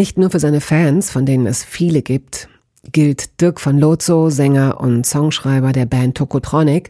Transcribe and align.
Nicht 0.00 0.16
nur 0.16 0.30
für 0.30 0.40
seine 0.40 0.62
Fans, 0.62 1.10
von 1.10 1.26
denen 1.26 1.46
es 1.46 1.62
viele 1.62 2.00
gibt, 2.00 2.48
gilt 2.90 3.38
Dirk 3.42 3.60
von 3.60 3.76
Lozo, 3.76 4.30
Sänger 4.30 4.80
und 4.80 5.04
Songschreiber 5.04 5.72
der 5.72 5.84
Band 5.84 6.16
Tokotronic, 6.16 6.88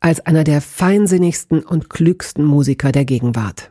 als 0.00 0.20
einer 0.26 0.44
der 0.44 0.60
feinsinnigsten 0.60 1.60
und 1.60 1.88
klügsten 1.88 2.44
Musiker 2.44 2.92
der 2.92 3.06
Gegenwart. 3.06 3.70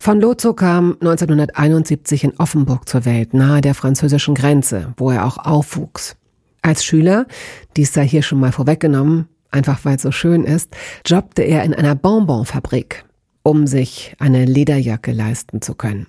Von 0.00 0.18
Lozo 0.18 0.54
kam 0.54 0.96
1971 1.02 2.24
in 2.24 2.32
Offenburg 2.38 2.88
zur 2.88 3.04
Welt, 3.04 3.34
nahe 3.34 3.60
der 3.60 3.74
französischen 3.74 4.34
Grenze, 4.34 4.94
wo 4.96 5.10
er 5.10 5.26
auch 5.26 5.36
aufwuchs. 5.36 6.16
Als 6.62 6.86
Schüler, 6.86 7.26
dies 7.76 7.92
sei 7.92 8.08
hier 8.08 8.22
schon 8.22 8.40
mal 8.40 8.52
vorweggenommen, 8.52 9.28
einfach 9.50 9.84
weil 9.84 9.96
es 9.96 10.02
so 10.02 10.10
schön 10.10 10.44
ist, 10.44 10.74
jobbte 11.04 11.42
er 11.42 11.64
in 11.64 11.74
einer 11.74 11.94
Bonbonfabrik, 11.94 13.04
um 13.42 13.66
sich 13.66 14.16
eine 14.18 14.46
Lederjacke 14.46 15.12
leisten 15.12 15.60
zu 15.60 15.74
können. 15.74 16.06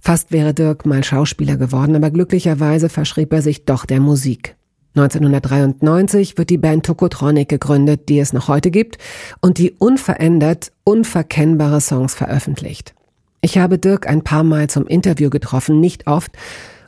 Fast 0.00 0.32
wäre 0.32 0.54
Dirk 0.54 0.86
mal 0.86 1.04
Schauspieler 1.04 1.56
geworden, 1.56 1.94
aber 1.94 2.10
glücklicherweise 2.10 2.88
verschrieb 2.88 3.32
er 3.32 3.42
sich 3.42 3.66
doch 3.66 3.84
der 3.84 4.00
Musik. 4.00 4.56
1993 4.96 6.36
wird 6.36 6.50
die 6.50 6.58
Band 6.58 6.84
Tokotronic 6.84 7.48
gegründet, 7.48 8.08
die 8.08 8.18
es 8.18 8.32
noch 8.32 8.48
heute 8.48 8.70
gibt 8.70 8.98
und 9.40 9.58
die 9.58 9.72
unverändert 9.72 10.72
unverkennbare 10.82 11.80
Songs 11.80 12.14
veröffentlicht. 12.14 12.94
Ich 13.40 13.58
habe 13.58 13.78
Dirk 13.78 14.08
ein 14.08 14.22
paar 14.22 14.42
Mal 14.42 14.68
zum 14.68 14.86
Interview 14.86 15.30
getroffen, 15.30 15.80
nicht 15.80 16.06
oft, 16.06 16.32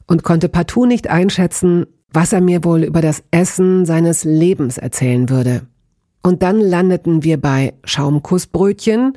und 0.07 0.25
konnte 0.25 0.49
partout 0.49 0.87
nicht 0.87 1.09
einschätzen, 1.09 1.87
was 2.13 2.33
er 2.33 2.41
mir 2.41 2.65
wohl 2.65 2.83
über 2.83 3.01
das 3.01 3.23
Essen 3.31 3.87
seines 3.87 4.25
Lebens 4.25 4.79
erzählen 4.79 5.29
würde. 5.29 5.63
Und 6.23 6.43
dann 6.43 6.61
landeten 6.61 7.23
wir 7.23 7.41
bei 7.41 7.75
Schaumkussbrötchen 7.85 9.17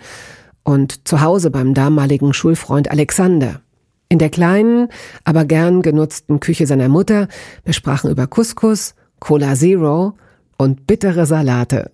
und 0.63 1.07
zu 1.07 1.21
Hause 1.21 1.51
beim 1.51 1.73
damaligen 1.73 2.33
Schulfreund 2.33 2.89
Alexander. 2.89 3.61
In 4.07 4.19
der 4.19 4.29
kleinen, 4.29 4.89
aber 5.23 5.45
gern 5.45 5.81
genutzten 5.81 6.39
Küche 6.39 6.67
seiner 6.67 6.89
Mutter 6.89 7.27
besprachen 7.63 8.11
über 8.11 8.27
Couscous, 8.27 8.93
Cola 9.19 9.55
Zero 9.55 10.15
und 10.57 10.85
bittere 10.85 11.25
Salate. 11.25 11.91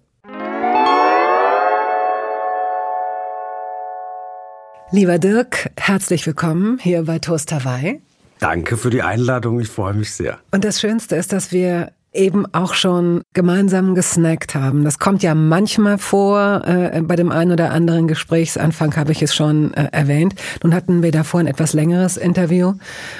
Lieber 4.91 5.19
Dirk, 5.19 5.71
herzlich 5.77 6.27
willkommen 6.27 6.77
hier 6.81 7.03
bei 7.03 7.19
Toast 7.19 7.53
Hawaii. 7.53 8.01
Danke 8.39 8.75
für 8.75 8.89
die 8.89 9.03
Einladung, 9.03 9.61
ich 9.61 9.69
freue 9.69 9.93
mich 9.93 10.11
sehr. 10.11 10.39
Und 10.51 10.65
das 10.65 10.81
Schönste 10.81 11.15
ist, 11.15 11.31
dass 11.31 11.53
wir 11.53 11.93
eben 12.13 12.45
auch 12.53 12.73
schon 12.73 13.21
gemeinsam 13.33 13.95
gesnackt 13.95 14.55
haben. 14.55 14.83
Das 14.83 14.99
kommt 14.99 15.23
ja 15.23 15.33
manchmal 15.33 15.97
vor, 15.97 16.63
äh, 16.65 17.01
bei 17.01 17.15
dem 17.15 17.31
einen 17.31 17.51
oder 17.51 17.71
anderen 17.71 18.07
Gesprächsanfang 18.07 18.95
habe 18.97 19.11
ich 19.11 19.21
es 19.21 19.33
schon 19.33 19.73
äh, 19.73 19.87
erwähnt. 19.91 20.35
Nun 20.63 20.73
hatten 20.73 21.03
wir 21.03 21.11
davor 21.11 21.39
ein 21.39 21.47
etwas 21.47 21.73
längeres 21.73 22.17
Interview 22.17 22.73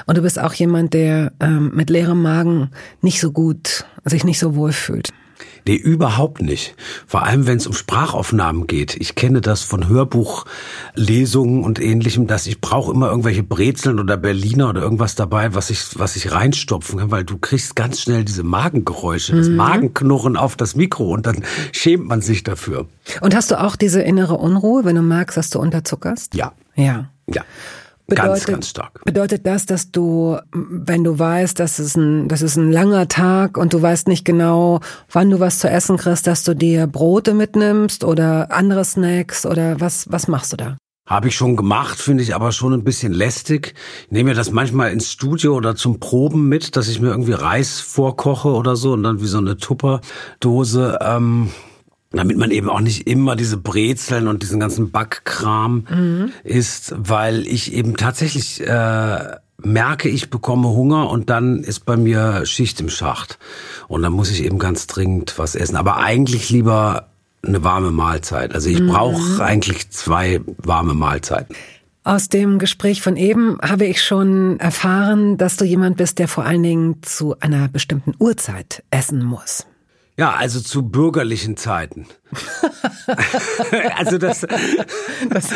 und 0.05 0.17
du 0.17 0.21
bist 0.21 0.39
auch 0.39 0.53
jemand, 0.53 0.93
der 0.93 1.31
ähm, 1.39 1.71
mit 1.73 1.89
leerem 1.89 2.21
Magen 2.21 2.69
nicht 3.01 3.21
so 3.21 3.31
gut, 3.31 3.85
sich 4.03 4.23
nicht 4.23 4.39
so 4.39 4.55
wohl 4.55 4.73
fühlt. 4.73 5.09
Nee, 5.65 5.75
überhaupt 5.75 6.41
nicht. 6.41 6.75
Vor 7.05 7.23
allem, 7.23 7.45
wenn 7.47 7.57
es 7.57 7.67
um 7.67 7.73
Sprachaufnahmen 7.73 8.67
geht. 8.67 8.95
Ich 8.99 9.15
kenne 9.15 9.41
das 9.41 9.61
von 9.61 9.87
Hörbuchlesungen 9.87 11.63
und 11.63 11.79
ähnlichem, 11.79 12.27
dass 12.27 12.47
ich 12.47 12.61
brauche 12.61 12.91
immer 12.91 13.09
irgendwelche 13.09 13.43
Brezeln 13.43 13.99
oder 13.99 14.17
Berliner 14.17 14.69
oder 14.69 14.81
irgendwas 14.81 15.15
dabei, 15.15 15.53
was 15.53 15.69
ich, 15.69 15.99
was 15.99 16.15
ich 16.15 16.31
reinstopfen 16.31 16.99
kann, 16.99 17.11
weil 17.11 17.23
du 17.23 17.37
kriegst 17.37 17.75
ganz 17.75 18.01
schnell 18.01 18.23
diese 18.23 18.43
Magengeräusche, 18.43 19.33
mhm. 19.33 19.37
das 19.37 19.49
Magenknurren 19.49 20.37
auf 20.37 20.55
das 20.55 20.75
Mikro 20.75 21.13
und 21.13 21.25
dann 21.25 21.43
schämt 21.71 22.07
man 22.07 22.21
sich 22.21 22.43
dafür. 22.43 22.87
Und 23.21 23.35
hast 23.35 23.51
du 23.51 23.59
auch 23.59 23.75
diese 23.75 24.01
innere 24.01 24.35
Unruhe, 24.35 24.83
wenn 24.85 24.95
du 24.95 25.01
merkst, 25.01 25.37
dass 25.37 25.49
du 25.49 25.59
unterzuckerst? 25.59 26.35
Ja. 26.35 26.53
Ja. 26.75 27.09
Ja. 27.27 27.43
Bedeutet, 28.11 28.33
ganz, 28.33 28.45
ganz 28.45 28.69
stark. 28.69 29.03
Bedeutet 29.05 29.47
das, 29.47 29.65
dass 29.65 29.91
du, 29.91 30.37
wenn 30.51 31.03
du 31.03 31.17
weißt, 31.17 31.59
dass 31.59 31.79
es 31.79 31.95
ein, 31.95 32.27
das 32.27 32.41
ist 32.41 32.57
ein 32.57 32.71
langer 32.71 33.07
Tag 33.07 33.57
und 33.57 33.73
du 33.73 33.81
weißt 33.81 34.07
nicht 34.07 34.25
genau, 34.25 34.81
wann 35.11 35.29
du 35.29 35.39
was 35.39 35.59
zu 35.59 35.69
essen 35.69 35.97
kriegst, 35.97 36.27
dass 36.27 36.43
du 36.43 36.53
dir 36.53 36.87
Brote 36.87 37.33
mitnimmst 37.33 38.03
oder 38.03 38.51
andere 38.51 38.83
Snacks 38.85 39.45
oder 39.45 39.79
was, 39.79 40.11
was 40.11 40.27
machst 40.27 40.53
du 40.53 40.57
da? 40.57 40.77
Habe 41.07 41.29
ich 41.29 41.35
schon 41.35 41.55
gemacht, 41.55 41.99
finde 41.99 42.23
ich 42.23 42.35
aber 42.35 42.51
schon 42.51 42.73
ein 42.73 42.83
bisschen 42.83 43.11
lästig. 43.11 43.73
Ich 44.05 44.11
nehme 44.11 44.29
mir 44.29 44.35
das 44.35 44.51
manchmal 44.51 44.91
ins 44.91 45.11
Studio 45.11 45.55
oder 45.55 45.75
zum 45.75 45.99
Proben 45.99 46.47
mit, 46.47 46.75
dass 46.75 46.87
ich 46.87 47.01
mir 47.01 47.09
irgendwie 47.09 47.33
Reis 47.33 47.79
vorkoche 47.79 48.49
oder 48.49 48.75
so 48.75 48.93
und 48.93 49.03
dann 49.03 49.21
wie 49.21 49.27
so 49.27 49.39
eine 49.39 49.57
Tupperdose. 49.57 50.99
Ähm 51.01 51.49
damit 52.11 52.37
man 52.37 52.51
eben 52.51 52.69
auch 52.69 52.81
nicht 52.81 53.07
immer 53.07 53.35
diese 53.35 53.57
Brezeln 53.57 54.27
und 54.27 54.43
diesen 54.43 54.59
ganzen 54.59 54.91
Backkram 54.91 55.85
mhm. 55.89 56.31
isst, 56.43 56.93
weil 56.97 57.47
ich 57.47 57.73
eben 57.73 57.95
tatsächlich 57.95 58.61
äh, 58.61 59.35
merke, 59.63 60.09
ich 60.09 60.29
bekomme 60.29 60.69
Hunger 60.69 61.09
und 61.09 61.29
dann 61.29 61.63
ist 61.63 61.85
bei 61.85 61.95
mir 61.95 62.45
Schicht 62.45 62.81
im 62.81 62.89
Schacht. 62.89 63.39
Und 63.87 64.01
dann 64.01 64.13
muss 64.13 64.29
ich 64.29 64.43
eben 64.43 64.59
ganz 64.59 64.87
dringend 64.87 65.37
was 65.37 65.55
essen. 65.55 65.75
Aber 65.75 65.97
eigentlich 65.97 66.49
lieber 66.49 67.07
eine 67.43 67.63
warme 67.63 67.91
Mahlzeit. 67.91 68.53
Also 68.53 68.69
ich 68.69 68.79
mhm. 68.79 68.87
brauche 68.87 69.43
eigentlich 69.43 69.89
zwei 69.89 70.41
warme 70.57 70.93
Mahlzeiten. 70.93 71.55
Aus 72.03 72.29
dem 72.29 72.57
Gespräch 72.57 73.01
von 73.01 73.15
eben 73.15 73.59
habe 73.61 73.85
ich 73.85 74.03
schon 74.03 74.59
erfahren, 74.59 75.37
dass 75.37 75.57
du 75.57 75.65
jemand 75.65 75.97
bist, 75.97 76.17
der 76.17 76.27
vor 76.27 76.45
allen 76.45 76.63
Dingen 76.63 77.03
zu 77.03 77.39
einer 77.39 77.67
bestimmten 77.67 78.15
Uhrzeit 78.17 78.83
essen 78.89 79.23
muss. 79.23 79.67
Ja, 80.21 80.35
also 80.35 80.59
zu 80.59 80.83
bürgerlichen 80.83 81.57
Zeiten. 81.57 82.05
also 83.97 84.19
das, 84.19 84.41
das, 84.41 85.49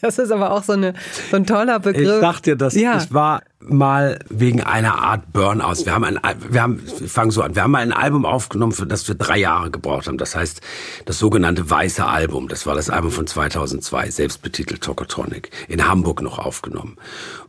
das, 0.00 0.18
ist 0.20 0.30
aber 0.30 0.52
auch 0.52 0.62
so, 0.62 0.74
eine, 0.74 0.94
so 1.32 1.36
ein 1.36 1.46
toller 1.46 1.80
Begriff. 1.80 2.14
Ich 2.14 2.20
sag 2.20 2.40
dir 2.42 2.54
das, 2.54 2.76
ja. 2.76 2.96
ich 2.96 3.12
war 3.12 3.42
mal 3.68 4.18
wegen 4.28 4.62
einer 4.62 4.98
Art 4.98 5.32
Burnout. 5.32 5.84
Wir 5.84 5.94
haben 5.94 6.04
ein, 6.04 6.18
wir 6.50 6.62
haben, 6.62 6.82
wir 6.98 7.08
fangen 7.08 7.30
so 7.30 7.42
an. 7.42 7.54
Wir 7.54 7.62
haben 7.62 7.70
mal 7.70 7.82
ein 7.82 7.92
Album 7.92 8.24
aufgenommen, 8.24 8.72
für 8.72 8.86
das 8.86 9.06
wir 9.08 9.14
drei 9.14 9.38
Jahre 9.38 9.70
gebraucht 9.70 10.06
haben. 10.06 10.18
Das 10.18 10.34
heißt, 10.36 10.60
das 11.04 11.18
sogenannte 11.18 11.68
Weiße 11.68 12.04
Album. 12.04 12.48
Das 12.48 12.66
war 12.66 12.74
das 12.74 12.90
Album 12.90 13.10
von 13.10 13.26
2002, 13.26 14.10
selbstbetitelt 14.10 14.82
Tokotronic. 14.82 15.50
In 15.68 15.86
Hamburg 15.86 16.22
noch 16.22 16.38
aufgenommen. 16.38 16.96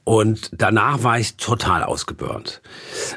Und 0.03 0.52
danach 0.53 1.03
war 1.03 1.20
ich 1.20 1.38
total 1.38 1.84
ausgeburnt. 1.84 2.62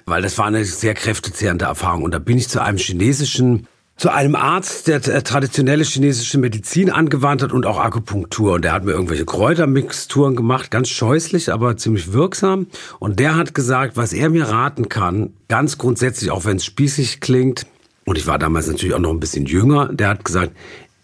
Weil 0.04 0.22
das 0.22 0.38
war 0.38 0.46
eine 0.46 0.64
sehr 0.64 0.94
kräftezehrende 0.94 1.66
Erfahrung. 1.66 2.02
Und 2.02 2.12
da 2.12 2.18
bin 2.18 2.38
ich 2.38 2.48
zu 2.48 2.62
einem 2.62 2.78
chinesischen 2.78 3.66
zu 3.98 4.12
einem 4.12 4.36
Arzt, 4.36 4.86
der 4.86 5.02
traditionelle 5.02 5.82
chinesische 5.82 6.38
Medizin 6.38 6.88
angewandt 6.88 7.42
hat 7.42 7.52
und 7.52 7.66
auch 7.66 7.78
Akupunktur. 7.78 8.54
Und 8.54 8.64
der 8.64 8.72
hat 8.72 8.84
mir 8.84 8.92
irgendwelche 8.92 9.24
Kräutermixturen 9.24 10.36
gemacht, 10.36 10.70
ganz 10.70 10.88
scheußlich, 10.88 11.52
aber 11.52 11.76
ziemlich 11.76 12.12
wirksam. 12.12 12.68
Und 13.00 13.18
der 13.18 13.34
hat 13.34 13.54
gesagt, 13.54 13.96
was 13.96 14.12
er 14.12 14.30
mir 14.30 14.48
raten 14.48 14.88
kann, 14.88 15.34
ganz 15.48 15.78
grundsätzlich, 15.78 16.30
auch 16.30 16.44
wenn 16.44 16.58
es 16.58 16.64
spießig 16.64 17.20
klingt, 17.20 17.66
und 18.04 18.16
ich 18.16 18.26
war 18.26 18.38
damals 18.38 18.68
natürlich 18.68 18.94
auch 18.94 19.00
noch 19.00 19.10
ein 19.10 19.20
bisschen 19.20 19.46
jünger, 19.46 19.92
der 19.92 20.08
hat 20.08 20.24
gesagt, 20.24 20.52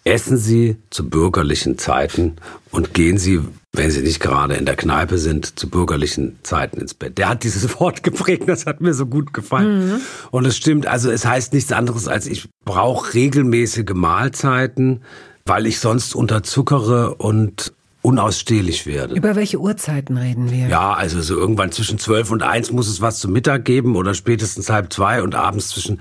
essen 0.04 0.38
Sie 0.38 0.76
zu 0.90 1.08
bürgerlichen 1.08 1.76
Zeiten 1.78 2.36
und 2.70 2.94
gehen 2.94 3.18
Sie, 3.18 3.40
wenn 3.74 3.90
Sie 3.90 4.02
nicht 4.02 4.20
gerade 4.20 4.54
in 4.54 4.66
der 4.66 4.76
Kneipe 4.76 5.18
sind, 5.18 5.58
zu 5.58 5.68
bürgerlichen 5.68 6.38
Zeiten 6.42 6.80
ins 6.80 6.94
Bett. 6.94 7.18
Der 7.18 7.28
hat 7.28 7.42
dieses 7.42 7.80
Wort 7.80 8.02
geprägt, 8.02 8.44
das 8.46 8.66
hat 8.66 8.80
mir 8.80 8.94
so 8.94 9.06
gut 9.06 9.34
gefallen. 9.34 9.88
Mhm. 9.88 10.00
Und 10.30 10.46
es 10.46 10.56
stimmt, 10.56 10.86
also 10.86 11.10
es 11.10 11.26
heißt 11.26 11.52
nichts 11.52 11.72
anderes 11.72 12.08
als 12.08 12.26
ich 12.26 12.48
brauche 12.64 13.14
regelmäßige 13.14 13.92
Mahlzeiten, 13.94 15.02
weil 15.44 15.66
ich 15.66 15.80
sonst 15.80 16.14
unterzuckere 16.14 17.16
und 17.16 17.72
unausstehlich 18.00 18.86
werde. 18.86 19.14
Über 19.16 19.34
welche 19.34 19.58
Uhrzeiten 19.58 20.18
reden 20.18 20.50
wir? 20.50 20.68
Ja, 20.68 20.92
also 20.92 21.20
so 21.20 21.36
irgendwann 21.36 21.72
zwischen 21.72 21.98
zwölf 21.98 22.30
und 22.30 22.42
eins 22.42 22.70
muss 22.70 22.88
es 22.88 23.00
was 23.00 23.18
zum 23.18 23.32
Mittag 23.32 23.64
geben 23.64 23.96
oder 23.96 24.14
spätestens 24.14 24.70
halb 24.70 24.92
zwei 24.92 25.22
und 25.22 25.34
abends 25.34 25.70
zwischen 25.70 26.00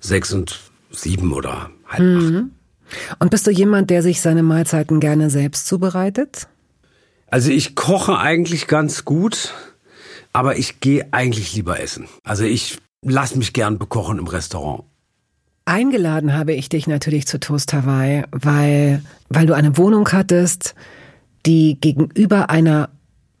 sechs 0.00 0.32
und 0.32 0.58
sieben 0.90 1.32
oder 1.32 1.70
halb 1.86 2.02
mhm. 2.02 2.36
acht. 2.36 3.16
Und 3.20 3.30
bist 3.30 3.46
du 3.46 3.50
jemand, 3.50 3.90
der 3.90 4.02
sich 4.02 4.20
seine 4.20 4.42
Mahlzeiten 4.42 5.00
gerne 5.00 5.30
selbst 5.30 5.66
zubereitet? 5.66 6.48
Also 7.28 7.50
ich 7.50 7.74
koche 7.74 8.18
eigentlich 8.18 8.66
ganz 8.66 9.04
gut, 9.04 9.54
aber 10.32 10.56
ich 10.56 10.80
gehe 10.80 11.06
eigentlich 11.12 11.54
lieber 11.54 11.80
essen. 11.80 12.08
Also 12.22 12.44
ich 12.44 12.78
lasse 13.02 13.38
mich 13.38 13.52
gern 13.52 13.78
bekochen 13.78 14.18
im 14.18 14.26
Restaurant. 14.26 14.84
Eingeladen 15.64 16.34
habe 16.34 16.52
ich 16.52 16.68
dich 16.68 16.86
natürlich 16.86 17.26
zu 17.26 17.40
Toast 17.40 17.72
Hawaii, 17.72 18.22
weil, 18.30 19.02
weil 19.28 19.46
du 19.46 19.54
eine 19.54 19.76
Wohnung 19.76 20.08
hattest, 20.12 20.76
die 21.44 21.78
gegenüber 21.80 22.50
einer 22.50 22.90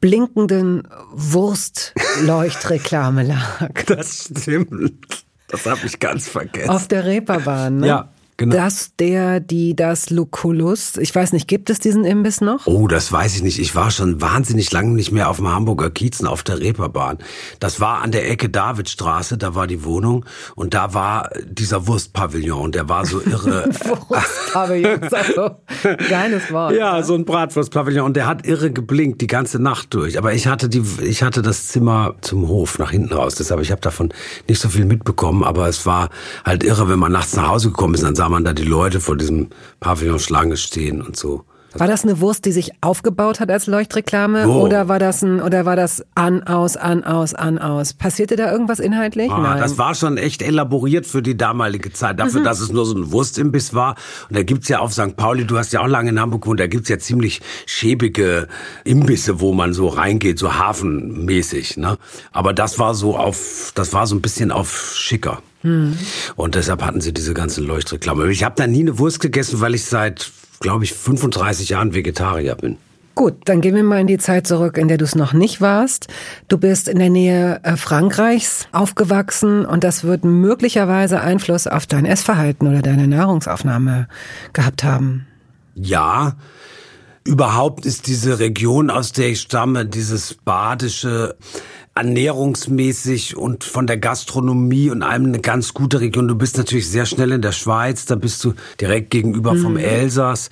blinkenden 0.00 0.88
Wurstleuchtreklame 1.12 3.22
lag. 3.22 3.84
Das 3.86 4.30
stimmt. 4.40 5.24
Das 5.48 5.66
habe 5.66 5.86
ich 5.86 6.00
ganz 6.00 6.28
vergessen. 6.28 6.70
Auf 6.70 6.88
der 6.88 7.04
Reeperbahn, 7.04 7.78
ne? 7.78 7.86
Ja. 7.86 8.08
Genau. 8.38 8.54
Das, 8.54 8.90
der, 8.98 9.40
die, 9.40 9.74
das 9.74 10.10
Lucullus. 10.10 10.96
Ich 10.98 11.14
weiß 11.14 11.32
nicht, 11.32 11.48
gibt 11.48 11.70
es 11.70 11.78
diesen 11.78 12.04
Imbiss 12.04 12.40
noch? 12.40 12.66
Oh, 12.66 12.86
das 12.86 13.10
weiß 13.10 13.36
ich 13.36 13.42
nicht. 13.42 13.58
Ich 13.58 13.74
war 13.74 13.90
schon 13.90 14.20
wahnsinnig 14.20 14.70
lange 14.72 14.90
nicht 14.90 15.12
mehr 15.12 15.28
auf 15.30 15.36
dem 15.36 15.48
Hamburger 15.48 15.90
Kiezen 15.90 16.26
auf 16.26 16.42
der 16.42 16.60
Reeperbahn. 16.60 17.18
Das 17.60 17.80
war 17.80 18.02
an 18.02 18.12
der 18.12 18.30
Ecke 18.30 18.48
Davidstraße, 18.48 19.38
da 19.38 19.54
war 19.54 19.66
die 19.66 19.84
Wohnung 19.84 20.24
und 20.54 20.74
da 20.74 20.94
war 20.94 21.30
dieser 21.44 21.86
Wurstpavillon, 21.86 22.72
der 22.72 22.88
war 22.88 23.06
so 23.06 23.20
irre. 23.20 23.68
Wurstpavillon, 24.08 25.02
also 25.10 25.56
geiles 26.08 26.52
Wort. 26.52 26.74
Ja, 26.74 27.02
so 27.02 27.14
ein 27.14 27.24
Bratwurstpavillon 27.24 28.04
und 28.04 28.16
der 28.16 28.26
hat 28.26 28.46
irre 28.46 28.70
geblinkt 28.70 29.20
die 29.20 29.26
ganze 29.26 29.58
Nacht 29.58 29.94
durch. 29.94 30.18
Aber 30.18 30.32
ich 30.34 30.46
hatte 30.46 30.68
die, 30.68 30.82
ich 31.02 31.22
hatte 31.22 31.42
das 31.42 31.68
Zimmer 31.68 32.14
zum 32.20 32.48
Hof 32.48 32.78
nach 32.78 32.90
hinten 32.90 33.12
raus. 33.12 33.34
Deshalb 33.34 33.60
ich 33.60 33.70
habe 33.70 33.80
davon 33.80 34.12
nicht 34.48 34.60
so 34.60 34.68
viel 34.68 34.84
mitbekommen. 34.84 35.42
Aber 35.42 35.68
es 35.68 35.86
war 35.86 36.10
halt 36.44 36.64
irre, 36.64 36.88
wenn 36.88 36.98
man 36.98 37.12
nachts 37.12 37.34
nach 37.36 37.48
Hause 37.48 37.68
gekommen 37.68 37.94
ist, 37.94 38.04
dann 38.04 38.14
sah 38.14 38.25
man 38.30 38.44
da 38.44 38.52
die 38.52 38.64
Leute 38.64 39.00
vor 39.00 39.16
diesem 39.16 39.48
Pavillon 39.80 40.18
Schlange 40.18 40.56
stehen 40.56 41.02
und 41.02 41.16
so. 41.16 41.44
War 41.78 41.88
das 41.88 42.04
eine 42.04 42.20
Wurst, 42.20 42.46
die 42.46 42.52
sich 42.52 42.70
aufgebaut 42.80 43.38
hat 43.38 43.50
als 43.50 43.66
Leuchtreklame 43.66 44.48
Oh. 44.48 44.62
oder 44.62 44.88
war 44.88 44.98
das 44.98 45.22
ein 45.22 45.42
oder 45.42 45.66
war 45.66 45.76
das 45.76 46.02
an 46.14 46.42
aus 46.44 46.78
an 46.78 47.04
aus 47.04 47.34
an 47.34 47.58
aus? 47.58 47.92
Passierte 47.92 48.36
da 48.36 48.50
irgendwas 48.50 48.78
inhaltlich? 48.78 49.30
Ah, 49.30 49.58
das 49.58 49.76
war 49.76 49.94
schon 49.94 50.16
echt 50.16 50.40
elaboriert 50.40 51.06
für 51.06 51.20
die 51.20 51.36
damalige 51.36 51.92
Zeit, 51.92 52.18
dafür, 52.18 52.42
dass 52.42 52.60
es 52.60 52.72
nur 52.72 52.86
so 52.86 52.94
ein 52.96 53.12
Wurstimbiss 53.12 53.74
war. 53.74 53.96
Und 54.30 54.38
da 54.38 54.42
gibt's 54.42 54.68
ja 54.68 54.78
auf 54.78 54.94
St. 54.94 55.16
Pauli, 55.18 55.44
du 55.44 55.58
hast 55.58 55.74
ja 55.74 55.80
auch 55.82 55.86
lange 55.86 56.08
in 56.08 56.18
Hamburg 56.18 56.42
gewohnt, 56.42 56.60
da 56.60 56.66
gibt's 56.66 56.88
ja 56.88 56.98
ziemlich 56.98 57.42
schäbige 57.66 58.48
Imbisse, 58.84 59.40
wo 59.40 59.52
man 59.52 59.74
so 59.74 59.88
reingeht, 59.88 60.38
so 60.38 60.54
hafenmäßig. 60.54 61.76
Ne? 61.76 61.98
Aber 62.32 62.54
das 62.54 62.78
war 62.78 62.94
so 62.94 63.18
auf, 63.18 63.72
das 63.74 63.92
war 63.92 64.06
so 64.06 64.14
ein 64.14 64.22
bisschen 64.22 64.50
auf 64.50 64.94
schicker. 64.96 65.42
Und 66.36 66.54
deshalb 66.54 66.82
hatten 66.82 67.00
sie 67.00 67.12
diese 67.12 67.34
ganzen 67.34 67.64
Leuchtreklame. 67.64 68.30
Ich 68.30 68.44
habe 68.44 68.54
da 68.56 68.66
nie 68.66 68.80
eine 68.80 68.98
Wurst 68.98 69.20
gegessen, 69.20 69.60
weil 69.60 69.74
ich 69.74 69.84
seit, 69.84 70.30
glaube 70.60 70.84
ich, 70.84 70.92
35 70.92 71.70
Jahren 71.70 71.94
Vegetarier 71.94 72.54
bin. 72.54 72.78
Gut, 73.16 73.36
dann 73.46 73.62
gehen 73.62 73.74
wir 73.74 73.82
mal 73.82 74.02
in 74.02 74.06
die 74.06 74.18
Zeit 74.18 74.46
zurück, 74.46 74.76
in 74.76 74.88
der 74.88 74.98
du 74.98 75.04
es 75.04 75.14
noch 75.14 75.32
nicht 75.32 75.62
warst. 75.62 76.08
Du 76.48 76.58
bist 76.58 76.86
in 76.86 76.98
der 76.98 77.08
Nähe 77.08 77.60
äh, 77.62 77.78
Frankreichs 77.78 78.68
aufgewachsen 78.72 79.64
und 79.64 79.84
das 79.84 80.04
wird 80.04 80.26
möglicherweise 80.26 81.22
Einfluss 81.22 81.66
auf 81.66 81.86
dein 81.86 82.04
Essverhalten 82.04 82.68
oder 82.68 82.82
deine 82.82 83.08
Nahrungsaufnahme 83.08 84.06
gehabt 84.52 84.84
haben. 84.84 85.26
Ja, 85.74 86.36
überhaupt 87.24 87.86
ist 87.86 88.06
diese 88.06 88.38
Region, 88.38 88.90
aus 88.90 89.12
der 89.12 89.30
ich 89.30 89.40
stamme, 89.40 89.86
dieses 89.86 90.34
badische, 90.34 91.36
ernährungsmäßig 91.96 93.36
und 93.36 93.64
von 93.64 93.86
der 93.86 93.96
Gastronomie 93.96 94.90
und 94.90 95.02
allem 95.02 95.26
eine 95.26 95.40
ganz 95.40 95.74
gute 95.74 96.00
Region. 96.00 96.28
Du 96.28 96.36
bist 96.36 96.58
natürlich 96.58 96.88
sehr 96.88 97.06
schnell 97.06 97.32
in 97.32 97.42
der 97.42 97.52
Schweiz, 97.52 98.04
da 98.04 98.14
bist 98.14 98.44
du 98.44 98.54
direkt 98.80 99.10
gegenüber 99.10 99.56
vom 99.56 99.76
Elsass. 99.76 100.50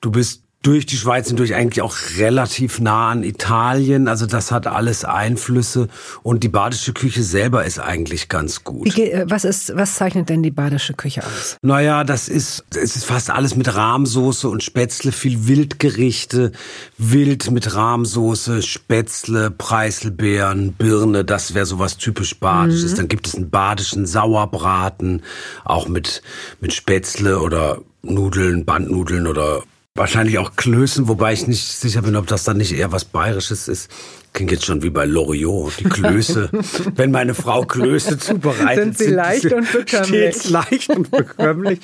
Du 0.00 0.10
bist 0.10 0.41
durch 0.62 0.86
die 0.86 0.96
Schweiz 0.96 1.28
hindurch 1.28 1.54
eigentlich 1.54 1.82
auch 1.82 1.96
relativ 2.18 2.80
nah 2.80 3.10
an 3.10 3.24
Italien. 3.24 4.06
Also 4.06 4.26
das 4.26 4.52
hat 4.52 4.66
alles 4.66 5.04
Einflüsse. 5.04 5.88
Und 6.22 6.44
die 6.44 6.48
badische 6.48 6.92
Küche 6.92 7.24
selber 7.24 7.64
ist 7.64 7.80
eigentlich 7.80 8.28
ganz 8.28 8.62
gut. 8.62 8.96
Wie, 8.96 9.10
äh, 9.10 9.26
was 9.28 9.44
ist, 9.44 9.76
was 9.76 9.96
zeichnet 9.96 10.28
denn 10.28 10.42
die 10.42 10.52
badische 10.52 10.94
Küche 10.94 11.22
aus? 11.24 11.56
Naja, 11.62 12.04
das 12.04 12.28
ist, 12.28 12.64
es 12.74 12.96
ist 12.96 13.04
fast 13.04 13.30
alles 13.30 13.56
mit 13.56 13.74
Rahmsoße 13.74 14.48
und 14.48 14.62
Spätzle, 14.62 15.10
viel 15.10 15.48
Wildgerichte, 15.48 16.52
Wild 16.96 17.50
mit 17.50 17.74
Rahmsoße, 17.74 18.62
Spätzle, 18.62 19.50
Preiselbeeren, 19.50 20.74
Birne, 20.74 21.24
das 21.24 21.54
wäre 21.54 21.66
sowas 21.66 21.96
typisch 21.96 22.38
Badisches. 22.38 22.94
Dann 22.94 23.08
gibt 23.08 23.26
es 23.26 23.34
einen 23.34 23.50
badischen 23.50 24.06
Sauerbraten, 24.06 25.22
auch 25.64 25.88
mit, 25.88 26.22
mit 26.60 26.72
Spätzle 26.72 27.40
oder 27.40 27.80
Nudeln, 28.02 28.64
Bandnudeln 28.64 29.26
oder 29.26 29.62
wahrscheinlich 29.94 30.38
auch 30.38 30.56
Klößen, 30.56 31.06
wobei 31.08 31.32
ich 31.34 31.46
nicht 31.46 31.64
sicher 31.64 32.02
bin, 32.02 32.16
ob 32.16 32.26
das 32.26 32.44
dann 32.44 32.56
nicht 32.56 32.72
eher 32.72 32.92
was 32.92 33.04
Bayerisches 33.04 33.68
ist. 33.68 33.90
Klingt 34.32 34.50
jetzt 34.50 34.64
schon 34.64 34.82
wie 34.82 34.88
bei 34.88 35.04
Loriot, 35.04 35.74
die 35.80 35.84
Klöße. 35.84 36.48
Wenn 36.96 37.10
meine 37.10 37.34
Frau 37.34 37.66
Klöße 37.66 38.18
zubereitet, 38.18 38.96
Sind 38.96 38.98
sie 38.98 39.14
leicht 39.14 39.52
und 39.52 39.70
bekömmlich. 39.70 40.08
stets 40.08 40.48
leicht 40.48 40.88
und 40.88 41.10
bekömmlich. 41.10 41.80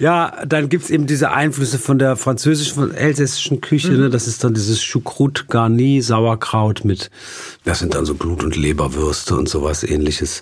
Ja, 0.00 0.32
dann 0.46 0.70
gibt's 0.70 0.88
eben 0.88 1.06
diese 1.06 1.30
Einflüsse 1.32 1.78
von 1.78 1.98
der 1.98 2.16
französischen, 2.16 2.74
von 2.74 2.90
der 2.92 3.00
elsässischen 3.00 3.60
Küche. 3.60 3.92
Ne? 3.92 4.08
Das 4.08 4.26
ist 4.26 4.42
dann 4.44 4.54
dieses 4.54 4.80
Choucroute 4.82 5.44
Garni, 5.48 6.00
Sauerkraut 6.00 6.86
mit, 6.86 7.10
das 7.64 7.80
sind 7.80 7.94
dann 7.94 8.06
so 8.06 8.14
Blut- 8.14 8.44
und 8.44 8.56
Leberwürste 8.56 9.36
und 9.36 9.50
sowas 9.50 9.82
ähnliches. 9.82 10.40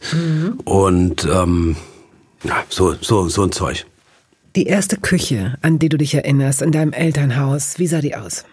Und 0.65 1.25
ähm, 1.25 1.75
ja, 2.45 2.63
so, 2.69 2.95
so, 3.01 3.29
so 3.29 3.43
ein 3.43 3.51
Zeug. 3.51 3.87
Die 4.57 4.65
erste 4.65 4.97
Küche, 4.97 5.59
an 5.61 5.79
die 5.79 5.91
du 5.91 5.99
dich 5.99 6.15
erinnerst, 6.15 6.63
in 6.63 6.73
deinem 6.73 6.95
Elternhaus, 6.95 7.79
wie 7.79 7.87
sah 7.87 8.01
die 8.01 8.17
aus? 8.17 8.47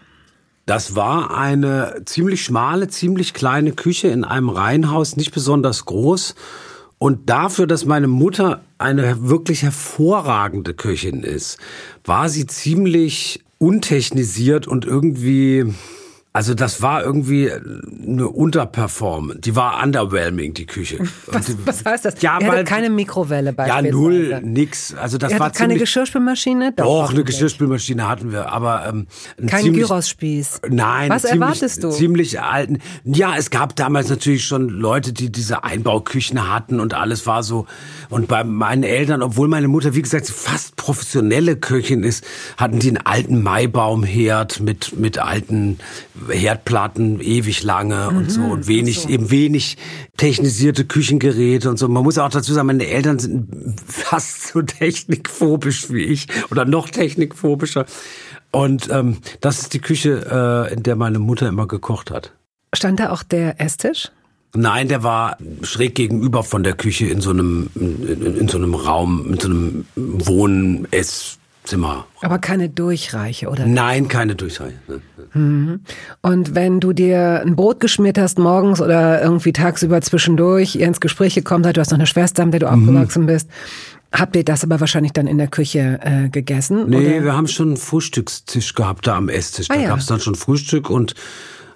Das 0.65 0.97
war 0.97 1.33
eine 1.37 2.01
ziemlich 2.03 2.43
schmale, 2.43 2.89
ziemlich 2.89 3.33
kleine 3.33 3.71
Küche 3.71 4.09
in 4.09 4.25
einem 4.25 4.49
Reihenhaus, 4.49 5.15
nicht 5.15 5.33
besonders 5.33 5.85
groß. 5.85 6.35
Und 6.97 7.29
dafür, 7.29 7.67
dass 7.67 7.85
meine 7.85 8.07
Mutter 8.07 8.63
eine 8.77 9.29
wirklich 9.29 9.63
hervorragende 9.63 10.73
Köchin 10.73 11.23
ist, 11.23 11.57
war 12.03 12.27
sie 12.27 12.47
ziemlich 12.47 13.41
untechnisiert 13.57 14.67
und 14.67 14.83
irgendwie, 14.83 15.73
also 16.35 16.55
das 16.55 16.81
war 16.81 17.03
irgendwie 17.03 17.51
eine 17.51 18.27
Unterperformance. 18.27 19.39
Die 19.41 19.55
war 19.55 19.83
underwhelming, 19.83 20.55
die 20.55 20.65
Küche. 20.65 20.97
Was, 21.27 21.45
die- 21.45 21.55
was 21.65 21.85
heißt 21.85 22.05
das? 22.05 22.21
Ja, 22.23 22.39
er 22.39 22.47
weil, 22.47 22.63
keine 22.63 22.89
Mikrowelle 22.89 23.49
ja, 23.49 23.51
beispielsweise. 23.51 23.91
null, 23.95 24.41
nix. 24.43 24.95
Also 24.95 25.19
das 25.19 25.31
Er 25.31 25.39
war 25.39 25.51
keine 25.51 25.77
Geschirrspülmaschine? 25.77 26.73
Doch, 26.75 26.83
eine 26.85 26.93
hoffentlich. 27.03 27.25
Geschirrspülmaschine 27.27 28.07
hatten 28.09 28.31
wir, 28.31 28.51
aber 28.51 28.87
ähm, 28.87 29.05
ein 29.39 29.45
Kein 29.45 29.61
ziemlich- 29.63 29.83
Gyros-Spieß. 29.83 30.61
Nein, 30.69 31.11
Was 31.11 31.21
ziemlich, 31.21 31.41
erwartest 31.41 31.83
du? 31.83 31.91
Ziemlich 31.91 32.41
alten. 32.41 32.79
Ja, 33.03 33.35
es 33.37 33.51
gab 33.51 33.75
damals 33.75 34.09
natürlich 34.09 34.43
schon 34.45 34.69
Leute, 34.69 35.13
die 35.13 35.31
diese 35.31 35.63
Einbauküchen 35.63 36.51
hatten 36.51 36.79
und 36.79 36.95
alles 36.95 37.27
war 37.27 37.43
so. 37.43 37.67
Und 38.09 38.27
bei 38.27 38.43
meinen 38.43 38.81
Eltern, 38.83 39.21
obwohl 39.21 39.47
meine 39.47 39.67
Mutter, 39.67 39.93
wie 39.93 40.01
gesagt, 40.01 40.27
fast 40.29 40.77
professionelle 40.77 41.57
Köchin 41.57 42.03
ist, 42.03 42.23
hatten 42.57 42.79
die 42.79 42.87
einen 42.89 42.97
alten 43.05 43.43
Maibaumherd 43.43 44.61
mit, 44.61 44.97
mit 44.97 45.19
alten 45.19 45.77
Herdplatten, 46.29 47.19
ewig 47.21 47.63
lange 47.63 48.09
und 48.09 48.31
so 48.31 48.41
und 48.41 48.67
wenig, 48.67 49.09
eben 49.09 49.31
wenig 49.31 49.77
technisierte 50.17 50.85
Küchengeräte 50.85 51.69
und 51.69 51.77
so. 51.77 51.87
Man 51.87 52.03
muss 52.03 52.17
auch 52.17 52.29
dazu 52.29 52.53
sagen, 52.53 52.67
meine 52.67 52.87
Eltern 52.87 53.19
sind 53.19 53.47
fast 53.85 54.47
so 54.47 54.61
technikphobisch 54.61 55.91
wie 55.91 56.03
ich 56.03 56.27
oder 56.51 56.65
noch 56.65 56.89
technikphobischer. 56.89 57.85
Und 58.51 58.89
ähm, 58.91 59.17
das 59.41 59.61
ist 59.61 59.73
die 59.73 59.79
Küche, 59.79 60.67
äh, 60.69 60.73
in 60.73 60.83
der 60.83 60.95
meine 60.95 61.19
Mutter 61.19 61.47
immer 61.47 61.67
gekocht 61.67 62.11
hat. 62.11 62.33
Stand 62.73 62.99
da 62.99 63.09
auch 63.09 63.23
der 63.23 63.59
Esstisch? 63.59 64.11
Nein, 64.55 64.87
der 64.87 65.01
war 65.01 65.37
schräg 65.63 65.95
gegenüber 65.95 66.43
von 66.43 66.61
der 66.61 66.73
Küche 66.73 67.07
in 67.07 67.21
so 67.21 67.31
einem 67.31 67.69
in, 67.73 68.37
in, 68.37 68.47
so 68.47 68.59
einem 68.59 68.75
Raum, 68.75 69.33
in 69.33 69.39
so 69.39 69.47
einem 69.47 69.85
Wohn 69.95 70.87
Esszimmer. 71.63 72.05
Aber 72.21 72.39
keine 72.39 72.69
Durchreiche, 72.69 73.47
oder? 73.49 73.65
Nein, 73.65 74.07
keine 74.07 74.35
Durchreiche. 74.35 74.75
ne. 74.87 75.79
Und 76.21 76.55
wenn 76.55 76.79
du 76.79 76.93
dir 76.93 77.41
ein 77.45 77.55
Brot 77.55 77.79
geschmiert 77.79 78.17
hast 78.17 78.37
morgens 78.37 78.81
oder 78.81 79.21
irgendwie 79.21 79.53
tagsüber 79.53 80.01
zwischendurch, 80.01 80.75
ihr 80.75 80.87
ins 80.87 80.99
Gespräch 80.99 81.35
gekommen 81.35 81.63
seid, 81.63 81.77
du 81.77 81.81
hast 81.81 81.91
noch 81.91 81.97
eine 81.97 82.07
Schwester, 82.07 82.45
mit 82.45 82.53
der 82.53 82.59
du 82.61 82.67
Mhm. 82.75 82.89
aufgewachsen 82.89 83.25
bist, 83.25 83.49
habt 84.11 84.35
ihr 84.35 84.43
das 84.45 84.63
aber 84.63 84.79
wahrscheinlich 84.79 85.13
dann 85.13 85.27
in 85.27 85.37
der 85.37 85.47
Küche 85.47 85.99
äh, 86.03 86.29
gegessen? 86.29 86.89
Nee, 86.89 87.15
oder? 87.17 87.23
wir 87.25 87.35
haben 87.35 87.47
schon 87.47 87.69
einen 87.69 87.77
Frühstückstisch 87.77 88.75
gehabt 88.75 89.07
da 89.07 89.15
am 89.15 89.29
Esstisch. 89.29 89.67
Da 89.69 89.75
Ah, 89.75 89.79
ja. 89.79 89.87
gab's 89.89 90.05
dann 90.05 90.19
schon 90.19 90.35
Frühstück 90.35 90.89
und 90.89 91.15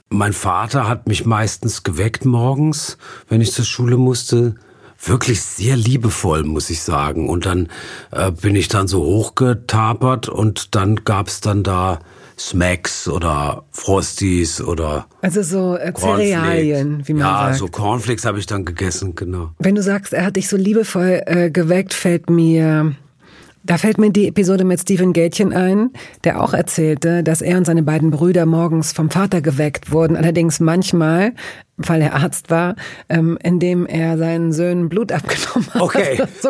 mein 0.10 0.34
Vater 0.34 0.88
hat 0.88 1.08
mich 1.08 1.26
meistens 1.26 1.84
geweckt 1.84 2.26
morgens, 2.26 2.98
wenn 3.28 3.42
ich 3.42 3.52
zur 3.54 3.66
Schule 3.66 3.98
musste. 3.98 4.56
Wirklich 5.04 5.42
sehr 5.42 5.76
liebevoll, 5.76 6.44
muss 6.44 6.70
ich 6.70 6.82
sagen. 6.82 7.30
Und 7.30 7.46
dann 7.46 7.68
äh, 8.12 8.32
bin 8.32 8.56
ich 8.56 8.68
dann 8.68 8.88
so 8.88 9.04
hochgetapert 9.04 10.28
und 10.30 10.76
dann 10.76 11.04
gab's 11.04 11.42
dann 11.42 11.64
da 11.64 12.00
Smacks 12.38 13.08
oder 13.08 13.64
Frosties 13.72 14.62
oder 14.62 15.08
Also 15.22 15.42
so 15.42 15.76
äh. 15.76 15.92
Cerealien, 15.94 17.08
wie 17.08 17.14
man 17.14 17.22
ja, 17.22 17.40
sagt. 17.48 17.56
so 17.58 17.68
Cornflakes 17.68 18.26
habe 18.26 18.40
ich 18.40 18.46
dann 18.46 18.64
gegessen, 18.64 19.16
genau. 19.16 19.52
Wenn 19.60 19.76
du 19.76 19.82
sagst, 19.82 20.14
er 20.14 20.26
hat 20.26 20.36
dich 20.36 20.48
so 20.48 20.56
liebevoll 20.56 21.24
äh, 21.26 21.50
geweckt, 21.50 21.96
fällt 21.96 22.30
mir, 22.30 22.96
da 23.64 23.78
fällt 23.78 23.98
mir 23.98 24.12
die 24.12 24.28
Episode 24.28 24.66
mit 24.66 24.80
Stephen 24.80 25.14
Gätchen 25.14 25.52
ein, 25.52 25.90
der 26.24 26.42
auch 26.42 26.54
erzählte, 26.54 27.24
dass 27.24 27.42
er 27.42 27.58
und 27.58 27.66
seine 27.66 27.84
beiden 27.84 28.12
Brüder 28.12 28.46
morgens 28.46 28.92
vom 28.94 29.10
Vater 29.10 29.42
geweckt 29.42 29.92
wurden, 29.92 30.16
allerdings 30.16 30.60
manchmal 30.60 31.34
weil 31.78 32.02
er 32.02 32.16
Arzt 32.16 32.50
war, 32.50 32.76
ähm, 33.08 33.38
indem 33.44 33.86
er 33.86 34.18
seinen 34.18 34.52
Söhnen 34.52 34.90
Blut 34.90 35.12
abgenommen 35.14 35.74
hat. 35.74 35.82
Okay. 35.82 36.20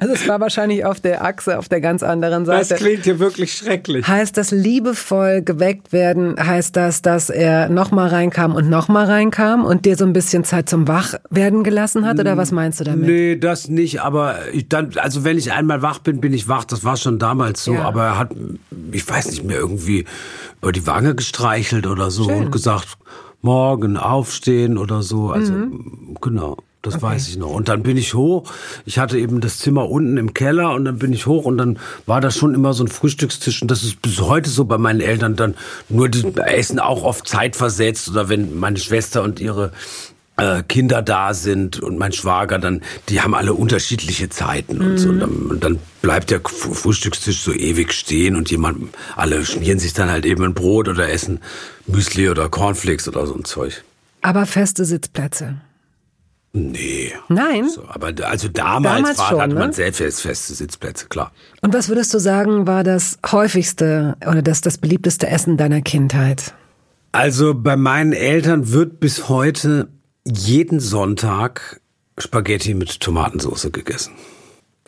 also 0.00 0.12
es 0.12 0.28
war 0.28 0.38
wahrscheinlich 0.40 0.84
auf 0.84 1.00
der 1.00 1.24
Achse, 1.24 1.58
auf 1.58 1.68
der 1.68 1.80
ganz 1.80 2.02
anderen 2.02 2.44
Seite. 2.44 2.68
Das 2.68 2.78
klingt 2.78 3.04
hier 3.04 3.18
wirklich 3.18 3.54
schrecklich. 3.54 4.06
Heißt 4.06 4.36
das 4.36 4.50
liebevoll 4.50 5.42
geweckt 5.42 5.92
werden? 5.92 6.36
Heißt 6.38 6.76
das, 6.76 7.00
dass 7.02 7.30
er 7.30 7.70
nochmal 7.70 8.08
reinkam 8.08 8.54
und 8.54 8.68
nochmal 8.68 9.06
reinkam 9.06 9.64
und 9.64 9.86
dir 9.86 9.96
so 9.96 10.04
ein 10.04 10.12
bisschen 10.12 10.44
Zeit 10.44 10.68
zum 10.68 10.86
Wachwerden 10.86 11.64
gelassen 11.64 12.06
hat? 12.06 12.20
Oder 12.20 12.36
was 12.36 12.52
meinst 12.52 12.80
du 12.80 12.84
damit? 12.84 13.08
Nee, 13.08 13.36
das 13.36 13.68
nicht. 13.68 14.02
Aber 14.02 14.36
ich 14.52 14.68
dann, 14.68 14.92
also 14.96 15.24
wenn 15.24 15.38
ich 15.38 15.52
einmal 15.52 15.80
wach 15.80 16.00
bin, 16.00 16.20
bin 16.20 16.34
ich 16.34 16.48
wach. 16.48 16.64
Das 16.64 16.84
war 16.84 16.96
schon 16.96 17.18
damals 17.18 17.64
so. 17.64 17.74
Ja. 17.74 17.84
Aber 17.84 18.04
er 18.04 18.18
hat, 18.18 18.30
ich 18.92 19.08
weiß 19.08 19.30
nicht 19.30 19.44
mehr, 19.44 19.56
irgendwie 19.56 20.04
über 20.60 20.72
die 20.72 20.86
Wange 20.86 21.14
gestreichelt 21.14 21.86
oder 21.86 22.10
so 22.10 22.24
Schön. 22.24 22.46
und 22.46 22.50
gesagt, 22.50 22.98
morgen 23.44 23.96
aufstehen 23.96 24.78
oder 24.78 25.02
so. 25.02 25.30
Also 25.30 25.52
mhm. 25.52 26.16
genau. 26.20 26.56
Das 26.84 26.96
okay. 26.96 27.04
weiß 27.04 27.28
ich 27.28 27.38
noch. 27.38 27.50
Und 27.50 27.68
dann 27.68 27.82
bin 27.82 27.96
ich 27.96 28.12
hoch. 28.12 28.50
Ich 28.84 28.98
hatte 28.98 29.18
eben 29.18 29.40
das 29.40 29.56
Zimmer 29.56 29.88
unten 29.88 30.18
im 30.18 30.34
Keller 30.34 30.74
und 30.74 30.84
dann 30.84 30.98
bin 30.98 31.14
ich 31.14 31.26
hoch 31.26 31.46
und 31.46 31.56
dann 31.56 31.78
war 32.04 32.20
da 32.20 32.30
schon 32.30 32.54
immer 32.54 32.74
so 32.74 32.84
ein 32.84 32.88
Frühstückstisch 32.88 33.62
und 33.62 33.70
das 33.70 33.82
ist 33.84 34.02
bis 34.02 34.20
heute 34.20 34.50
so 34.50 34.66
bei 34.66 34.76
meinen 34.76 35.00
Eltern 35.00 35.34
dann 35.34 35.54
nur 35.88 36.10
die 36.10 36.26
Essen 36.36 36.78
auch 36.78 37.02
oft 37.02 37.26
zeitversetzt 37.26 38.10
oder 38.10 38.28
wenn 38.28 38.58
meine 38.58 38.76
Schwester 38.76 39.22
und 39.22 39.40
ihre 39.40 39.72
Kinder 40.68 41.00
da 41.00 41.32
sind 41.32 41.80
und 41.80 41.96
mein 41.96 42.12
Schwager, 42.12 42.58
dann, 42.58 42.82
die 43.08 43.20
haben 43.20 43.34
alle 43.34 43.54
unterschiedliche 43.54 44.28
Zeiten 44.28 44.80
und 44.80 44.98
so. 44.98 45.10
Und 45.10 45.20
dann, 45.20 45.30
und 45.30 45.64
dann 45.64 45.78
bleibt 46.02 46.30
der 46.30 46.40
Frühstückstisch 46.40 47.40
so 47.40 47.52
ewig 47.52 47.92
stehen 47.92 48.34
und 48.34 48.50
jemand, 48.50 48.94
alle 49.14 49.44
schmieren 49.44 49.78
sich 49.78 49.92
dann 49.92 50.10
halt 50.10 50.26
eben 50.26 50.42
ein 50.44 50.54
Brot 50.54 50.88
oder 50.88 51.08
essen 51.08 51.40
Müsli 51.86 52.28
oder 52.28 52.48
Cornflakes 52.48 53.06
oder 53.06 53.26
so 53.26 53.34
ein 53.34 53.44
Zeug. 53.44 53.84
Aber 54.22 54.46
feste 54.46 54.84
Sitzplätze. 54.84 55.56
Nee. 56.52 57.12
Nein. 57.28 57.68
So, 57.68 57.84
aber 57.88 58.12
also 58.26 58.48
damals, 58.48 58.94
damals 58.94 59.18
war, 59.18 59.28
schon, 59.28 59.40
hatte 59.40 59.54
man 59.54 59.68
ne? 59.68 59.72
sehr 59.72 59.92
feste 59.92 60.54
Sitzplätze, 60.54 61.06
klar. 61.06 61.32
Und 61.62 61.74
was 61.74 61.88
würdest 61.88 62.14
du 62.14 62.18
sagen, 62.18 62.66
war 62.66 62.84
das 62.84 63.18
häufigste 63.30 64.16
oder 64.20 64.40
das, 64.40 64.60
das 64.60 64.78
beliebteste 64.78 65.26
Essen 65.26 65.56
deiner 65.56 65.80
Kindheit? 65.80 66.54
Also 67.10 67.54
bei 67.54 67.76
meinen 67.76 68.12
Eltern 68.12 68.72
wird 68.72 69.00
bis 69.00 69.28
heute 69.28 69.88
jeden 70.26 70.80
Sonntag 70.80 71.80
Spaghetti 72.18 72.74
mit 72.74 73.00
Tomatensauce 73.00 73.70
gegessen. 73.72 74.14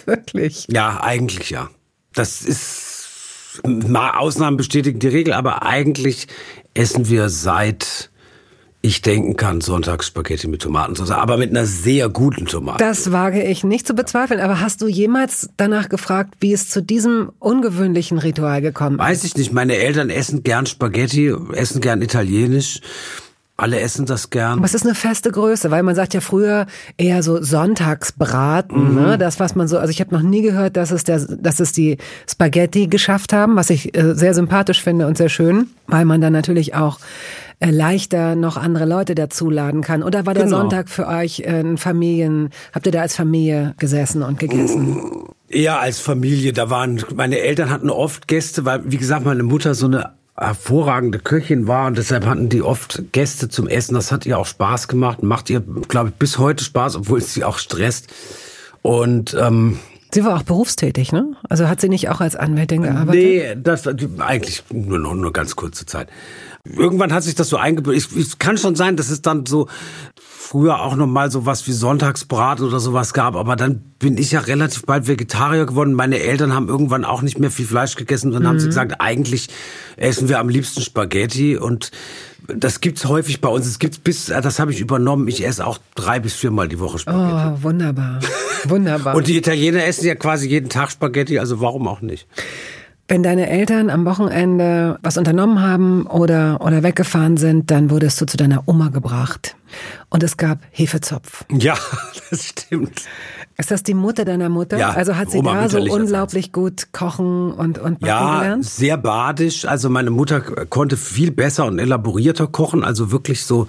Wirklich? 0.05 0.67
Ja, 0.71 1.01
eigentlich 1.03 1.51
ja. 1.51 1.71
Das 2.15 2.43
ist 2.43 3.61
mal 3.65 4.13
Ausnahmen 4.13 4.57
bestätigen 4.57 4.99
die 4.99 5.09
Regel, 5.09 5.33
aber 5.33 5.63
eigentlich 5.63 6.29
essen 6.75 7.09
wir 7.09 7.29
seit 7.29 8.11
ich 8.83 9.03
denken 9.03 9.37
kann, 9.37 9.61
Sonntags 9.61 10.07
Spaghetti 10.07 10.47
mit 10.47 10.63
Tomatensauce, 10.63 11.11
aber 11.11 11.37
mit 11.37 11.51
einer 11.51 11.67
sehr 11.67 12.09
guten 12.09 12.47
Tomate. 12.47 12.79
Das 12.79 13.11
wage 13.11 13.43
ich 13.43 13.65
nicht 13.65 13.85
zu 13.87 13.95
bezweifeln, 13.95 14.39
aber 14.39 14.61
hast 14.61 14.81
du 14.81 14.87
jemals 14.87 15.51
danach 15.57 15.89
gefragt, 15.89 16.35
wie 16.39 16.53
es 16.53 16.69
zu 16.69 16.83
diesem 16.83 17.33
ungewöhnlichen 17.41 18.19
Ritual 18.19 18.63
gekommen 18.63 19.01
ist? 19.01 19.05
Weiß 19.05 19.25
ich 19.25 19.37
nicht. 19.37 19.53
Meine 19.53 19.77
Eltern 19.77 20.09
essen 20.09 20.45
gern 20.45 20.67
Spaghetti, 20.67 21.35
essen 21.53 21.81
gern 21.81 22.01
Italienisch. 22.01 22.81
Alle 23.59 23.81
essen 23.81 24.05
das 24.05 24.29
gern. 24.29 24.59
Aber 24.59 24.67
es 24.67 24.75
ist 24.75 24.85
eine 24.85 24.95
feste 24.95 25.31
Größe, 25.31 25.71
weil 25.71 25.83
man 25.83 25.95
sagt 25.95 26.13
ja 26.13 26.21
früher 26.21 26.67
eher 26.99 27.23
so 27.23 27.43
Sonntagsbraten, 27.43 28.91
mhm. 28.91 28.95
ne? 28.95 29.19
Das, 29.19 29.41
was 29.41 29.55
man 29.55 29.67
so, 29.67 29.79
also 29.79 29.91
ich 29.91 30.01
habe 30.01 30.15
noch 30.15 30.21
nie 30.21 30.43
gehört, 30.43 30.77
dass 30.77 30.91
es 30.91 31.05
der, 31.05 31.21
dass 31.21 31.59
es 31.59 31.73
die 31.73 31.97
Spaghetti 32.29 32.87
geschafft 32.87 33.33
haben, 33.33 33.57
was 33.57 33.71
ich 33.71 33.97
äh, 33.97 34.15
sehr 34.15 34.35
sympathisch 34.35 34.83
finde 34.83 35.07
und 35.07 35.17
sehr 35.17 35.31
schön, 35.31 35.69
weil 35.87 36.05
man 36.05 36.21
dann 36.21 36.35
natürlich 36.35 36.75
auch 36.75 36.99
äh, 37.59 37.71
leichter 37.71 38.35
noch 38.35 38.59
andere 38.59 38.85
Leute 38.85 39.15
dazuladen 39.15 39.81
kann. 39.81 40.03
Oder 40.03 40.27
war 40.27 40.35
der 40.35 40.45
genau. 40.45 40.59
Sonntag 40.59 40.91
für 40.91 41.07
euch 41.07 41.41
äh, 41.41 41.61
ein 41.61 41.79
Familien, 41.79 42.51
habt 42.75 42.85
ihr 42.85 42.93
da 42.93 43.01
als 43.01 43.17
Familie 43.17 43.75
gesessen 43.79 44.23
und 44.23 44.39
gegessen? 44.39 45.25
Eher 45.49 45.81
als 45.81 45.99
Familie. 45.99 46.53
Da 46.53 46.69
waren, 46.69 47.03
meine 47.15 47.39
Eltern 47.39 47.71
hatten 47.71 47.89
oft 47.89 48.29
Gäste, 48.29 48.67
weil, 48.67 48.83
wie 48.85 48.99
gesagt, 48.99 49.25
meine 49.25 49.45
Mutter 49.45 49.75
so 49.75 49.87
eine 49.87 50.13
hervorragende 50.37 51.19
Köchin 51.19 51.67
war 51.67 51.87
und 51.87 51.97
deshalb 51.97 52.27
hatten 52.27 52.49
die 52.49 52.63
oft 52.63 53.03
Gäste 53.13 53.49
zum 53.49 53.69
Essen. 53.69 53.95
Das 53.95 54.13
hat 54.13 54.27
ihr 54.27 54.39
auch 54.39 54.47
Spaß 54.47 54.89
gemacht, 54.89 55.23
macht 55.23 55.49
ihr, 55.51 55.61
glaube 55.61 56.11
ich, 56.11 56.15
bis 56.17 56.39
heute 56.39 56.63
Spaß, 56.63 56.97
obwohl 56.97 57.19
es 57.19 57.33
sie 57.33 57.45
auch 57.45 57.59
stresst. 57.59 58.13
Und 58.83 59.35
ähm, 59.39 59.79
Sie 60.13 60.25
war 60.25 60.37
auch 60.37 60.45
berufstätig, 60.45 61.13
ne? 61.13 61.35
Also 61.49 61.69
hat 61.69 61.81
sie 61.81 61.89
nicht 61.89 62.09
auch 62.09 62.21
als 62.21 62.37
Anwältin 62.37 62.83
gearbeitet? 62.83 63.15
Nee, 63.23 63.57
das 63.61 63.87
eigentlich 63.87 64.63
nur 64.73 64.99
noch 64.99 65.15
nur 65.15 65.33
ganz 65.33 65.57
kurze 65.57 65.85
Zeit. 65.85 66.09
Irgendwann 66.65 67.13
hat 67.13 67.23
sich 67.25 67.35
das 67.35 67.49
so 67.49 67.57
eingebildet. 67.57 68.09
Es 68.17 68.39
kann 68.39 68.57
schon 68.57 68.77
sein, 68.77 68.97
dass 68.97 69.11
es 69.11 69.21
dann 69.21 69.47
so 69.47 69.69
früher 70.47 70.81
auch 70.81 70.95
noch 70.95 71.09
mal 71.09 71.31
so 71.31 71.45
was 71.45 71.67
wie 71.67 71.73
Sonntagsbrat 71.73 72.61
oder 72.61 72.79
sowas 72.79 73.13
gab, 73.13 73.35
aber 73.35 73.57
dann 73.57 73.81
bin 73.99 74.17
ich 74.17 74.31
ja 74.31 74.41
relativ 74.41 74.85
bald 74.85 75.09
Vegetarier 75.09 75.67
geworden. 75.67 75.93
Meine 75.93 76.21
Eltern 76.21 76.55
haben 76.55 76.69
irgendwann 76.69 77.05
auch 77.05 77.23
nicht 77.23 77.39
mehr 77.41 77.51
viel 77.51 77.67
Fleisch 77.67 77.97
gegessen 77.97 78.29
und 78.29 78.35
dann 78.35 78.43
mhm. 78.45 78.49
haben 78.49 78.61
sie 78.61 78.67
mhm. 78.67 78.71
gesagt, 78.71 79.01
eigentlich 79.01 79.49
essen 79.97 80.29
wir 80.29 80.39
am 80.39 80.49
liebsten 80.49 80.83
Spaghetti 80.83 81.57
und 81.57 81.91
das 82.47 82.81
gibt's 82.81 83.07
häufig 83.07 83.41
bei 83.41 83.49
uns. 83.49 83.67
Es 83.67 83.81
gibt's 83.81 83.99
bis, 83.99 84.27
das 84.27 84.61
habe 84.61 84.71
ich 84.71 84.79
übernommen. 84.79 85.27
Ich 85.27 85.45
esse 85.45 85.67
auch 85.67 85.79
drei 85.97 86.21
bis 86.21 86.35
viermal 86.35 86.69
die 86.69 86.79
Woche 86.79 87.01
Spaghetti. 87.01 87.59
Oh, 87.59 87.63
wunderbar, 87.65 88.21
wunderbar. 88.65 89.15
und 89.17 89.27
die 89.27 89.37
Italiener 89.37 89.85
essen 89.85 90.07
ja 90.07 90.15
quasi 90.15 90.49
jeden 90.49 90.69
Tag 90.69 90.93
Spaghetti, 90.93 91.41
also 91.41 91.61
warum 91.61 91.89
auch 91.89 92.03
nicht? 92.03 92.29
Wenn 93.09 93.23
deine 93.23 93.49
Eltern 93.49 93.89
am 93.89 94.05
Wochenende 94.05 94.99
was 95.03 95.17
unternommen 95.17 95.63
haben 95.63 96.07
oder, 96.07 96.61
oder 96.61 96.83
weggefahren 96.83 97.37
sind, 97.37 97.71
dann 97.71 97.91
wurdest 97.91 98.21
du 98.21 98.27
zu 98.27 98.37
deiner 98.37 98.65
Oma 98.67 98.89
gebracht. 98.89 99.57
Und 100.09 100.23
es 100.23 100.37
gab 100.37 100.59
Hefezopf. 100.71 101.45
Ja, 101.51 101.77
das 102.31 102.47
stimmt. 102.47 103.03
Ist 103.59 103.71
das 103.71 103.83
die 103.83 103.95
Mutter 103.95 104.25
deiner 104.25 104.49
Mutter? 104.49 104.77
Ja, 104.77 104.91
also 104.91 105.17
hat 105.17 105.31
sie 105.31 105.39
Oma 105.39 105.55
da 105.55 105.69
so 105.69 105.79
unglaublich 105.79 106.53
gut 106.53 106.89
kochen 106.93 107.53
und, 107.53 107.79
und 107.79 108.01
backen 108.01 108.07
ja, 108.07 108.39
gelernt? 108.41 108.65
Ja, 108.65 108.71
sehr 108.71 108.97
badisch. 108.99 109.65
Also 109.65 109.89
meine 109.89 110.11
Mutter 110.11 110.41
konnte 110.41 110.97
viel 110.97 111.31
besser 111.31 111.65
und 111.65 111.79
elaborierter 111.79 112.49
kochen, 112.49 112.85
also 112.85 113.13
wirklich 113.13 113.45
so 113.45 113.67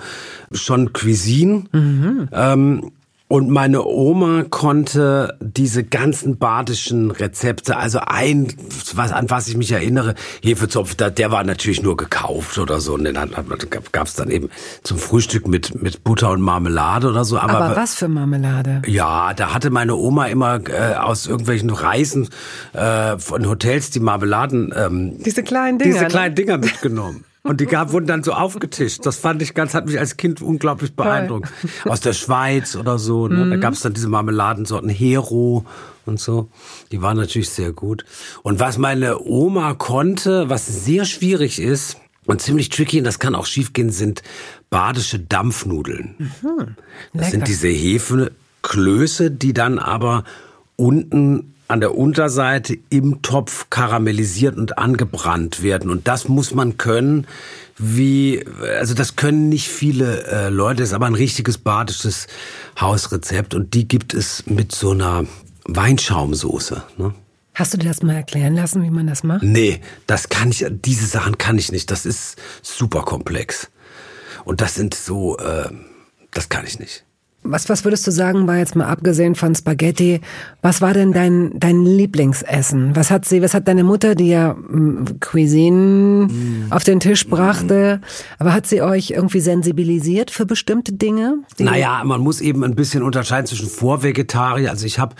schon 0.52 0.92
Cuisine. 0.92 1.64
Mhm. 1.72 2.28
Ähm, 2.34 2.92
und 3.30 3.50
meine 3.50 3.84
Oma 3.84 4.44
konnte 4.50 5.38
diese 5.42 5.84
ganzen 5.84 6.38
badischen 6.38 7.12
Rezepte, 7.12 7.76
also 7.76 8.00
ein, 8.00 8.54
was, 8.94 9.12
an 9.12 9.30
was 9.30 9.50
ich 9.50 9.58
mich 9.58 9.74
erinnere, 9.74 10.16
Hefezopf, 10.42 10.96
der 10.96 11.32
war 11.32 11.44
natürlich 11.44 11.84
nur 11.84 11.98
gekauft 11.98 12.58
oder 12.58 12.80
so. 12.80 12.94
Und 12.94 13.04
den 13.04 13.18
gab 13.92 14.08
es 14.08 14.14
dann 14.14 14.30
eben 14.30 14.50
zum 14.84 14.98
Frühstück 14.98 15.46
mit, 15.46 15.82
mit 15.82 16.06
Butter 16.06 16.32
und 16.32 16.40
Marmelade 16.40 17.10
oder 17.10 17.26
so. 17.26 17.38
Aber, 17.38 17.60
Aber 17.60 17.76
was 17.76 17.96
für 17.96 18.08
Marmelade? 18.08 18.82
Ja, 18.86 19.34
da 19.34 19.54
hatte 19.54 19.72
meine 19.72 19.96
Oma 19.96 20.28
immer 20.28 20.62
äh, 20.70 20.96
aus 20.96 21.28
irgendwelchen 21.28 21.72
Reisen 21.72 22.30
äh, 22.72 23.18
von 23.18 23.46
Hotels 23.46 23.90
die 23.90 24.00
Marmeladen. 24.00 24.74
Ähm, 24.74 25.18
diese 25.22 25.44
kleinen 25.44 25.80
Dinger. 25.80 25.92
Diese 25.92 26.04
ne? 26.06 26.10
kleinen 26.10 26.36
Dinger 26.36 26.58
mitgenommen. 26.60 27.26
Und 27.48 27.62
die 27.62 27.66
gab, 27.66 27.92
wurden 27.92 28.08
dann 28.08 28.24
so 28.24 28.34
aufgetischt. 28.34 29.06
Das 29.06 29.18
fand 29.18 29.42
ich 29.42 29.54
ganz, 29.54 29.74
hat 29.74 29.86
mich 29.86 30.00
als 30.00 30.18
Kind 30.18 30.42
unglaublich 30.42 30.94
beeindruckt. 30.96 31.50
Aus 31.86 32.02
der 32.02 32.14
Schweiz 32.14 32.76
oder 32.76 33.00
so. 33.00 33.28
Ne? 33.28 33.46
Mhm. 33.46 33.50
Da 33.52 33.58
gab 33.58 33.74
es 33.74 33.82
dann 33.82 33.94
diese 33.94 34.10
Marmeladensorten 34.10 34.90
Hero 34.90 35.66
und 36.06 36.20
so. 36.20 36.50
Die 36.92 37.02
waren 37.02 37.18
natürlich 37.18 37.50
sehr 37.50 37.72
gut. 37.72 38.06
Und 38.44 38.60
was 38.60 38.78
meine 38.78 39.22
Oma 39.22 39.74
konnte, 39.74 40.50
was 40.50 40.68
sehr 40.68 41.06
schwierig 41.06 41.60
ist 41.60 41.98
und 42.26 42.42
ziemlich 42.42 42.70
tricky, 42.70 43.00
und 43.00 43.06
das 43.06 43.20
kann 43.20 43.36
auch 43.36 43.46
schiefgehen, 43.46 43.90
sind 43.90 44.24
badische 44.70 45.20
Dampfnudeln. 45.20 46.16
Mhm. 46.18 46.76
Das 47.14 47.32
sind 47.32 47.48
diese 47.48 47.70
Hefeklöße, 47.70 49.32
die 49.32 49.54
dann 49.54 49.80
aber 49.80 50.24
unten 50.76 51.54
an 51.68 51.82
der 51.82 51.96
Unterseite 51.96 52.78
im 52.90 53.22
Topf 53.22 53.70
karamellisiert 53.70 54.58
und 54.58 54.78
angebrannt 54.78 55.62
werden. 55.62 55.92
Und 55.92 56.08
das 56.08 56.28
muss 56.28 56.54
man 56.54 56.78
können, 56.78 57.28
wie, 57.78 58.46
also 58.80 58.94
das 58.94 59.16
können 59.16 59.50
nicht 59.50 59.68
viele 59.68 60.24
äh, 60.28 60.50
Leute, 60.50 60.82
das 60.82 60.90
ist 60.90 60.96
aber 60.96 61.08
ein 61.08 61.16
richtiges 61.16 61.58
badisches 61.58 62.28
Hausrezept 62.80 63.54
und 63.54 63.74
die 63.74 63.88
gibt 63.88 64.14
es 64.14 64.46
mit 64.48 64.74
so 64.74 64.92
einer 64.92 65.26
Weinschaumsoße. 65.66 66.84
Ne? 66.98 67.14
Hast 67.54 67.74
du 67.74 67.78
dir 67.78 67.90
das 67.90 68.02
mal 68.02 68.16
erklären 68.16 68.56
lassen, 68.56 68.84
wie 68.84 68.90
man 68.90 69.08
das 69.08 69.24
macht? 69.24 69.44
Nee, 69.44 69.82
das 70.06 70.30
kann 70.30 70.50
ich, 70.52 70.66
diese 70.70 71.06
Sachen 71.06 71.38
kann 71.38 71.58
ich 71.58 71.72
nicht. 71.72 71.92
Das 71.92 72.06
ist 72.06 72.38
super 72.62 73.02
komplex. 73.02 73.70
Und 74.46 74.62
das 74.62 74.76
sind 74.76 74.94
so, 74.94 75.38
äh, 75.38 75.70
das 76.32 76.50
kann 76.50 76.66
ich 76.66 76.80
nicht. 76.80 77.04
Was, 77.52 77.70
was 77.70 77.84
würdest 77.84 78.06
du 78.06 78.12
sagen, 78.12 78.48
war 78.48 78.58
jetzt 78.58 78.76
mal 78.76 78.86
abgesehen 78.86 79.36
von 79.36 79.56
Spaghetti, 79.56 80.22
was 80.62 80.82
war 80.82 80.94
denn 80.94 81.14
dein, 81.14 81.52
dein 81.56 81.86
Lieblingsessen? 81.86 82.96
Was 82.96 83.12
hat 83.12 83.26
sie, 83.26 83.42
was 83.42 83.54
hat 83.54 83.68
deine 83.68 83.84
Mutter, 83.84 84.16
die 84.16 84.30
ja 84.30 84.54
mm, 84.54 85.20
Cuisine 85.20 86.28
mm. 86.28 86.72
auf 86.72 86.84
den 86.84 87.00
Tisch 87.00 87.28
brachte, 87.28 88.02
aber 88.40 88.54
hat 88.54 88.68
sie 88.68 88.82
euch 88.82 89.12
irgendwie 89.12 89.40
sensibilisiert 89.40 90.32
für 90.32 90.46
bestimmte 90.46 90.94
Dinge? 90.94 91.40
Naja, 91.58 92.02
man 92.04 92.22
muss 92.22 92.42
eben 92.42 92.64
ein 92.64 92.76
bisschen 92.76 93.04
unterscheiden 93.04 93.48
zwischen 93.48 93.70
Vorvegetarier. 93.70 94.70
Also 94.70 94.86
ich 94.86 95.00
habe 95.00 95.16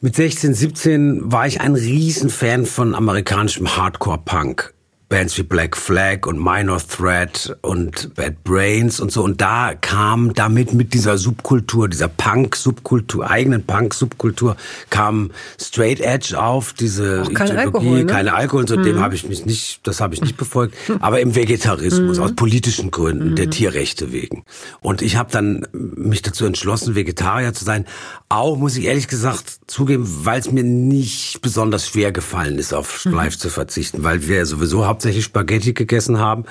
mit 0.00 0.16
16, 0.16 0.54
17 0.54 1.32
war 1.32 1.46
ich 1.46 1.60
ein 1.60 1.74
Riesenfan 1.74 2.66
von 2.66 2.94
amerikanischem 2.94 3.76
Hardcore-Punk 3.76 4.72
Bands 5.10 5.36
wie 5.36 5.42
Black 5.42 5.76
Flag 5.76 6.24
und 6.26 6.38
Minor 6.38 6.78
Threat 6.78 7.56
und 7.62 8.14
Bad 8.14 8.44
Brains 8.44 9.00
und 9.00 9.10
so. 9.10 9.24
Und 9.24 9.40
da 9.40 9.74
kam 9.74 10.32
damit 10.34 10.72
mit 10.72 10.94
dieser 10.94 11.18
Subkultur, 11.18 11.88
dieser 11.88 12.06
Punk-Subkultur, 12.06 13.28
eigenen 13.28 13.64
Punk-Subkultur, 13.64 14.56
kam 14.88 15.32
Straight 15.60 15.98
Edge 15.98 16.40
auf, 16.40 16.72
diese 16.74 17.24
Auch 17.26 17.34
kein 17.34 17.56
Alkohol, 17.56 17.98
ne? 17.98 18.06
keine 18.06 18.34
Alkohol, 18.34 18.62
und 18.62 18.68
so, 18.68 18.76
dem 18.76 19.00
habe 19.00 19.16
ich 19.16 19.28
mich 19.28 19.44
nicht, 19.44 19.80
das 19.82 20.00
habe 20.00 20.14
ich 20.14 20.20
nicht 20.20 20.36
befolgt, 20.38 20.76
aber 21.00 21.20
im 21.20 21.34
Vegetarismus, 21.34 22.20
aus 22.20 22.36
politischen 22.36 22.92
Gründen, 22.92 23.34
der 23.34 23.50
Tierrechte 23.50 24.12
wegen. 24.12 24.44
Und 24.80 25.02
ich 25.02 25.16
habe 25.16 25.32
dann 25.32 25.66
mich 25.72 26.22
dazu 26.22 26.46
entschlossen, 26.46 26.94
Vegetarier 26.94 27.52
zu 27.52 27.64
sein. 27.64 27.84
Auch, 28.28 28.56
muss 28.56 28.76
ich 28.76 28.84
ehrlich 28.84 29.08
gesagt 29.08 29.58
zugeben, 29.66 30.06
weil 30.24 30.38
es 30.38 30.52
mir 30.52 30.62
nicht 30.62 31.40
besonders 31.42 31.88
schwer 31.88 32.12
gefallen 32.12 32.58
ist, 32.58 32.72
auf 32.72 32.86
Fleisch 32.86 33.38
zu 33.38 33.48
verzichten, 33.48 34.04
weil 34.04 34.28
wir 34.28 34.46
sowieso 34.46 34.86
hauptsächlich 35.00 35.24
Spaghetti 35.24 35.72
gegessen 35.72 36.18
haben. 36.18 36.44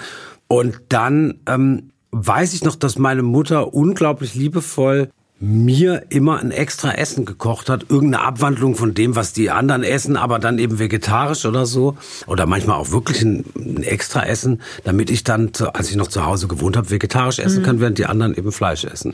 Und 0.47 0.81
dann 0.89 1.35
ähm, 1.47 1.91
weiß 2.11 2.53
ich 2.53 2.63
noch, 2.63 2.75
dass 2.75 2.97
meine 2.97 3.21
Mutter 3.21 3.75
unglaublich 3.75 4.33
liebevoll 4.33 5.09
mir 5.39 6.03
immer 6.09 6.39
ein 6.39 6.51
extra 6.51 6.91
Essen 6.91 7.23
gekocht 7.25 7.69
hat, 7.69 7.85
irgendeine 7.89 8.25
Abwandlung 8.25 8.75
von 8.75 8.93
dem, 8.93 9.15
was 9.15 9.31
die 9.31 9.51
anderen 9.51 9.83
essen, 9.83 10.17
aber 10.17 10.37
dann 10.39 10.59
eben 10.59 10.79
vegetarisch 10.79 11.45
oder 11.45 11.65
so 11.65 11.95
oder 12.27 12.45
manchmal 12.45 12.75
auch 12.77 12.91
wirklich 12.91 13.21
ein, 13.21 13.45
ein 13.55 13.83
extra 13.83 14.25
Essen, 14.25 14.61
damit 14.83 15.09
ich 15.09 15.23
dann, 15.23 15.51
als 15.73 15.91
ich 15.91 15.95
noch 15.95 16.07
zu 16.07 16.25
Hause 16.25 16.47
gewohnt 16.47 16.75
habe, 16.75 16.89
vegetarisch 16.89 17.39
essen 17.39 17.63
kann, 17.63 17.79
während 17.79 17.99
die 17.99 18.05
anderen 18.05 18.35
eben 18.35 18.51
Fleisch 18.51 18.83
essen. 18.83 19.13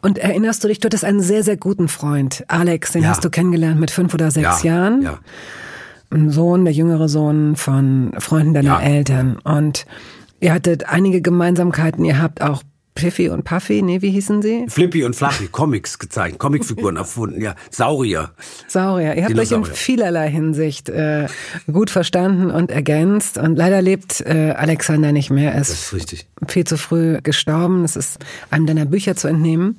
Und 0.00 0.16
erinnerst 0.16 0.64
du 0.64 0.68
dich, 0.68 0.78
du 0.78 0.86
hattest 0.86 1.04
einen 1.04 1.20
sehr, 1.20 1.42
sehr 1.42 1.58
guten 1.58 1.88
Freund, 1.88 2.44
Alex, 2.48 2.92
den 2.92 3.02
Ja. 3.02 3.10
hast 3.10 3.22
du 3.22 3.28
kennengelernt 3.28 3.78
mit 3.78 3.90
fünf 3.90 4.14
oder 4.14 4.30
sechs 4.30 4.62
ja, 4.62 4.76
Jahren. 4.76 5.02
Ja. 5.02 5.18
Ein 6.10 6.30
Sohn, 6.30 6.64
der 6.64 6.74
jüngere 6.74 7.08
Sohn 7.08 7.56
von 7.56 8.12
Freunden 8.18 8.54
deiner 8.54 8.80
Ja. 8.80 8.80
Eltern. 8.80 9.38
Und 9.44 9.86
ihr 10.40 10.52
hattet 10.52 10.88
einige 10.88 11.22
Gemeinsamkeiten. 11.22 12.04
Ihr 12.04 12.20
habt 12.20 12.42
auch 12.42 12.62
Piffy 12.96 13.28
und 13.28 13.44
Puffy, 13.44 13.82
nee, 13.82 14.02
wie 14.02 14.10
hießen 14.10 14.42
sie? 14.42 14.66
Flippy 14.68 15.04
und 15.04 15.14
Fluffy, 15.14 15.46
Comics 15.46 15.98
gezeichnet, 16.00 16.40
Comicfiguren 16.40 16.96
erfunden, 16.96 17.40
ja. 17.40 17.54
Saurier. 17.70 18.32
Saurier. 18.66 19.14
Ihr 19.16 19.24
habt 19.24 19.38
euch 19.38 19.52
in 19.52 19.64
vielerlei 19.64 20.28
Hinsicht 20.28 20.88
äh, 20.88 21.28
gut 21.72 21.88
verstanden 21.88 22.50
und 22.50 22.70
ergänzt. 22.72 23.38
Und 23.38 23.54
leider 23.56 23.80
lebt 23.80 24.20
äh, 24.22 24.50
Alexander 24.56 25.12
nicht 25.12 25.30
mehr. 25.30 25.52
Er 25.52 25.60
Das 25.60 25.70
ist 25.70 25.84
ist 25.84 25.94
richtig. 25.94 26.26
viel 26.48 26.64
zu 26.64 26.76
früh 26.76 27.18
gestorben. 27.22 27.82
Das 27.82 27.94
ist 27.94 28.18
einem 28.50 28.66
deiner 28.66 28.84
Bücher 28.86 29.14
zu 29.14 29.28
entnehmen. 29.28 29.78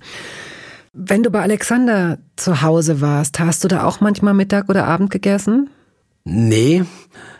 Wenn 0.93 1.21
du 1.21 1.29
bei 1.29 1.41
Alexander 1.41 2.17
zu 2.37 2.61
Hause 2.61 3.01
warst, 3.01 3.39
hast 3.39 3.63
du 3.63 3.67
da 3.67 3.83
auch 3.83 3.99
manchmal 4.01 4.33
Mittag 4.33 4.69
oder 4.69 4.85
Abend 4.85 5.11
gegessen? 5.11 5.69
Nee, 6.23 6.83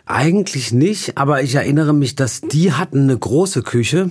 eigentlich 0.06 0.72
nicht, 0.72 1.16
aber 1.16 1.42
ich 1.42 1.54
erinnere 1.54 1.92
mich, 1.92 2.16
dass 2.16 2.40
die 2.40 2.72
hatten 2.72 3.02
eine 3.02 3.16
große 3.16 3.62
Küche 3.62 4.10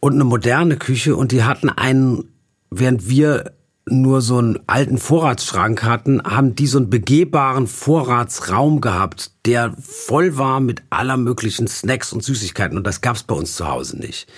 und 0.00 0.14
eine 0.14 0.24
moderne 0.24 0.76
Küche 0.76 1.16
und 1.16 1.32
die 1.32 1.44
hatten 1.44 1.70
einen, 1.70 2.30
während 2.70 3.08
wir 3.08 3.52
nur 3.86 4.20
so 4.20 4.38
einen 4.38 4.60
alten 4.68 4.98
Vorratsschrank 4.98 5.82
hatten, 5.82 6.22
haben 6.22 6.54
die 6.54 6.66
so 6.66 6.78
einen 6.78 6.90
begehbaren 6.90 7.66
Vorratsraum 7.66 8.80
gehabt, 8.80 9.32
der 9.44 9.74
voll 9.80 10.36
war 10.36 10.60
mit 10.60 10.82
aller 10.90 11.16
möglichen 11.16 11.66
Snacks 11.66 12.12
und 12.12 12.22
Süßigkeiten 12.22 12.76
und 12.76 12.86
das 12.86 13.00
gab's 13.00 13.24
bei 13.24 13.34
uns 13.34 13.56
zu 13.56 13.66
Hause 13.66 13.98
nicht. 13.98 14.28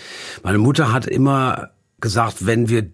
Meine 0.42 0.58
Mutter 0.58 0.92
hat 0.92 1.06
immer 1.06 1.70
gesagt, 2.00 2.46
wenn 2.46 2.68
wir 2.68 2.90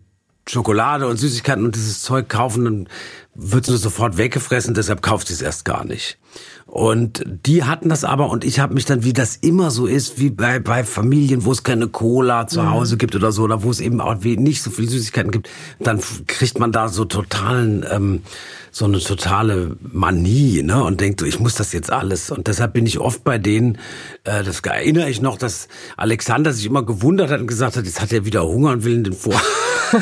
Schokolade 0.49 1.07
und 1.07 1.19
Süßigkeiten 1.19 1.65
und 1.65 1.77
dieses 1.77 2.03
Zeug 2.03 2.29
kaufen, 2.29 2.65
dann 2.65 2.89
wird's 3.35 3.69
nur 3.69 3.79
sofort 3.79 4.17
weggefressen, 4.17 4.75
deshalb 4.75 5.03
kauft 5.03 5.29
sie 5.29 5.35
es 5.35 5.43
erst 5.43 5.65
gar 5.65 5.85
nicht. 5.85 6.19
Und 6.71 7.25
die 7.27 7.65
hatten 7.65 7.89
das 7.89 8.05
aber 8.05 8.31
und 8.31 8.45
ich 8.45 8.61
habe 8.61 8.75
mich 8.75 8.85
dann, 8.85 9.03
wie 9.03 9.13
das 9.13 9.35
immer 9.35 9.73
so 9.73 9.87
ist, 9.87 10.21
wie 10.21 10.31
bei, 10.31 10.61
bei 10.61 10.85
Familien, 10.85 11.45
wo 11.45 11.51
es 11.51 11.65
keine 11.65 11.89
Cola 11.89 12.47
zu 12.47 12.71
Hause 12.71 12.97
gibt 12.97 13.17
oder 13.17 13.33
so, 13.33 13.43
oder 13.43 13.65
wo 13.65 13.73
es 13.73 13.81
eben 13.81 14.01
auch 14.01 14.19
wie 14.21 14.37
nicht 14.37 14.63
so 14.63 14.71
viel 14.71 14.89
Süßigkeiten 14.89 15.33
gibt, 15.33 15.51
dann 15.81 16.01
kriegt 16.29 16.61
man 16.61 16.71
da 16.71 16.89
so 16.89 17.05
totalen, 17.05 17.85
ähm, 17.91 18.23
so 18.71 18.85
eine 18.85 19.01
totale 19.01 19.77
Manie, 19.81 20.63
ne? 20.63 20.85
Und 20.85 21.01
denkt 21.01 21.19
so, 21.19 21.27
ich 21.27 21.41
muss 21.41 21.57
das 21.57 21.73
jetzt 21.73 21.91
alles. 21.91 22.31
Und 22.31 22.47
deshalb 22.47 22.73
bin 22.75 22.87
ich 22.87 23.01
oft 23.01 23.25
bei 23.25 23.37
denen, 23.37 23.77
äh, 24.23 24.45
das 24.45 24.61
erinnere 24.61 25.11
ich 25.11 25.21
noch, 25.21 25.39
dass 25.39 25.67
Alexander 25.97 26.53
sich 26.53 26.67
immer 26.67 26.85
gewundert 26.85 27.33
hat 27.33 27.41
und 27.41 27.49
gesagt 27.49 27.77
hat, 27.77 27.85
jetzt 27.85 28.01
hat 28.01 28.13
er 28.13 28.25
wieder 28.25 28.47
Hunger 28.47 28.71
und 28.71 28.85
will 28.85 28.95
in 28.95 29.03
den 29.03 29.15
Vor. 29.15 29.35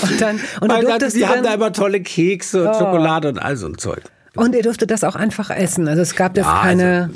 Und 0.00 0.20
dann 0.20 0.38
und 0.60 0.70
Weil 0.70 0.84
dann, 0.84 1.10
die 1.10 1.18
du 1.18 1.26
haben 1.26 1.42
da 1.42 1.42
dann, 1.42 1.54
immer 1.54 1.72
tolle 1.72 2.00
Kekse 2.00 2.68
und 2.68 2.76
Schokolade 2.76 3.28
und 3.30 3.38
all 3.40 3.56
so 3.56 3.66
ein 3.66 3.76
Zeug. 3.78 4.04
Und 4.38 4.54
ihr 4.54 4.62
durftet 4.62 4.90
das 4.90 5.04
auch 5.04 5.16
einfach 5.16 5.50
essen. 5.50 5.88
Also 5.88 6.02
es 6.02 6.14
gab 6.14 6.36
jetzt 6.36 6.46
Ja, 6.46 6.60
keine 6.62 7.10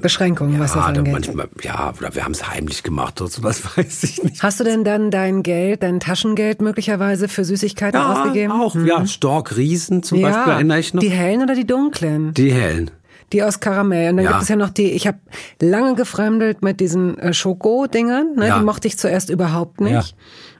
Beschränkungen, 0.00 0.58
was 0.60 0.72
das 0.72 0.82
da 0.84 0.88
angeht. 0.88 1.12
manchmal, 1.12 1.48
ja, 1.62 1.92
oder 1.98 2.14
wir 2.14 2.24
haben 2.24 2.32
es 2.32 2.48
heimlich 2.48 2.82
gemacht 2.82 3.20
oder 3.20 3.30
so, 3.30 3.42
das 3.42 3.62
weiß 3.76 4.04
ich 4.04 4.22
nicht. 4.22 4.42
Hast 4.42 4.60
du 4.60 4.64
denn 4.64 4.84
dann 4.84 5.10
dein 5.10 5.42
Geld, 5.42 5.82
dein 5.82 6.00
Taschengeld 6.00 6.62
möglicherweise 6.62 7.28
für 7.28 7.44
Süßigkeiten 7.44 8.00
Ja, 8.00 8.12
ausgegeben? 8.12 8.52
auch, 8.52 8.74
ja, 8.76 9.04
Storkriesen 9.06 10.02
zum 10.02 10.18
ja, 10.18 10.28
Beispiel 10.30 10.52
erinnere 10.54 10.78
ich 10.78 10.94
noch. 10.94 11.00
Die 11.00 11.10
hellen 11.10 11.42
oder 11.42 11.54
die 11.54 11.66
dunklen? 11.66 12.32
Die 12.34 12.52
hellen. 12.52 12.90
Die 13.32 13.42
aus 13.42 13.60
Karamell. 13.60 14.08
Und 14.10 14.16
dann 14.16 14.24
Ja. 14.24 14.30
gibt 14.32 14.42
es 14.44 14.48
ja 14.48 14.56
noch 14.56 14.70
die, 14.70 14.92
ich 14.92 15.06
habe 15.06 15.18
lange 15.60 15.94
gefremdelt 15.96 16.62
mit 16.62 16.80
diesen 16.80 17.18
äh, 17.18 17.34
Schoko-Dingern. 17.34 18.36
Ne? 18.36 18.48
Ja. 18.48 18.58
Die 18.58 18.64
mochte 18.64 18.88
ich 18.88 18.98
zuerst 18.98 19.28
überhaupt 19.28 19.82
nicht. 19.82 19.92
Ja. 19.92 20.02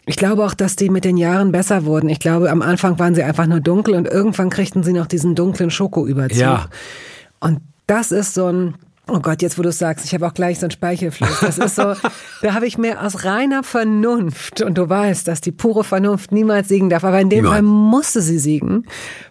Ich 0.08 0.16
glaube 0.16 0.44
auch, 0.44 0.54
dass 0.54 0.74
die 0.76 0.88
mit 0.90 1.04
den 1.04 1.16
Jahren 1.16 1.52
besser 1.52 1.84
wurden. 1.84 2.08
Ich 2.08 2.18
glaube, 2.18 2.50
am 2.50 2.62
Anfang 2.62 2.98
waren 2.98 3.14
sie 3.14 3.22
einfach 3.22 3.46
nur 3.46 3.60
dunkel 3.60 3.94
und 3.94 4.08
irgendwann 4.08 4.50
kriegten 4.50 4.82
sie 4.82 4.92
noch 4.92 5.06
diesen 5.06 5.34
dunklen 5.34 5.70
Schokoüberzug. 5.70 6.38
Ja. 6.40 6.66
Und 7.40 7.60
das 7.86 8.10
ist 8.10 8.34
so 8.34 8.46
ein, 8.46 8.74
oh 9.06 9.20
Gott, 9.20 9.40
jetzt 9.42 9.58
wo 9.58 9.62
du 9.62 9.68
es 9.68 9.78
sagst, 9.78 10.04
ich 10.04 10.14
habe 10.14 10.26
auch 10.26 10.34
gleich 10.34 10.58
so 10.58 10.66
ein 10.66 10.70
Speichelfluss. 10.70 11.40
Das 11.40 11.58
ist 11.58 11.76
so, 11.76 11.94
da 12.42 12.54
habe 12.54 12.66
ich 12.66 12.78
mir 12.78 13.02
aus 13.02 13.24
reiner 13.24 13.62
Vernunft, 13.62 14.60
und 14.62 14.76
du 14.78 14.88
weißt, 14.88 15.26
dass 15.28 15.40
die 15.40 15.52
pure 15.52 15.84
Vernunft 15.84 16.32
niemals 16.32 16.68
siegen 16.68 16.88
darf, 16.90 17.04
aber 17.04 17.20
in 17.20 17.30
dem 17.30 17.44
Niemals. 17.44 17.54
Fall 17.54 17.62
musste 17.62 18.20
sie 18.22 18.38
siegen, 18.38 18.86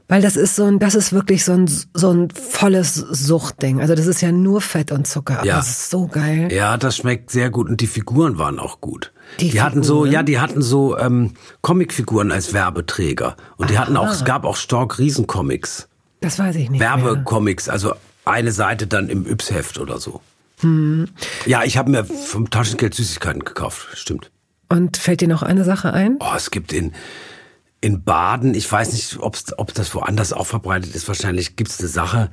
weil 0.08 0.22
das 0.22 0.36
ist 0.36 0.56
so 0.56 0.66
ein, 0.66 0.80
das 0.80 0.96
ist 0.96 1.12
wirklich 1.14 1.44
so 1.44 1.54
ein, 1.54 1.70
so 1.94 2.12
ein 2.12 2.30
volles 2.32 2.96
Suchtding. 2.96 3.82
Also 3.82 3.94
das 3.96 4.08
ist 4.08 4.22
ja 4.22 4.32
nur 4.32 4.62
Fett 4.62 4.92
und 4.92 5.06
Zucker, 5.08 5.40
aber 5.40 5.48
Ja. 5.48 5.58
das 5.58 5.70
ist 5.70 5.90
so 5.90 6.08
geil. 6.08 6.52
Ja, 6.52 6.78
das 6.78 6.98
schmeckt 6.98 7.30
sehr 7.32 7.50
gut 7.50 7.70
und 7.70 7.82
die 7.82 7.88
Figuren 7.88 8.38
waren 8.38 8.60
auch 8.60 8.80
gut. 8.82 9.12
Die 9.40 9.50
Die, 9.52 9.62
hatten 9.62 9.84
so, 9.84 10.06
ja, 10.06 10.24
die 10.24 10.40
hatten 10.40 10.62
so 10.62 10.98
ähm, 10.98 11.34
Comicfiguren 11.62 12.32
als 12.32 12.54
Werbeträger 12.54 13.36
und 13.58 13.70
die 13.70 13.78
hatten 13.78 13.98
auch, 13.98 14.10
es 14.10 14.26
gab 14.26 14.46
auch 14.46 14.56
Stork 14.56 14.98
Riesencomics, 14.98 15.88
Das 16.22 16.40
weiß 16.40 16.56
ich 16.56 16.70
nicht. 16.70 16.80
Werbecomics, 16.80 17.70
also 17.70 17.94
eine 18.26 18.52
Seite 18.52 18.88
dann 18.88 19.10
im 19.10 19.26
Yps-Heft 19.26 19.78
oder 19.80 20.00
so. 20.00 20.22
Hm. 20.62 21.08
Ja, 21.46 21.64
ich 21.64 21.78
habe 21.78 21.92
mir 21.92 22.04
vom 22.04 22.50
Taschengeld 22.50 22.96
Süßigkeiten 22.96 23.44
gekauft, 23.46 23.88
stimmt. 23.94 24.32
Und 24.70 24.98
fällt 24.98 25.22
dir 25.22 25.28
noch 25.28 25.44
eine 25.44 25.64
Sache 25.64 25.94
ein? 25.94 26.18
Oh, 26.20 26.34
es 26.36 26.52
gibt 26.52 26.74
in, 26.74 26.94
in 27.80 28.04
Baden, 28.04 28.56
ich 28.56 28.70
weiß 28.70 28.92
nicht, 28.94 29.20
ob's, 29.20 29.54
ob 29.58 29.74
das 29.74 29.94
woanders 29.94 30.34
auch 30.34 30.48
verbreitet 30.48 30.96
ist, 30.96 31.08
wahrscheinlich 31.08 31.56
gibt's 31.56 31.80
eine 31.80 31.88
Sache, 31.90 32.32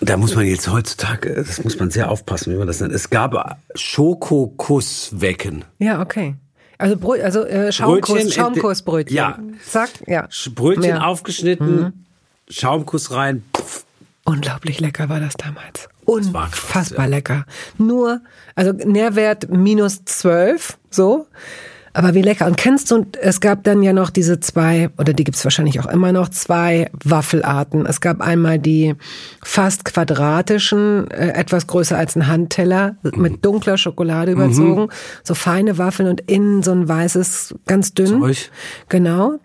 da 0.00 0.16
muss 0.16 0.34
man 0.34 0.44
jetzt 0.46 0.70
heutzutage, 0.70 1.34
das 1.34 1.62
muss 1.62 1.78
man 1.78 1.90
sehr 1.90 2.10
aufpassen, 2.10 2.52
wie 2.52 2.56
man 2.56 2.66
das 2.66 2.80
nennt. 2.80 2.92
Es 2.92 3.10
gab 3.10 3.58
Schokokusswecken. 3.74 5.64
Ja, 5.78 6.00
okay. 6.00 6.34
Also, 6.78 6.96
Brö 6.96 7.22
also 7.22 7.44
äh, 7.44 7.72
Schaumkuss, 7.72 8.10
Brötchen, 8.10 8.28
äh, 8.28 8.32
Schaumkussbrötchen. 8.32 9.16
ja. 9.16 9.38
Zack, 9.64 9.90
ja. 10.06 10.28
Brötchen 10.54 10.82
Mehr. 10.82 11.06
aufgeschnitten, 11.06 12.06
Schaumkuss 12.48 13.12
rein. 13.12 13.44
Pff, 13.56 13.84
Unglaublich 14.24 14.80
lecker 14.80 15.08
war 15.08 15.20
das 15.20 15.34
damals. 15.34 15.88
war 16.06 16.50
krass, 16.50 16.90
Unfassbar 16.94 17.04
ja. 17.04 17.10
lecker. 17.10 17.46
Nur, 17.78 18.20
also 18.54 18.72
Nährwert 18.72 19.50
minus 19.50 20.04
zwölf, 20.04 20.78
so. 20.90 21.26
Aber 21.96 22.12
wie 22.14 22.22
lecker. 22.22 22.46
Und 22.46 22.56
kennst 22.56 22.90
du, 22.90 23.06
es 23.22 23.40
gab 23.40 23.62
dann 23.62 23.82
ja 23.82 23.92
noch 23.92 24.10
diese 24.10 24.40
zwei, 24.40 24.90
oder 24.98 25.12
die 25.12 25.22
gibt's 25.22 25.44
wahrscheinlich 25.44 25.78
auch 25.80 25.86
immer 25.86 26.10
noch, 26.12 26.28
zwei 26.28 26.90
Waffelarten. 27.04 27.86
Es 27.86 28.00
gab 28.00 28.20
einmal 28.20 28.58
die 28.58 28.96
fast 29.42 29.84
quadratischen, 29.84 31.08
äh, 31.12 31.28
etwas 31.34 31.66
größer 31.68 31.96
als 31.96 32.16
ein 32.16 32.26
Handteller, 32.26 32.96
Mhm. 33.02 33.22
mit 33.22 33.44
dunkler 33.44 33.78
Schokolade 33.78 34.32
überzogen. 34.32 34.88
So 35.22 35.34
feine 35.34 35.78
Waffeln 35.78 36.08
und 36.08 36.20
innen 36.22 36.62
so 36.64 36.72
ein 36.72 36.88
weißes, 36.88 37.54
ganz 37.66 37.94
dünn. 37.94 38.20
Zeug. 38.20 38.50
Genau. 38.88 39.38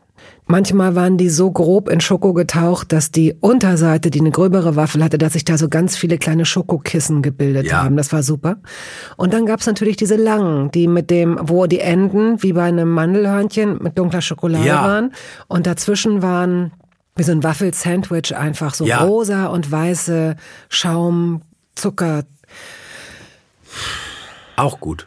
Manchmal 0.52 0.96
waren 0.96 1.18
die 1.18 1.30
so 1.30 1.52
grob 1.52 1.90
in 1.90 2.02
Schoko 2.02 2.34
getaucht, 2.34 2.92
dass 2.92 3.12
die 3.12 3.36
Unterseite, 3.40 4.10
die 4.10 4.20
eine 4.20 4.32
gröbere 4.32 4.76
Waffel 4.76 5.04
hatte, 5.04 5.20
dass 5.20 5.34
sich 5.34 5.46
da 5.46 5.60
so 5.60 5.70
ganz 5.70 5.96
viele 5.96 6.18
kleine 6.18 6.44
Schokokissen 6.44 7.22
gebildet 7.22 7.68
Ja. 7.68 7.84
haben. 7.84 7.96
Das 7.96 8.12
war 8.12 8.24
super. 8.24 8.58
Und 9.16 9.32
dann 9.36 9.46
gab's 9.46 9.68
natürlich 9.68 9.96
diese 9.96 10.16
langen, 10.16 10.72
die 10.72 10.88
mit 10.88 11.12
dem, 11.12 11.38
wo 11.40 11.68
die 11.68 11.80
Enden 11.82 12.42
wie 12.42 12.54
bei 12.54 12.64
einem 12.64 12.90
Mandelhörnchen 12.90 13.78
mit 13.84 13.96
dunkler 14.00 14.22
Schokolade 14.24 14.66
Ja. 14.66 14.84
waren. 14.84 15.14
Und 15.48 15.68
dazwischen 15.68 16.24
waren 16.24 16.72
wie 17.16 17.22
so 17.22 17.32
ein 17.32 17.44
Waffelsandwich 17.44 18.36
einfach 18.36 18.74
so 18.74 18.86
Ja. 18.86 19.04
rosa 19.04 19.46
und 19.48 19.72
weiße 19.72 20.36
Schaum, 20.68 21.44
Zucker. 21.76 22.24
Auch 24.56 24.80
gut. 24.80 25.06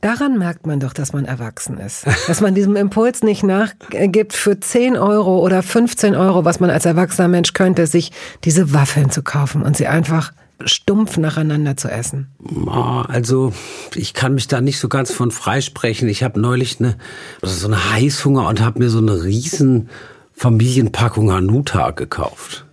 Daran 0.00 0.38
merkt 0.38 0.66
man 0.66 0.80
doch, 0.80 0.92
dass 0.94 1.12
man 1.12 1.26
erwachsen 1.26 1.78
ist. 1.78 2.06
Dass 2.26 2.40
man 2.40 2.54
diesem 2.54 2.74
Impuls 2.76 3.22
nicht 3.22 3.42
nachgibt, 3.42 4.32
für 4.32 4.58
10 4.58 4.96
Euro 4.96 5.40
oder 5.40 5.62
15 5.62 6.14
Euro, 6.14 6.44
was 6.44 6.58
man 6.58 6.70
als 6.70 6.86
erwachsener 6.86 7.28
Mensch 7.28 7.52
könnte, 7.52 7.86
sich 7.86 8.12
diese 8.44 8.72
Waffeln 8.72 9.10
zu 9.10 9.22
kaufen 9.22 9.62
und 9.62 9.76
sie 9.76 9.86
einfach 9.86 10.32
stumpf 10.64 11.16
nacheinander 11.18 11.76
zu 11.76 11.88
essen? 11.90 12.28
Also 13.08 13.52
ich 13.94 14.14
kann 14.14 14.34
mich 14.34 14.48
da 14.48 14.60
nicht 14.60 14.78
so 14.78 14.88
ganz 14.88 15.12
von 15.12 15.30
freisprechen. 15.30 16.08
Ich 16.08 16.22
habe 16.22 16.40
neulich 16.40 16.80
eine, 16.80 16.96
also 17.42 17.54
so 17.54 17.66
eine 17.66 17.92
Heißhunger 17.92 18.48
und 18.48 18.60
habe 18.60 18.78
mir 18.78 18.88
so 18.88 18.98
eine 18.98 19.22
riesen 19.22 19.90
Familienpackung 20.32 21.30
Hanuta 21.30 21.90
gekauft. 21.90 22.64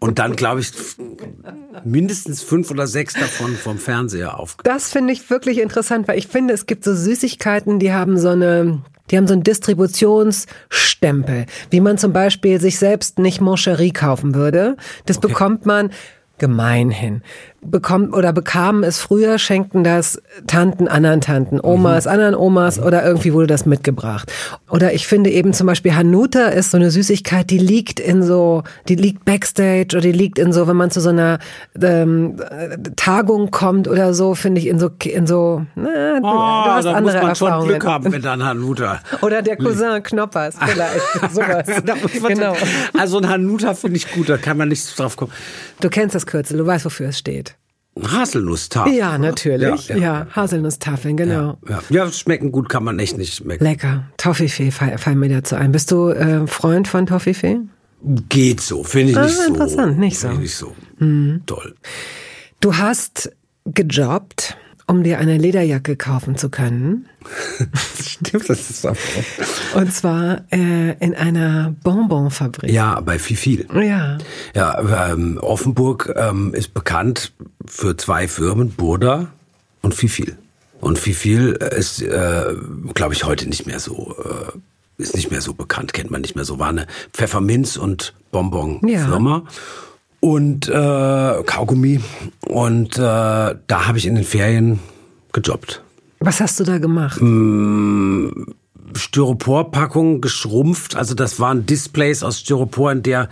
Und 0.00 0.18
dann, 0.18 0.36
glaube 0.36 0.60
ich, 0.60 0.72
mindestens 1.84 2.42
fünf 2.42 2.70
oder 2.70 2.86
sechs 2.86 3.14
davon 3.14 3.56
vom 3.56 3.78
Fernseher 3.78 4.38
auf. 4.38 4.56
Das 4.62 4.92
finde 4.92 5.12
ich 5.12 5.28
wirklich 5.30 5.58
interessant, 5.58 6.08
weil 6.08 6.18
ich 6.18 6.26
finde, 6.26 6.54
es 6.54 6.66
gibt 6.66 6.84
so 6.84 6.94
Süßigkeiten, 6.94 7.78
die 7.78 7.92
haben 7.92 8.18
so 8.18 8.28
eine, 8.28 8.82
die 9.10 9.16
haben 9.16 9.26
so 9.26 9.34
einen 9.34 9.42
Distributionsstempel, 9.42 11.46
wie 11.70 11.80
man 11.80 11.98
zum 11.98 12.12
Beispiel 12.12 12.60
sich 12.60 12.78
selbst 12.78 13.18
nicht 13.18 13.40
Moncherie 13.40 13.92
kaufen 13.92 14.34
würde. 14.34 14.76
Das 15.06 15.18
okay. 15.18 15.28
bekommt 15.28 15.66
man 15.66 15.90
gemeinhin 16.38 17.22
bekommt 17.70 18.14
oder 18.14 18.32
bekamen 18.32 18.84
es 18.84 18.98
früher, 18.98 19.38
schenkten 19.38 19.84
das 19.84 20.20
Tanten 20.46 20.88
anderen 20.88 21.20
Tanten, 21.20 21.60
Omas 21.60 22.04
mhm. 22.04 22.12
anderen 22.12 22.34
Omas 22.34 22.78
oder 22.78 23.04
irgendwie 23.04 23.32
wurde 23.32 23.46
das 23.46 23.66
mitgebracht. 23.66 24.32
Oder 24.70 24.92
ich 24.92 25.06
finde 25.06 25.30
eben 25.30 25.52
zum 25.52 25.66
Beispiel 25.66 25.94
Hanuta 25.94 26.48
ist 26.48 26.70
so 26.70 26.76
eine 26.76 26.90
Süßigkeit, 26.90 27.50
die 27.50 27.58
liegt 27.58 28.00
in 28.00 28.22
so, 28.22 28.62
die 28.88 28.94
liegt 28.94 29.24
backstage 29.24 29.88
oder 29.92 30.00
die 30.00 30.12
liegt 30.12 30.38
in 30.38 30.52
so, 30.52 30.66
wenn 30.66 30.76
man 30.76 30.90
zu 30.90 31.00
so 31.00 31.10
einer 31.10 31.38
ähm, 31.80 32.36
Tagung 32.96 33.50
kommt 33.50 33.88
oder 33.88 34.14
so, 34.14 34.34
finde 34.34 34.60
ich 34.60 34.66
in 34.66 34.78
so, 34.78 34.90
in 35.04 35.26
so, 35.26 35.64
na, 35.74 35.88
oh, 36.18 36.20
du 36.20 36.26
ah, 36.26 36.74
hast 36.76 36.86
andere 36.86 37.02
muss 37.02 37.14
man 37.14 37.28
Erfahrungen. 37.28 37.60
schon 37.60 37.68
Glück 37.68 37.86
haben 37.86 38.10
mit 38.10 38.26
einem 38.26 38.44
Hanuta. 38.44 39.00
oder 39.22 39.42
der 39.42 39.56
Cousin 39.56 40.02
Knoppers, 40.02 40.56
vielleicht, 40.66 41.34
sowas. 41.34 41.66
genau. 42.28 42.56
Also 42.98 43.18
ein 43.18 43.28
Hanuta 43.28 43.74
finde 43.74 43.96
ich 43.96 44.12
gut, 44.12 44.28
da 44.28 44.36
kann 44.36 44.56
man 44.56 44.68
nicht 44.68 44.98
drauf 44.98 45.16
kommen. 45.16 45.32
Du 45.80 45.88
kennst 45.88 46.14
das 46.14 46.26
Kürzel, 46.26 46.58
du 46.58 46.66
weißt, 46.66 46.84
wofür 46.84 47.08
es 47.08 47.18
steht. 47.18 47.53
Haselnusstafeln. 48.02 48.96
Ja, 48.96 49.18
natürlich. 49.18 49.88
Ja, 49.88 49.96
ja, 49.96 50.02
ja 50.02 50.26
Haselnusstafeln, 50.30 51.16
genau. 51.16 51.58
Ja, 51.68 51.82
ja. 51.90 52.10
schmecken 52.10 52.50
gut 52.50 52.68
kann 52.68 52.82
man 52.84 52.98
echt 52.98 53.16
nicht 53.18 53.34
schmecken. 53.34 53.62
Lecker. 53.62 54.04
Toffifee 54.16 54.70
fallen 54.70 55.18
mir 55.18 55.28
dazu 55.28 55.54
ein. 55.54 55.72
Bist 55.72 55.90
du 55.90 56.08
äh, 56.08 56.46
Freund 56.46 56.88
von 56.88 57.06
Toffifee? 57.06 57.60
Geht 58.28 58.60
so, 58.60 58.82
finde 58.84 59.12
ich 59.12 59.18
ah, 59.18 59.24
nicht 59.24 59.36
so. 59.36 59.44
Interessant, 59.44 59.98
nicht 59.98 60.18
so. 60.18 60.28
Finde 60.28 60.44
ich 60.44 60.50
nicht 60.50 60.56
so. 60.56 60.74
Mhm. 60.98 61.42
Toll. 61.46 61.74
Du 62.60 62.76
hast 62.76 63.30
gejobbt 63.64 64.56
um 64.86 65.02
dir 65.02 65.18
eine 65.18 65.38
Lederjacke 65.38 65.96
kaufen 65.96 66.36
zu 66.36 66.50
können. 66.50 67.06
Stimmt, 68.02 68.48
das 68.48 68.70
ist 68.70 68.86
auch. 68.86 68.96
Und 69.74 69.92
zwar 69.92 70.42
äh, 70.52 70.92
in 70.98 71.14
einer 71.14 71.74
Bonbonfabrik. 71.82 72.70
Ja, 72.70 73.00
bei 73.00 73.18
Fifil. 73.18 73.66
Ja. 73.74 74.18
Ja, 74.54 75.12
ähm, 75.12 75.38
Offenburg 75.38 76.12
ähm, 76.16 76.52
ist 76.54 76.74
bekannt 76.74 77.32
für 77.66 77.96
zwei 77.96 78.28
Firmen, 78.28 78.70
Burda 78.70 79.28
und 79.82 79.94
Fifil. 79.94 80.36
Und 80.80 80.98
Fifil 80.98 81.52
ist, 81.52 82.02
äh, 82.02 82.54
glaube 82.92 83.14
ich, 83.14 83.24
heute 83.24 83.48
nicht 83.48 83.66
mehr 83.66 83.80
so, 83.80 84.14
äh, 84.22 85.02
ist 85.02 85.16
nicht 85.16 85.30
mehr 85.30 85.40
so 85.40 85.54
bekannt, 85.54 85.94
kennt 85.94 86.10
man 86.10 86.20
nicht 86.20 86.36
mehr 86.36 86.44
so. 86.44 86.58
War 86.58 86.68
eine 86.68 86.86
Pfefferminz- 87.12 87.78
und 87.78 88.12
Bonbon-Firma. 88.30 89.44
Ja 89.44 89.50
und 90.24 90.68
äh, 90.68 91.42
Kaugummi. 91.44 92.00
Und 92.46 92.96
äh, 92.96 93.00
da 93.00 93.58
habe 93.68 93.98
ich 93.98 94.06
in 94.06 94.14
den 94.14 94.24
Ferien 94.24 94.80
gejobbt. 95.34 95.82
Was 96.20 96.40
hast 96.40 96.58
du 96.58 96.64
da 96.64 96.78
gemacht? 96.78 97.20
Hm, 97.20 98.54
Styroporpackung 98.96 100.22
geschrumpft. 100.22 100.96
Also 100.96 101.14
das 101.14 101.40
waren 101.40 101.66
Displays 101.66 102.22
aus 102.22 102.40
Styropor, 102.40 102.92
in 102.92 103.02
der 103.02 103.28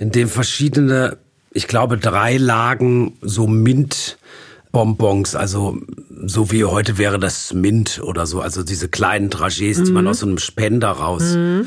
in 0.00 0.10
dem 0.10 0.26
verschiedene, 0.26 1.18
ich 1.52 1.68
glaube 1.68 1.98
drei 1.98 2.36
Lagen 2.36 3.16
so 3.20 3.46
Mint 3.46 4.18
Bonbons, 4.74 5.36
also 5.36 5.78
so 6.26 6.50
wie 6.50 6.64
heute 6.64 6.98
wäre 6.98 7.18
das 7.18 7.54
Mint 7.54 8.00
oder 8.02 8.26
so, 8.26 8.40
also 8.40 8.62
diese 8.62 8.88
kleinen 8.88 9.30
Trajets, 9.30 9.78
mhm. 9.78 9.84
die 9.84 9.92
man 9.92 10.04
mhm. 10.04 10.10
aus 10.10 10.18
so 10.18 10.26
einem 10.26 10.38
Spender 10.38 10.88
rausholen, 10.88 11.66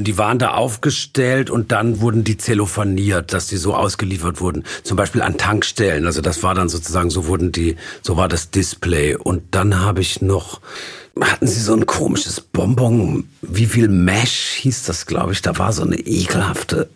mhm. 0.00 0.04
die 0.04 0.18
waren 0.18 0.38
da 0.38 0.54
aufgestellt 0.54 1.50
und 1.50 1.70
dann 1.70 2.00
wurden 2.00 2.24
die 2.24 2.38
zellophaniert, 2.38 3.32
dass 3.32 3.46
die 3.46 3.58
so 3.58 3.74
ausgeliefert 3.74 4.40
wurden, 4.40 4.64
zum 4.82 4.96
Beispiel 4.96 5.22
an 5.22 5.36
Tankstellen, 5.36 6.06
also 6.06 6.22
das 6.22 6.42
war 6.42 6.54
dann 6.54 6.68
sozusagen, 6.68 7.10
so 7.10 7.26
wurden 7.26 7.52
die, 7.52 7.76
so 8.02 8.16
war 8.16 8.28
das 8.28 8.50
Display 8.50 9.14
und 9.14 9.42
dann 9.52 9.80
habe 9.80 10.00
ich 10.00 10.22
noch 10.22 10.60
hatten 11.20 11.48
sie 11.48 11.60
so 11.60 11.74
ein 11.74 11.84
komisches 11.84 12.40
Bonbon, 12.40 13.28
wie 13.42 13.66
viel 13.66 13.88
Mesh 13.88 14.58
hieß 14.60 14.84
das, 14.84 15.06
glaube 15.06 15.32
ich, 15.32 15.42
da 15.42 15.58
war 15.58 15.72
so 15.72 15.82
eine 15.82 15.98
ekelhafte 15.98 16.88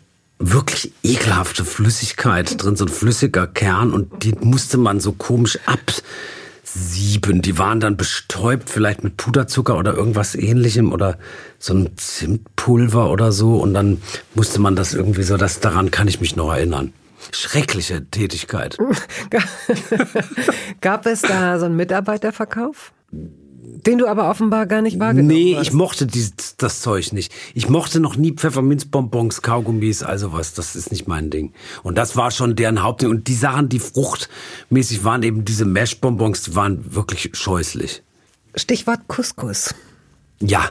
wirklich 0.50 0.92
ekelhafte 1.02 1.64
Flüssigkeit 1.64 2.62
drin, 2.62 2.76
so 2.76 2.85
ein 2.85 2.88
flüssiger 2.88 3.46
Kern 3.46 3.92
und 3.92 4.24
die 4.24 4.33
musste 4.40 4.76
man 4.76 5.00
so 5.00 5.12
komisch 5.12 5.59
absieben. 5.66 7.42
Die 7.42 7.59
waren 7.59 7.81
dann 7.81 7.96
bestäubt, 7.96 8.68
vielleicht 8.68 9.05
mit 9.05 9.16
Puderzucker 9.16 9.78
oder 9.78 9.94
irgendwas 9.94 10.35
ähnlichem 10.35 10.92
oder 10.92 11.18
so 11.59 11.74
ein 11.74 11.96
Zimtpulver 11.96 13.11
oder 13.11 13.33
so 13.33 13.57
und 13.57 13.74
dann 13.74 14.02
musste 14.35 14.61
man 14.61 14.76
das 14.76 14.94
irgendwie 14.94 15.22
so, 15.22 15.37
das 15.37 15.61
daran 15.61 15.90
kann 15.90 16.09
ich 16.09 16.20
mich 16.20 16.37
noch 16.37 16.52
erinnern. 16.52 16.92
Schreckliche 17.31 18.05
Tätigkeit. 18.11 18.76
Gab 20.81 21.07
es 21.07 21.22
da 21.22 21.59
so 21.59 21.66
einen 21.66 21.76
Mitarbeiterverkauf? 21.76 22.92
Den 23.64 23.98
du 23.98 24.09
aber 24.09 24.29
offenbar 24.29 24.66
gar 24.66 24.83
nicht 24.83 24.98
wahrgenommen 24.98 25.29
nee, 25.29 25.55
hast. 25.55 25.62
Nee, 25.62 25.68
ich 25.68 25.72
mochte 25.72 26.07
dieses, 26.07 26.57
das 26.57 26.81
Zeug 26.81 27.12
nicht. 27.12 27.33
Ich 27.55 27.68
mochte 27.68 28.01
noch 28.01 28.16
nie 28.16 28.33
Pfefferminzbonbons, 28.33 29.42
Kaugummis, 29.42 30.03
also 30.03 30.33
was. 30.33 30.55
Das 30.55 30.75
ist 30.75 30.90
nicht 30.90 31.07
mein 31.07 31.31
Ding. 31.31 31.53
Und 31.85 31.96
das 31.96 32.16
war 32.16 32.33
schon 32.33 32.57
deren 32.57 32.83
Hauptding. 32.83 33.09
Und 33.09 33.29
die 33.29 33.35
Sachen, 33.35 33.68
die 33.68 33.79
fruchtmäßig 33.79 35.05
waren, 35.05 35.22
eben 35.22 35.44
diese 35.44 35.64
Meshbonbons, 35.64 36.42
die 36.42 36.57
waren 36.57 36.94
wirklich 36.94 37.31
scheußlich. 37.35 38.03
Stichwort 38.57 39.07
Couscous. 39.07 39.75
Ja. 40.40 40.70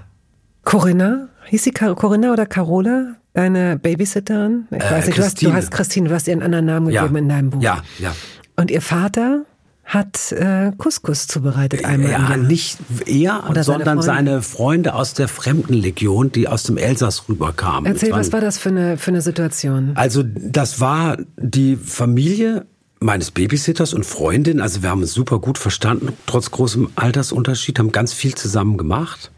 Corinna? 0.65 1.29
Hieß 1.45 1.63
sie 1.63 1.71
Corinna 1.71 2.33
oder 2.33 2.45
Carola? 2.45 3.15
Deine 3.33 3.79
Babysitterin? 3.79 4.67
Ich 4.69 4.83
äh, 4.83 4.91
weiß 4.91 5.05
nicht, 5.05 5.17
du 5.17 5.23
hast, 5.23 5.41
du 5.41 5.53
hast 5.53 5.71
Christine, 5.71 6.09
du 6.09 6.15
hast 6.15 6.27
ihr 6.27 6.33
einen 6.33 6.43
anderen 6.43 6.65
Namen 6.65 6.87
gegeben 6.87 7.15
ja. 7.15 7.19
in 7.19 7.29
deinem 7.29 7.49
Buch. 7.51 7.61
Ja, 7.61 7.81
ja. 7.99 8.13
Und 8.57 8.69
ihr 8.69 8.81
Vater? 8.81 9.45
Hat 9.91 10.31
äh, 10.31 10.71
Couscous 10.77 11.27
zubereitet 11.27 11.83
einmal. 11.83 12.11
Ja, 12.11 12.37
nicht 12.37 12.77
er, 13.05 13.49
Oder 13.49 13.65
sondern 13.65 14.01
seine 14.01 14.01
Freunde. 14.01 14.31
seine 14.31 14.41
Freunde 14.41 14.93
aus 14.93 15.13
der 15.13 15.27
Fremdenlegion, 15.27 16.31
die 16.31 16.47
aus 16.47 16.63
dem 16.63 16.77
Elsass 16.77 17.27
rüberkamen. 17.27 17.91
Erzähl, 17.91 18.11
was 18.13 18.31
war 18.31 18.39
das 18.39 18.57
für 18.57 18.69
eine, 18.69 18.97
für 18.97 19.11
eine 19.11 19.21
Situation? 19.21 19.91
Also 19.95 20.23
das 20.23 20.79
war 20.79 21.17
die 21.35 21.75
Familie 21.75 22.65
meines 23.01 23.31
Babysitters 23.31 23.93
und 23.93 24.05
Freundin. 24.05 24.61
Also 24.61 24.81
wir 24.81 24.89
haben 24.89 25.01
uns 25.01 25.13
super 25.13 25.39
gut 25.39 25.57
verstanden, 25.57 26.13
trotz 26.25 26.51
großem 26.51 26.91
Altersunterschied, 26.95 27.77
haben 27.77 27.91
ganz 27.91 28.13
viel 28.13 28.33
zusammen 28.33 28.77
gemacht. 28.77 29.31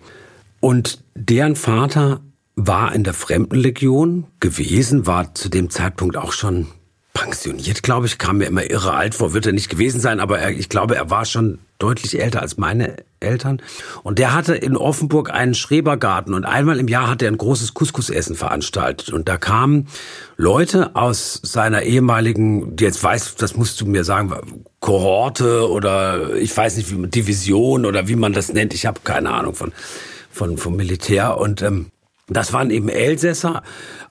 Und 0.59 1.03
deren 1.15 1.55
Vater 1.55 2.21
war 2.55 2.93
in 2.93 3.03
der 3.03 3.15
Fremdenlegion 3.15 4.25
gewesen, 4.39 5.07
war 5.07 5.33
zu 5.33 5.49
dem 5.49 5.71
Zeitpunkt 5.71 6.15
auch 6.15 6.31
schon 6.31 6.67
pensioniert, 7.13 7.83
glaube 7.83 8.07
ich, 8.07 8.17
kam 8.17 8.39
mir 8.39 8.45
immer 8.45 8.69
irre 8.69 8.93
alt 8.93 9.15
vor, 9.15 9.33
wird 9.33 9.45
er 9.45 9.53
nicht 9.53 9.69
gewesen 9.69 10.01
sein, 10.01 10.19
aber 10.19 10.39
er, 10.39 10.49
ich 10.49 10.67
glaube, 10.67 10.95
er 10.95 11.09
war 11.09 11.25
schon 11.25 11.59
deutlich 11.77 12.19
älter 12.19 12.41
als 12.41 12.57
meine 12.57 12.97
Eltern. 13.19 13.61
Und 14.01 14.17
der 14.17 14.33
hatte 14.33 14.55
in 14.55 14.75
Offenburg 14.75 15.29
einen 15.29 15.53
Schrebergarten 15.53 16.33
und 16.33 16.45
einmal 16.45 16.79
im 16.79 16.87
Jahr 16.87 17.09
hat 17.09 17.21
er 17.21 17.27
ein 17.29 17.37
großes 17.37 17.73
Couscous-Essen 17.75 18.35
veranstaltet. 18.35 19.09
Und 19.09 19.29
da 19.29 19.37
kamen 19.37 19.87
Leute 20.37 20.95
aus 20.95 21.39
seiner 21.43 21.83
ehemaligen, 21.83 22.75
die 22.75 22.83
jetzt 22.83 23.03
weiß, 23.03 23.35
das 23.35 23.55
musst 23.55 23.79
du 23.79 23.85
mir 23.85 24.03
sagen, 24.03 24.33
Kohorte 24.79 25.69
oder 25.69 26.35
ich 26.35 26.55
weiß 26.55 26.77
nicht, 26.77 26.91
wie 26.91 27.07
Division 27.07 27.85
oder 27.85 28.07
wie 28.07 28.15
man 28.15 28.33
das 28.33 28.51
nennt. 28.53 28.73
Ich 28.73 28.85
habe 28.85 29.01
keine 29.03 29.31
Ahnung 29.31 29.53
von, 29.53 29.71
von, 30.31 30.57
vom 30.57 30.75
Militär. 30.75 31.37
Und 31.37 31.61
ähm, 31.61 31.91
das 32.27 32.53
waren 32.53 32.69
eben 32.69 32.89
Elsässer 32.89 33.63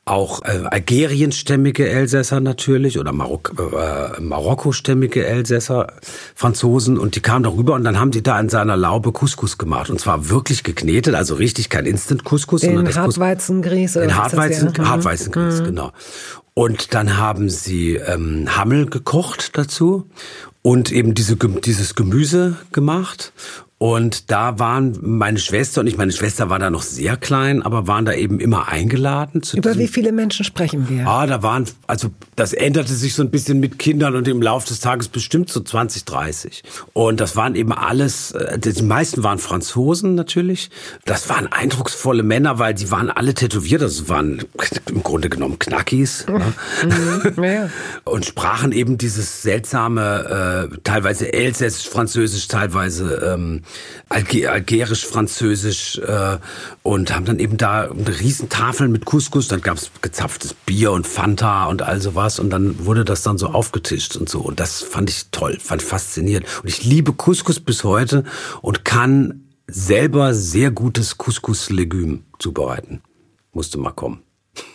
auch 0.05 0.43
äh, 0.43 0.65
algerienstämmige 0.69 1.89
Elsässer 1.89 2.41
natürlich 2.41 2.99
oder 2.99 3.13
Marok 3.13 3.55
äh, 3.57 4.21
Marokkostämmige 4.21 5.25
Elsässer, 5.25 5.93
Franzosen 6.35 6.99
und 6.99 7.15
die 7.15 7.21
kamen 7.21 7.45
darüber 7.45 7.75
und 7.75 7.85
dann 7.85 8.01
haben 8.01 8.11
die 8.11 8.23
da 8.23 8.39
in 8.41 8.49
seiner 8.49 8.77
Laube 8.77 9.13
Couscous 9.13 9.59
gemacht 9.59 9.91
und 9.91 10.01
zwar 10.01 10.29
wirklich 10.29 10.65
geknetet, 10.65 11.15
also 11.15 11.37
richtig 11.37 11.71
kein 11.71 11.87
Instant 11.87 12.25
Couscous, 12.25 12.65
in 12.65 12.75
sondern 12.75 12.95
Hartweizengrieß 12.95 13.97
in 13.97 14.17
Hartweizen, 14.17 14.73
ja? 14.77 14.89
Hartweizengrieß, 14.89 15.61
mhm. 15.61 15.65
genau. 15.65 15.93
Und 16.55 16.93
dann 16.95 17.17
haben 17.17 17.49
sie 17.49 17.95
ähm, 17.95 18.49
Hammel 18.57 18.87
gekocht 18.87 19.57
dazu 19.57 20.11
und 20.63 20.93
eben 20.93 21.15
diese, 21.15 21.37
dieses 21.37 21.95
Gemüse 21.95 22.57
gemacht 22.73 23.33
Und 23.83 24.31
da 24.31 24.61
waren 24.61 24.97
meine 25.01 25.41
Schwester 25.41 25.81
und 25.81 25.89
ich, 25.89 25.97
meine 25.97 26.13
Schwester 26.13 26.49
war 26.49 26.61
da 26.61 26.71
noch 26.71 26.83
sehr 26.83 27.17
klein, 27.17 27.63
aber 27.63 27.89
waren 27.89 28.05
da 28.05 28.13
eben 28.13 28.39
immer 28.39 28.69
eingeladen. 28.69 29.43
Zu 29.43 29.57
Über 29.57 29.77
wie 29.77 29.89
viele 29.89 30.13
Menschen 30.13 30.45
sprechen 30.45 30.89
wir? 30.89 31.05
Ah, 31.09 31.27
da 31.27 31.43
waren, 31.43 31.67
also 31.89 32.11
das 32.37 32.53
änderte 32.53 32.95
sich 32.95 33.15
so 33.15 33.25
ein 33.25 33.33
bisschen 33.33 33.59
mit 33.59 33.81
Kindern 33.81 34.15
und 34.15 34.29
im 34.29 34.41
Laufe 34.41 34.69
des 34.69 34.79
Tages 34.79 35.09
bestimmt 35.09 35.51
so 35.51 35.59
20, 35.59 36.05
30. 36.05 36.63
Und 36.93 37.19
das 37.19 37.35
waren 37.35 37.57
eben 37.57 37.73
alles, 37.73 38.31
äh, 38.31 38.57
die 38.57 38.83
meisten 38.83 39.25
waren 39.25 39.41
Franzosen 39.41 40.15
natürlich. 40.15 40.71
Das 41.05 41.29
waren 41.29 41.49
eindrucksvolle 41.49 42.23
Männer, 42.23 42.61
weil 42.61 42.75
die 42.75 42.89
waren 42.93 43.11
alle 43.11 43.35
tätowiert. 43.35 43.83
Das 43.83 44.09
waren 44.09 44.45
im 44.91 45.03
Grunde 45.03 45.29
genommen 45.29 45.59
Knackis. 45.59 46.25
Mhm. 46.29 47.43
Ja. 47.43 47.45
Ja. 47.45 47.71
Und 48.05 48.27
sprachen 48.27 48.71
eben 48.71 48.97
dieses 48.97 49.43
seltsame, 49.43 50.71
äh, 50.71 50.79
teilweise 50.85 51.33
elsässisch, 51.33 51.89
französisch, 51.89 52.47
teilweise 52.47 53.33
ähm, 53.35 53.63
algerisch, 54.09 55.07
französisch 55.07 55.99
äh, 55.99 56.39
und 56.83 57.15
haben 57.15 57.25
dann 57.25 57.39
eben 57.39 57.57
da 57.57 57.91
eine 57.91 58.21
riesen 58.21 58.49
Tafel 58.49 58.89
mit 58.89 59.05
Couscous, 59.05 59.49
dann 59.49 59.61
gab's 59.61 59.91
gezapftes 60.01 60.55
Bier 60.55 60.93
und 60.93 61.07
Fanta 61.07 61.67
und 61.67 61.83
all 61.83 62.01
sowas 62.01 62.39
und 62.39 62.51
dann 62.51 62.85
wurde 62.85 63.05
das 63.05 63.23
dann 63.23 63.39
so 63.39 63.49
aufgetischt 63.49 64.17
und 64.17 64.29
so 64.29 64.41
und 64.41 64.61
das 64.61 64.83
fand 64.83 65.11
ich 65.11 65.31
toll, 65.31 65.59
fand 65.61 65.83
faszinierend 65.83 66.47
und 66.63 66.69
ich 66.69 66.85
liebe 66.85 67.13
Couscous 67.13 67.61
bis 67.61 67.85
heute 67.85 68.25
und 68.61 68.85
kann 68.85 69.43
selber 69.67 70.35
sehr 70.35 70.71
gutes 70.71 71.19
Couscous-Legüm 71.19 72.25
zubereiten. 72.39 73.03
Musste 73.53 73.79
mal 73.79 73.93
kommen. 73.93 74.23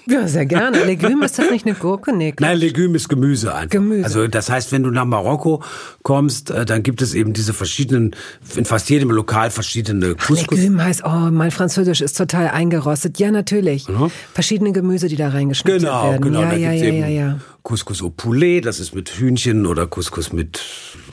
Ja, 0.09 0.27
sehr 0.27 0.45
gerne. 0.45 0.85
Legüm 0.85 1.21
ist 1.21 1.37
das 1.37 1.51
nicht 1.51 1.65
eine 1.65 1.75
Gurke? 1.75 2.15
Nee, 2.15 2.33
Nein, 2.39 2.57
Legüm 2.57 2.95
ist 2.95 3.09
Gemüse 3.09 3.53
einfach. 3.53 3.69
Gemüse. 3.69 4.05
Also 4.05 4.27
das 4.27 4.49
heißt, 4.49 4.71
wenn 4.71 4.83
du 4.83 4.89
nach 4.89 5.05
Marokko 5.05 5.61
kommst, 6.03 6.49
äh, 6.49 6.65
dann 6.65 6.81
gibt 6.81 7.01
es 7.01 7.13
eben 7.13 7.33
diese 7.33 7.53
verschiedenen, 7.53 8.15
in 8.55 8.65
fast 8.65 8.89
jedem 8.89 9.11
Lokal 9.11 9.51
verschiedene 9.51 10.15
Couscous. 10.15 10.57
Legüm 10.57 10.81
heißt, 10.81 11.03
oh, 11.05 11.29
mein 11.31 11.51
Französisch 11.51 12.01
ist 12.01 12.17
total 12.17 12.47
eingerostet. 12.47 13.19
Ja, 13.19 13.31
natürlich. 13.31 13.87
Mhm. 13.89 14.09
Verschiedene 14.33 14.71
Gemüse, 14.71 15.09
die 15.09 15.17
da 15.17 15.29
reingeschnitten 15.29 15.81
genau, 15.81 16.11
werden. 16.11 16.21
Genau, 16.21 16.39
genau. 16.39 16.51
Ja, 16.53 16.57
ja, 16.57 16.71
ja, 16.71 16.93
ja, 16.93 17.07
ja. 17.07 17.39
Couscous 17.67 18.01
au 18.01 18.09
poulet, 18.09 18.61
das 18.61 18.79
ist 18.79 18.95
mit 18.95 19.09
Hühnchen 19.09 19.65
oder 19.65 19.87
Couscous 19.87 20.31
mit 20.31 20.61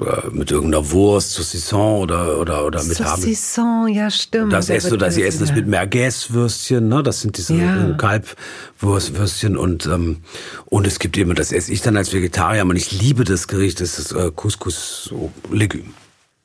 äh, 0.01 0.31
mit 0.31 0.53
irgendeiner 0.53 0.89
Wurst, 0.93 1.33
Saucisson 1.33 2.03
oder 2.03 2.39
oder 2.39 2.65
oder 2.65 2.85
mit 2.85 2.97
Saucisson, 2.97 3.89
ja 3.89 4.09
stimmt. 4.09 4.53
Das 4.53 4.71
esst 4.71 4.93
du, 4.93 4.97
das 4.97 5.17
sie 5.17 5.25
essen 5.25 5.41
das 5.41 5.53
mit 5.53 5.67
Merguez-Würstchen, 5.67 6.87
ne? 6.87 7.03
Das 7.03 7.23
sind 7.23 7.37
diese 7.39 7.57
ja. 7.57 7.97
Kalbwürstchen 8.81 9.57
und 9.57 9.87
ähm, 9.87 10.19
und 10.67 10.87
es 10.87 10.99
gibt 10.99 11.17
immer, 11.17 11.35
das 11.35 11.53
esse 11.53 11.73
ich 11.73 11.81
dann 11.81 11.97
als 11.97 12.13
Vegetarier, 12.13 12.65
und 12.65 12.77
ich 12.77 12.93
liebe 12.93 13.25
das 13.25 13.49
Gericht, 13.49 13.81
das 13.81 13.99
ist 13.99 14.13
äh, 14.13 14.31
Couscous 14.35 15.11
au 15.13 15.31
Legüm. 15.51 15.95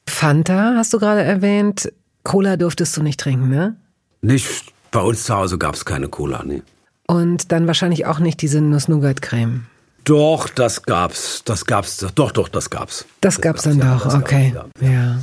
Fanta 0.08 0.76
hast 0.76 0.93
du 0.93 1.00
gerade 1.00 1.22
erwähnt. 1.22 1.91
Cola 2.24 2.58
durftest 2.58 2.98
du 2.98 3.04
nicht 3.04 3.19
trinken, 3.19 3.50
ne? 3.50 3.76
Nicht 4.22 4.74
bei 4.91 5.02
uns 5.02 5.24
zu 5.24 5.36
Hause 5.36 5.58
gab 5.58 5.76
es 5.76 5.86
keine 5.86 6.10
Cola, 6.10 6.43
ne. 6.43 6.63
Und 7.08 7.52
dann 7.52 7.65
wahrscheinlich 7.67 8.06
auch 8.06 8.19
nicht 8.19 8.41
diese 8.41 8.62
Nuss-Nougat-Creme. 8.62 9.65
Doch, 10.04 10.50
das 10.50 10.84
gab's. 10.84 11.43
Das 11.45 11.65
gab's. 11.65 12.06
Doch, 12.15 12.32
doch, 12.32 12.50
das 12.50 12.69
gab's. 12.69 13.06
Das, 13.22 13.36
das 13.36 13.41
gab's, 13.41 13.63
dann 13.63 13.80
ja, 13.80 13.95
doch, 13.95 14.13
okay. 14.15 14.52
Gab's, 14.54 14.69
ja. 14.82 14.91
ja. 14.91 15.19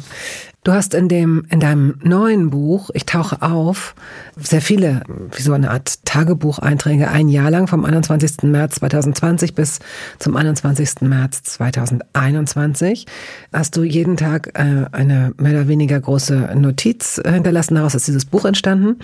Du 0.66 0.72
hast 0.72 0.94
in 0.94 1.08
dem, 1.08 1.46
in 1.48 1.60
deinem 1.60 1.94
neuen 2.02 2.50
Buch, 2.50 2.90
Ich 2.92 3.06
tauche 3.06 3.40
auf, 3.40 3.94
sehr 4.34 4.60
viele, 4.60 5.02
wie 5.30 5.40
so 5.40 5.52
eine 5.52 5.70
Art 5.70 6.04
Tagebucheinträge, 6.04 7.08
ein 7.08 7.28
Jahr 7.28 7.52
lang 7.52 7.68
vom 7.68 7.84
21. 7.84 8.42
März 8.42 8.74
2020 8.80 9.54
bis 9.54 9.78
zum 10.18 10.34
21. 10.36 11.02
März 11.02 11.44
2021, 11.44 13.06
hast 13.52 13.76
du 13.76 13.84
jeden 13.84 14.16
Tag 14.16 14.58
äh, 14.58 14.86
eine 14.90 15.34
mehr 15.38 15.52
oder 15.52 15.68
weniger 15.68 16.00
große 16.00 16.50
Notiz 16.56 17.22
hinterlassen. 17.24 17.76
Daraus 17.76 17.94
ist 17.94 18.08
dieses 18.08 18.24
Buch 18.24 18.44
entstanden. 18.44 18.96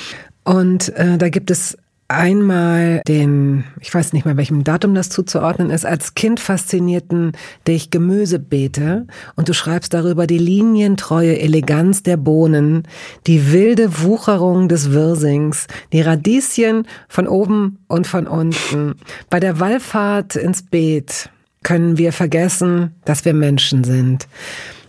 Und 0.43 0.89
äh, 0.97 1.17
da 1.17 1.29
gibt 1.29 1.53
es 1.53 1.79
einmal 2.13 3.03
den, 3.07 3.65
ich 3.81 3.93
weiß 3.93 4.13
nicht 4.13 4.25
mehr 4.25 4.37
welchem 4.37 4.65
Datum 4.65 4.95
das 4.95 5.09
zuzuordnen 5.09 5.71
ist, 5.71 5.85
als 5.85 6.15
Kind 6.15 6.41
faszinierten 6.41 7.33
dich 7.67 7.91
Gemüsebeete 7.91 9.07
und 9.37 9.49
du 9.49 9.55
schreibst 9.55 9.95
darüber 9.95 10.27
die 10.27 10.39
linientreue 10.39 11.39
Eleganz 11.39 12.03
der 12.03 12.17
Bohnen, 12.17 12.85
die 13.27 13.53
wilde 13.53 14.03
Wucherung 14.03 14.69
des 14.69 14.93
Wirsings, 14.93 15.67
die 15.93 16.01
Radieschen 16.01 16.87
von 17.09 17.29
oben 17.29 17.79
und 17.89 18.07
von 18.07 18.27
unten. 18.27 18.95
Bei 19.31 19.41
der 19.41 19.61
Wallfahrt 19.61 20.37
ins 20.37 20.63
Beet 20.63 21.31
können 21.63 21.99
wir 21.99 22.13
vergessen, 22.13 22.93
dass 23.05 23.25
wir 23.25 23.35
Menschen 23.35 23.85
sind. 23.85 24.27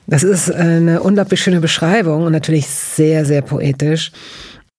Das 0.07 0.23
ist 0.23 0.51
eine 0.51 1.01
unglaublich 1.01 1.41
schöne 1.41 1.61
Beschreibung 1.61 2.23
und 2.23 2.33
natürlich 2.33 2.67
sehr, 2.67 3.25
sehr 3.25 3.41
poetisch. 3.41 4.11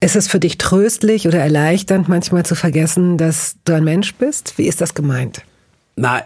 Ist 0.04 0.16
es 0.16 0.28
für 0.28 0.38
dich 0.38 0.58
tröstlich 0.58 1.26
oder 1.26 1.38
erleichternd, 1.38 2.10
manchmal 2.10 2.44
zu 2.44 2.54
vergessen, 2.54 3.16
dass 3.16 3.56
du 3.64 3.72
ein 3.72 3.84
Mensch 3.84 4.14
bist? 4.16 4.58
Wie 4.58 4.66
ist 4.66 4.82
das 4.82 4.92
gemeint? 4.92 5.40
Na, 5.96 6.20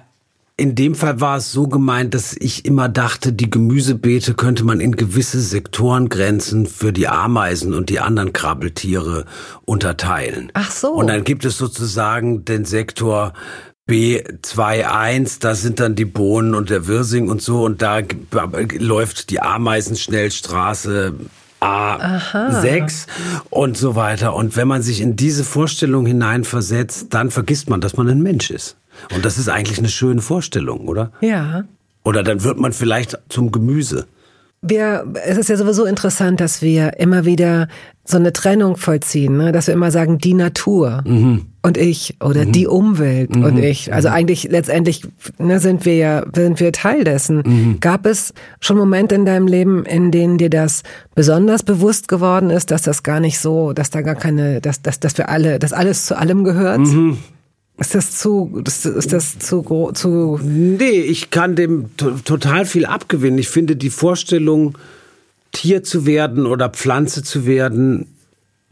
in 0.56 0.74
dem 0.74 0.96
Fall 0.96 1.20
war 1.20 1.36
es 1.36 1.52
so 1.52 1.68
gemeint, 1.68 2.12
dass 2.12 2.34
ich 2.36 2.64
immer 2.64 2.88
dachte, 2.88 3.32
die 3.32 3.48
Gemüsebeete 3.48 4.34
könnte 4.34 4.64
man 4.64 4.80
in 4.80 4.96
gewisse 4.96 5.40
Sektorengrenzen 5.40 6.66
für 6.66 6.92
die 6.92 7.06
Ameisen 7.06 7.72
und 7.72 7.88
die 7.88 8.00
anderen 8.00 8.32
Krabbeltiere 8.32 9.26
unterteilen. 9.64 10.50
Ach 10.54 10.72
so. 10.72 10.88
Und 10.94 11.06
dann 11.06 11.22
gibt 11.22 11.44
es 11.44 11.56
sozusagen 11.56 12.44
den 12.44 12.64
Sektor 12.64 13.32
B21, 13.88 15.38
da 15.38 15.54
sind 15.54 15.78
dann 15.78 15.94
die 15.94 16.04
Bohnen 16.04 16.56
und 16.56 16.68
der 16.68 16.88
Wirsing 16.88 17.28
und 17.28 17.40
so 17.42 17.64
und 17.64 17.80
da 17.80 18.00
läuft 18.80 19.30
die 19.30 19.40
Ameisenschnellstraße 19.40 21.14
A6 21.60 23.06
und 23.50 23.76
so 23.76 23.96
weiter. 23.96 24.34
Und 24.34 24.56
wenn 24.56 24.68
man 24.68 24.82
sich 24.82 25.00
in 25.00 25.16
diese 25.16 25.44
Vorstellung 25.44 26.06
hineinversetzt, 26.06 27.08
dann 27.10 27.30
vergisst 27.30 27.68
man, 27.68 27.80
dass 27.80 27.96
man 27.96 28.08
ein 28.08 28.22
Mensch 28.22 28.50
ist. 28.50 28.76
Und 29.14 29.24
das 29.24 29.38
ist 29.38 29.48
eigentlich 29.48 29.78
eine 29.78 29.88
schöne 29.88 30.20
Vorstellung, 30.20 30.88
oder? 30.88 31.12
Ja. 31.20 31.64
Oder 32.04 32.22
dann 32.22 32.42
wird 32.42 32.58
man 32.58 32.72
vielleicht 32.72 33.18
zum 33.28 33.52
Gemüse. 33.52 34.06
Wir, 34.60 35.06
es 35.24 35.38
ist 35.38 35.48
ja 35.48 35.56
sowieso 35.56 35.84
interessant, 35.84 36.40
dass 36.40 36.62
wir 36.62 36.98
immer 36.98 37.24
wieder 37.24 37.68
so 38.04 38.16
eine 38.16 38.32
Trennung 38.32 38.76
vollziehen, 38.76 39.36
ne? 39.36 39.52
dass 39.52 39.68
wir 39.68 39.74
immer 39.74 39.90
sagen, 39.90 40.18
die 40.18 40.34
Natur 40.34 41.02
mhm. 41.04 41.46
Und 41.68 41.76
ich 41.76 42.16
oder 42.24 42.46
mhm. 42.46 42.52
die 42.52 42.66
Umwelt 42.66 43.36
mhm. 43.36 43.44
und 43.44 43.58
ich. 43.58 43.92
Also 43.92 44.08
eigentlich 44.08 44.44
letztendlich 44.44 45.02
ne, 45.38 45.60
sind 45.60 45.84
wir 45.84 45.96
ja 45.96 46.24
sind 46.34 46.58
wir 46.60 46.72
Teil 46.72 47.04
dessen. 47.04 47.42
Mhm. 47.44 47.80
Gab 47.80 48.06
es 48.06 48.32
schon 48.58 48.78
Momente 48.78 49.14
in 49.14 49.26
deinem 49.26 49.46
Leben, 49.46 49.84
in 49.84 50.10
denen 50.10 50.38
dir 50.38 50.48
das 50.48 50.82
besonders 51.14 51.62
bewusst 51.62 52.08
geworden 52.08 52.48
ist, 52.48 52.70
dass 52.70 52.82
das 52.82 53.02
gar 53.02 53.20
nicht 53.20 53.38
so, 53.38 53.74
dass 53.74 53.90
da 53.90 54.00
gar 54.00 54.14
keine, 54.14 54.62
dass 54.62 54.80
dass, 54.80 54.98
dass 54.98 55.18
wir 55.18 55.28
alle, 55.28 55.58
dass 55.58 55.74
alles 55.74 56.06
zu 56.06 56.16
allem 56.16 56.42
gehört? 56.42 56.80
Mhm. 56.80 57.18
Ist 57.76 57.94
das 57.94 58.16
zu, 58.16 58.60
ist 58.64 59.12
das 59.12 59.38
zu, 59.38 59.92
zu? 59.92 60.40
Nee, 60.42 61.00
ich 61.00 61.30
kann 61.30 61.54
dem 61.54 61.96
total 61.96 62.64
viel 62.64 62.86
abgewinnen. 62.86 63.38
Ich 63.38 63.48
finde 63.48 63.76
die 63.76 63.90
Vorstellung, 63.90 64.76
Tier 65.52 65.84
zu 65.84 66.04
werden 66.04 66.46
oder 66.46 66.70
Pflanze 66.70 67.22
zu 67.22 67.46
werden, 67.46 68.06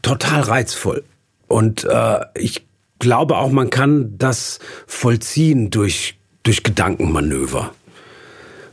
total 0.01 0.41
reizvoll. 0.41 1.03
Und 1.47 1.85
äh, 1.85 2.19
ich 2.35 2.66
glaube 2.99 3.37
auch, 3.37 3.51
man 3.51 3.69
kann 3.69 4.15
das 4.17 4.59
vollziehen 4.85 5.69
durch, 5.69 6.17
durch 6.43 6.63
Gedankenmanöver. 6.63 7.71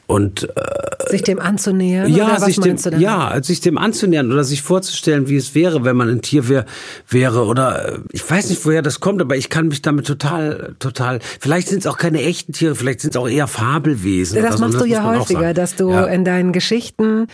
Und 0.06 0.50
äh, 0.54 1.10
sich 1.10 1.22
dem 1.22 1.40
anzunähern? 1.40 2.14
Ja, 2.14 2.38
sich 2.38 2.60
dem, 2.60 2.76
ja, 2.98 3.42
sich 3.42 3.60
dem 3.60 3.78
anzunähern 3.78 4.30
oder 4.30 4.44
sich 4.44 4.60
vorzustellen, 4.60 5.28
wie 5.28 5.37
es 5.37 5.54
wäre, 5.54 5.84
wenn 5.84 5.96
man 5.96 6.10
ein 6.10 6.20
Tier 6.20 6.48
wär, 6.48 6.66
wäre. 7.08 7.46
Oder 7.46 7.94
äh, 7.94 7.98
ich 8.12 8.28
weiß 8.28 8.50
nicht, 8.50 8.66
woher 8.66 8.82
das 8.82 9.00
kommt, 9.00 9.22
aber 9.22 9.37
ich 9.37 9.48
kann 9.48 9.68
mich 9.68 9.80
damit 9.80 10.06
total, 10.06 10.74
total. 10.78 11.20
Vielleicht 11.40 11.68
sind 11.68 11.78
es 11.78 11.87
auch 11.87 11.96
keine 11.96 12.22
echten 12.22 12.52
Tiere, 12.52 12.74
vielleicht 12.74 13.00
sind 13.00 13.14
es 13.14 13.16
auch 13.16 13.28
eher 13.28 13.46
Fabelwesen. 13.46 14.42
Das 14.42 14.58
machst 14.58 14.74
so, 14.74 14.78
das 14.80 14.87
du 14.87 14.92
ja 14.92 15.04
häufiger, 15.04 15.54
dass 15.54 15.74
du 15.74 15.90
ja. 15.90 16.04
in 16.04 16.26
deinen 16.26 16.52
Geschichten 16.52 17.26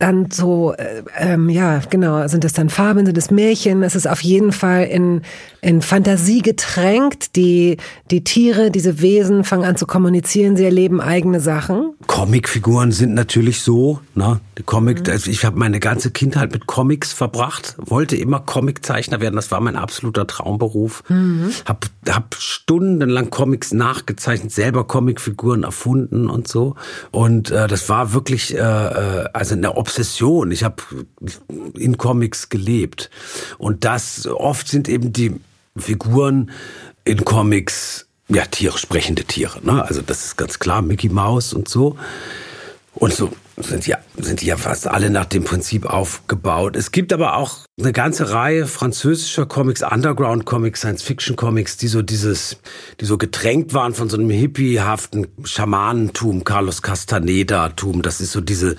dann 0.00 0.30
so, 0.30 0.72
äh, 0.72 1.02
ähm, 1.18 1.48
ja, 1.48 1.80
genau, 1.88 2.26
sind 2.26 2.44
es 2.44 2.52
dann 2.52 2.70
Farben, 2.70 3.06
sind 3.06 3.18
es 3.18 3.30
Märchen, 3.30 3.82
es 3.82 3.94
ist 3.94 4.08
auf 4.08 4.22
jeden 4.22 4.50
Fall 4.50 4.84
in, 4.84 5.22
in 5.62 5.82
Fantasie 5.82 6.42
getränkt. 6.42 7.36
Die, 7.36 7.76
die 8.10 8.24
Tiere, 8.24 8.70
diese 8.70 9.00
Wesen 9.00 9.44
fangen 9.44 9.64
an 9.64 9.76
zu 9.76 9.86
kommunizieren, 9.86 10.56
sie 10.56 10.64
erleben 10.64 11.00
eigene 11.00 11.40
Sachen. 11.40 11.94
Comicfiguren 12.06 12.92
sind 12.92 13.14
natürlich 13.14 13.60
so, 13.60 14.00
ne? 14.14 14.40
Die 14.58 14.62
Comic, 14.62 15.06
mhm. 15.06 15.14
ich 15.26 15.44
habe 15.44 15.58
meine 15.58 15.80
ganze 15.80 16.10
Kindheit 16.10 16.52
mit 16.52 16.66
Comics 16.66 17.12
verbracht, 17.12 17.76
wollte 17.78 18.16
immer 18.16 18.40
Comiczeichner 18.40 19.20
werden, 19.20 19.36
das 19.36 19.50
war 19.50 19.60
mein 19.60 19.76
absoluter 19.76 20.26
Traumberuf. 20.26 21.02
Mhm. 21.08 21.50
Hab, 21.64 21.86
hab 22.08 22.34
stundenlang 22.38 23.30
Comics 23.30 23.72
nachgezeichnet, 23.72 24.52
selber 24.52 24.86
Comicfiguren 24.86 25.62
erfunden 25.62 26.28
und 26.28 26.48
so. 26.48 26.74
Und 27.10 27.50
äh, 27.50 27.68
das 27.68 27.88
war 27.88 28.12
wirklich 28.12 28.54
äh, 28.54 28.58
äh 28.58 29.28
also 29.32 29.54
eine 29.54 29.76
Obsession. 29.76 30.50
Ich 30.50 30.64
habe 30.64 30.82
in 31.74 31.96
Comics 31.96 32.48
gelebt. 32.48 33.10
Und 33.58 33.84
das 33.84 34.26
oft 34.26 34.68
sind 34.68 34.88
eben 34.88 35.12
die 35.12 35.34
Figuren 35.76 36.50
in 37.04 37.24
Comics, 37.24 38.06
ja, 38.28 38.44
Tiere, 38.44 38.78
sprechende 38.78 39.24
Tiere. 39.24 39.64
Ne? 39.64 39.84
Also 39.84 40.02
das 40.02 40.24
ist 40.24 40.36
ganz 40.36 40.58
klar, 40.58 40.82
Mickey 40.82 41.08
Mouse 41.08 41.52
und 41.52 41.68
so. 41.68 41.96
Und 42.94 43.14
so 43.14 43.30
sind 43.56 43.86
ja, 43.86 43.98
sind 44.16 44.42
ja 44.42 44.56
fast 44.56 44.86
alle 44.86 45.10
nach 45.10 45.26
dem 45.26 45.44
Prinzip 45.44 45.86
aufgebaut. 45.86 46.76
Es 46.76 46.92
gibt 46.92 47.12
aber 47.12 47.36
auch 47.36 47.58
eine 47.78 47.92
ganze 47.92 48.32
Reihe 48.32 48.66
französischer 48.66 49.46
Comics, 49.46 49.82
Underground-Comics, 49.82 50.80
Science-Fiction-Comics, 50.80 51.76
die 51.76 51.88
so 51.88 52.02
dieses, 52.02 52.58
die 53.00 53.04
so 53.04 53.18
getränkt 53.18 53.74
waren 53.74 53.94
von 53.94 54.08
so 54.08 54.16
einem 54.16 54.30
hippiehaften 54.30 55.28
Schamanentum, 55.44 56.44
Carlos 56.44 56.82
Castaneda-Tum. 56.82 58.02
Das 58.02 58.20
ist 58.20 58.32
so 58.32 58.40
diese, 58.40 58.76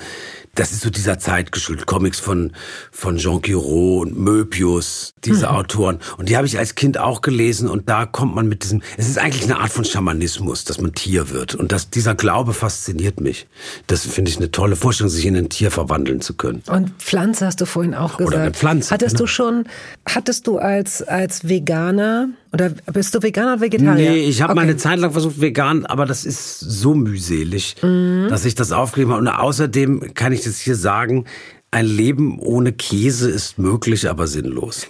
das 0.56 0.72
ist 0.72 0.82
so 0.82 0.90
dieser 0.90 1.18
Zeit 1.20 1.52
geschuldet. 1.52 1.86
Comics 1.86 2.20
von, 2.20 2.52
von 2.92 3.18
Jean 3.18 3.42
Giraud 3.42 4.08
und 4.08 4.18
Möbius, 4.18 5.14
diese 5.24 5.48
mhm. 5.48 5.56
Autoren. 5.56 6.00
Und 6.18 6.30
die 6.30 6.38
habe 6.38 6.48
ich 6.48 6.58
als 6.58 6.76
Kind 6.76 6.98
auch 6.98 7.22
gelesen 7.22 7.70
und 7.70 7.90
da 7.90 8.06
kommt 8.06 8.36
man 8.36 8.48
mit 8.48 8.64
diesem, 8.64 8.82
es 8.98 9.08
ist 9.08 9.18
eigentlich 9.18 9.44
eine 9.44 9.60
Art 9.60 9.72
von 9.72 9.86
Schamanismus, 9.86 10.64
dass 10.66 10.82
man 10.82 10.94
Tier 10.94 11.30
wird. 11.30 11.56
Und 11.56 11.72
das, 11.72 11.90
dieser 11.90 12.16
Glaube 12.16 12.54
fasziniert 12.54 13.22
mich. 13.22 13.48
Das 13.88 14.06
finde 14.06 14.30
ich 14.30 14.38
eine 14.38 14.52
tolle 14.52 14.76
Vorstellung, 14.76 15.10
sich 15.10 15.26
in 15.26 15.38
ein 15.38 15.50
Tier 15.50 15.72
verwandeln 15.72 16.22
zu 16.22 16.34
können. 16.34 16.64
Und 16.68 16.92
Pflanze 17.02 17.46
hast 17.46 17.62
du 17.62 17.66
vorhin 17.66 17.96
auch 17.96 18.18
gesagt. 18.18 18.34
Oder 18.34 18.42
eine 18.44 18.52
Pflanze. 18.52 18.92
Hattest 18.92 19.16
genau. 19.16 19.24
du 19.24 19.28
schon, 19.28 19.64
hattest 20.08 20.48
du 20.48 20.58
als, 20.58 21.02
als 21.02 21.48
Veganer 21.48 22.30
oder 22.54 22.70
bist 22.70 23.16
du 23.16 23.22
Veganer 23.22 23.54
oder 23.54 23.62
Vegetarier? 23.62 24.12
Nee, 24.12 24.20
ich 24.28 24.42
habe 24.42 24.52
okay. 24.52 24.60
mal 24.60 24.64
eine 24.64 24.78
Zeit 24.78 25.00
lang 25.00 25.12
versucht 25.12 25.40
vegan, 25.40 25.86
aber 25.86 26.06
das 26.06 26.26
ist 26.26 26.60
so 26.60 26.94
mühselig, 26.94 27.78
mhm. 27.82 28.28
dass 28.30 28.44
ich 28.44 28.56
das 28.56 28.74
aufgegeben 28.74 29.12
habe. 29.12 29.22
Und 29.22 29.30
außerdem 29.30 30.14
kann 30.14 30.34
ich 30.34 30.42
das 30.44 30.60
hier 30.60 30.76
sagen, 30.76 31.26
ein 31.72 31.86
Leben 31.86 32.40
ohne 32.40 32.74
Käse 32.74 33.30
ist 33.30 33.58
möglich, 33.58 34.10
aber 34.10 34.28
sinnlos. 34.28 34.90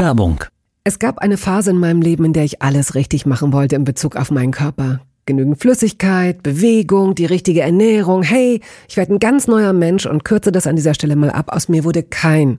Werbung. 0.00 0.44
Es 0.82 0.98
gab 0.98 1.18
eine 1.18 1.36
Phase 1.36 1.70
in 1.70 1.78
meinem 1.78 2.02
Leben, 2.02 2.24
in 2.24 2.32
der 2.32 2.44
ich 2.44 2.60
alles 2.60 2.96
richtig 2.96 3.24
machen 3.24 3.52
wollte 3.52 3.76
in 3.76 3.84
Bezug 3.84 4.16
auf 4.16 4.32
meinen 4.32 4.50
Körper. 4.50 5.00
Genügend 5.26 5.60
Flüssigkeit, 5.60 6.42
Bewegung, 6.42 7.14
die 7.14 7.24
richtige 7.24 7.60
Ernährung. 7.62 8.24
Hey, 8.24 8.60
ich 8.88 8.96
werde 8.96 9.14
ein 9.14 9.20
ganz 9.20 9.46
neuer 9.46 9.72
Mensch 9.72 10.04
und 10.04 10.24
kürze 10.24 10.50
das 10.50 10.66
an 10.66 10.76
dieser 10.76 10.92
Stelle 10.92 11.14
mal 11.14 11.30
ab. 11.30 11.50
Aus 11.50 11.68
mir 11.68 11.84
wurde 11.84 12.02
kein 12.02 12.58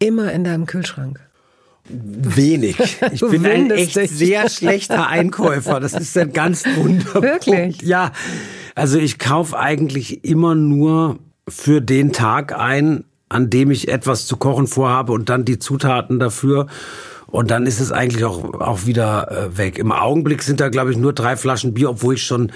immer 0.00 0.32
in 0.32 0.42
deinem 0.42 0.66
Kühlschrank? 0.66 1.20
Wenig. 1.88 2.76
Ich 3.12 3.20
bin 3.30 3.46
ein 3.46 3.70
echt 3.70 3.96
dich. 3.96 4.10
sehr 4.10 4.48
schlechter 4.48 5.08
Einkäufer. 5.08 5.80
Das 5.80 5.92
ist 5.92 6.16
ein 6.18 6.32
ganz 6.32 6.64
wunderbar. 6.76 7.22
Wirklich? 7.22 7.82
Ja. 7.82 8.12
Also 8.74 8.98
ich 8.98 9.18
kaufe 9.18 9.58
eigentlich 9.58 10.24
immer 10.24 10.54
nur 10.54 11.18
für 11.48 11.80
den 11.80 12.12
Tag 12.12 12.56
ein, 12.56 13.04
an 13.28 13.50
dem 13.50 13.70
ich 13.70 13.88
etwas 13.88 14.26
zu 14.26 14.36
kochen 14.36 14.66
vorhabe 14.66 15.12
und 15.12 15.28
dann 15.28 15.44
die 15.44 15.58
Zutaten 15.58 16.18
dafür. 16.18 16.66
Und 17.26 17.50
dann 17.50 17.66
ist 17.66 17.80
es 17.80 17.92
eigentlich 17.92 18.24
auch, 18.24 18.60
auch 18.60 18.86
wieder 18.86 19.30
äh, 19.30 19.56
weg. 19.56 19.78
Im 19.78 19.92
Augenblick 19.92 20.42
sind 20.42 20.60
da, 20.60 20.68
glaube 20.68 20.90
ich, 20.90 20.96
nur 20.96 21.12
drei 21.12 21.36
Flaschen 21.36 21.74
Bier, 21.74 21.90
obwohl 21.90 22.14
ich 22.14 22.24
schon 22.24 22.50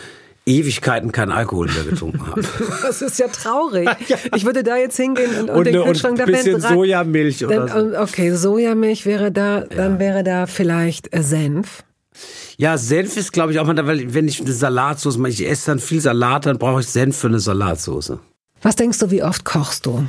Ewigkeiten 0.47 1.11
keinen 1.11 1.33
Alkohol 1.33 1.69
mehr 1.69 1.85
getrunken 1.85 2.27
habe. 2.27 2.43
Das 2.83 3.01
ist 3.01 3.19
ja 3.19 3.29
traurig. 3.29 3.89
Ich 4.37 4.45
würde 4.45 4.63
da 4.63 4.77
jetzt 4.77 4.97
hingehen 4.97 5.31
und, 5.41 5.51
und, 5.51 5.57
und 5.57 5.67
den 5.67 5.83
Kühlschrank, 5.83 6.19
da 6.19 6.25
ein 6.25 6.33
bisschen 6.33 6.61
Sojamilch 6.61 7.45
oder 7.45 7.67
dann, 7.67 7.93
so. 7.93 7.99
Okay, 7.99 8.33
Sojamilch 8.33 9.07
wäre 9.07 9.33
da, 9.33 9.61
ja. 9.61 9.65
dann 9.69 9.99
wäre 9.99 10.23
da 10.23 10.47
vielleicht 10.47 11.15
äh, 11.15 11.23
Senf. 11.23 11.83
Ja, 12.57 12.79
Senf 12.79 13.17
ist, 13.17 13.33
glaube 13.33 13.53
ich, 13.53 13.59
auch 13.59 13.67
mal, 13.67 13.87
weil 13.87 14.15
wenn 14.15 14.29
ich 14.29 14.41
eine 14.41 14.53
Salatsauce 14.53 15.19
mache, 15.19 15.33
ich 15.33 15.49
esse 15.49 15.67
dann 15.67 15.79
viel 15.79 16.01
Salat, 16.01 16.47
dann 16.47 16.59
brauche 16.59 16.81
ich 16.81 16.87
Senf 16.87 17.17
für 17.17 17.29
eine 17.29 17.41
Salatsauce. 17.41 18.19
Was 18.63 18.77
denkst 18.77 18.99
du, 18.99 19.11
wie 19.11 19.23
oft 19.23 19.45
kochst 19.45 19.87
du? 19.87 20.07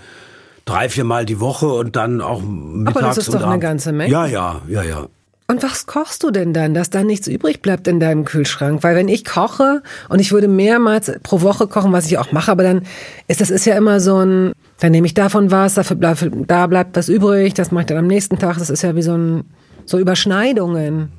Drei, 0.65 0.89
vier 0.89 1.03
Mal 1.03 1.25
die 1.25 1.39
Woche 1.39 1.67
und 1.67 1.95
dann 1.95 2.21
auch 2.21 2.41
mittags. 2.41 2.97
Aber 2.97 3.07
das 3.07 3.17
ist 3.19 3.33
doch 3.33 3.43
eine 3.43 3.59
ganze 3.59 3.91
Menge. 3.91 4.11
Ja, 4.11 4.25
ja, 4.25 4.61
ja, 4.67 4.83
ja. 4.83 5.07
Und 5.47 5.61
was 5.61 5.85
kochst 5.85 6.23
du 6.23 6.31
denn 6.31 6.53
dann, 6.53 6.73
dass 6.73 6.89
da 6.89 7.03
nichts 7.03 7.27
übrig 7.27 7.61
bleibt 7.61 7.87
in 7.87 7.99
deinem 7.99 8.25
Kühlschrank? 8.25 8.81
Weil 8.81 8.95
wenn 8.95 9.07
ich 9.07 9.23
koche 9.25 9.83
und 10.09 10.19
ich 10.19 10.31
würde 10.31 10.47
mehrmals 10.47 11.11
pro 11.21 11.41
Woche 11.41 11.67
kochen, 11.67 11.91
was 11.91 12.07
ich 12.07 12.17
auch 12.17 12.31
mache, 12.31 12.51
aber 12.51 12.63
dann 12.63 12.81
ist 13.27 13.41
das 13.41 13.51
ist 13.51 13.65
ja 13.65 13.77
immer 13.77 13.99
so 13.99 14.17
ein, 14.25 14.53
dann 14.79 14.91
nehme 14.91 15.05
ich 15.05 15.13
davon 15.13 15.51
was, 15.51 15.75
dafür 15.75 15.97
bleibt, 15.97 16.27
da 16.47 16.65
bleibt 16.65 16.97
was 16.97 17.09
übrig, 17.09 17.53
das 17.53 17.71
mache 17.71 17.81
ich 17.81 17.87
dann 17.87 17.97
am 17.99 18.07
nächsten 18.07 18.39
Tag. 18.39 18.57
Das 18.57 18.71
ist 18.71 18.81
ja 18.81 18.95
wie 18.95 19.03
so 19.03 19.15
ein 19.15 19.43
so 19.85 19.99
Überschneidungen. 19.99 21.11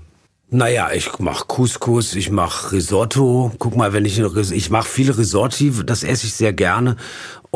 Naja, 0.49 0.91
ich 0.93 1.19
mach 1.19 1.49
Couscous, 1.49 2.15
ich 2.15 2.31
mach 2.31 2.73
Risotto. 2.73 3.53
Guck 3.59 3.77
mal, 3.77 3.93
wenn 3.93 4.05
ich 4.05 4.19
ich 4.19 4.71
mache 4.71 4.89
viele 4.89 5.19
Risotti, 5.19 5.73
das 5.85 6.05
esse 6.05 6.27
ich 6.27 6.35
sehr 6.35 6.53
gerne. 6.53 6.97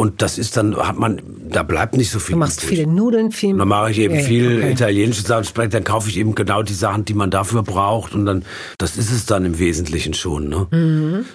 Und 0.01 0.23
das 0.23 0.39
ist 0.39 0.57
dann 0.57 0.75
hat 0.79 0.99
man, 0.99 1.21
da 1.51 1.63
bleibt 1.63 1.95
nicht 1.95 2.11
so 2.11 2.19
viel. 2.21 2.33
Du 2.33 2.39
machst 2.39 2.63
übrig. 2.63 2.79
viele 2.79 2.91
Nudeln, 2.91 3.33
viel. 3.33 3.55
Dann 3.55 3.69
mache 3.69 3.91
ich 3.91 3.99
eben 3.99 4.15
ja, 4.15 4.23
viel 4.23 4.57
okay. 4.57 4.73
italienische 4.73 5.21
Sachen. 5.21 5.47
Dann 5.69 5.85
kaufe 5.85 6.09
ich 6.09 6.17
eben 6.17 6.35
genau 6.35 6.63
die 6.63 6.73
Sachen, 6.73 7.05
die 7.05 7.13
man 7.13 7.31
dafür 7.31 7.63
braucht. 7.63 8.15
Und 8.15 8.25
dann, 8.25 8.43
das 8.79 8.97
ist 8.97 9.13
es 9.13 9.27
dann 9.27 9.45
im 9.45 9.59
Wesentlichen 9.59 10.15
schon. 10.15 10.49
Ne? 10.49 10.67
Mhm. 10.71 11.27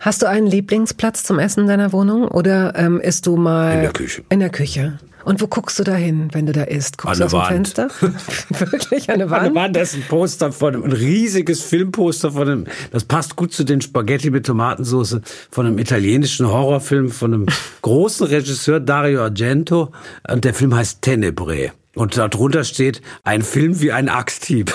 Hast 0.00 0.22
du 0.22 0.30
einen 0.30 0.46
Lieblingsplatz 0.46 1.24
zum 1.24 1.38
Essen 1.38 1.64
in 1.64 1.66
deiner 1.66 1.92
Wohnung 1.92 2.26
oder 2.28 2.74
ähm, 2.76 3.00
isst 3.00 3.26
du 3.26 3.36
mal 3.36 3.74
in 3.74 3.80
der 3.82 3.92
Küche? 3.92 4.22
In 4.30 4.40
der 4.40 4.48
Küche. 4.48 4.98
Und 5.26 5.40
wo 5.40 5.48
guckst 5.48 5.76
du 5.80 5.82
da 5.82 5.96
hin, 5.96 6.28
wenn 6.30 6.46
du 6.46 6.52
da 6.52 6.62
isst? 6.62 6.98
Guckst 6.98 7.20
an 7.20 7.28
du 7.28 7.36
aus 7.36 7.48
dem 7.48 7.56
Fenster? 7.56 7.88
Wirklich 8.50 9.06
der 9.06 9.28
Wand? 9.28 9.42
An 9.42 9.54
der 9.54 9.54
Wand, 9.60 9.74
da 9.74 9.80
ist 9.80 9.96
ein 9.96 10.04
Poster 10.08 10.52
von 10.52 10.72
einem, 10.72 10.84
ein 10.84 10.92
riesiges 10.92 11.62
Filmposter 11.62 12.30
von 12.30 12.42
einem, 12.48 12.64
das 12.92 13.02
passt 13.02 13.34
gut 13.34 13.52
zu 13.52 13.64
den 13.64 13.80
Spaghetti 13.80 14.30
mit 14.30 14.46
Tomatensauce, 14.46 15.18
von 15.50 15.66
einem 15.66 15.80
italienischen 15.80 16.46
Horrorfilm 16.46 17.10
von 17.10 17.34
einem 17.34 17.46
großen 17.82 18.24
Regisseur 18.28 18.78
Dario 18.78 19.24
Argento. 19.24 19.90
Und 20.30 20.44
der 20.44 20.54
Film 20.54 20.72
heißt 20.72 21.02
Tenebre. 21.02 21.72
Und 21.96 22.16
darunter 22.16 22.62
steht, 22.62 23.02
ein 23.24 23.42
Film 23.42 23.80
wie 23.80 23.90
ein 23.90 24.08
Axthieb. 24.08 24.72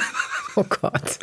oh 0.56 0.64
Gott. 0.80 1.18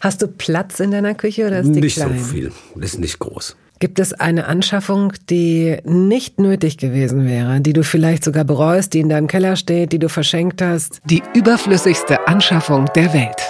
Hast 0.00 0.22
du 0.22 0.26
Platz 0.26 0.80
in 0.80 0.90
deiner 0.90 1.14
Küche 1.14 1.46
oder 1.46 1.60
ist 1.60 1.72
die 1.72 1.80
Nicht 1.80 1.94
klein? 1.94 2.18
so 2.18 2.24
viel, 2.24 2.52
ist 2.80 2.98
nicht 2.98 3.20
groß. 3.20 3.54
Gibt 3.82 3.98
es 3.98 4.12
eine 4.12 4.46
Anschaffung, 4.46 5.12
die 5.28 5.78
nicht 5.82 6.38
nötig 6.38 6.78
gewesen 6.78 7.26
wäre, 7.26 7.60
die 7.60 7.72
du 7.72 7.82
vielleicht 7.82 8.22
sogar 8.22 8.44
bereust, 8.44 8.94
die 8.94 9.00
in 9.00 9.08
deinem 9.08 9.26
Keller 9.26 9.56
steht, 9.56 9.90
die 9.90 9.98
du 9.98 10.08
verschenkt 10.08 10.62
hast? 10.62 11.00
Die 11.04 11.20
überflüssigste 11.34 12.28
Anschaffung 12.28 12.88
der 12.94 13.12
Welt. 13.12 13.42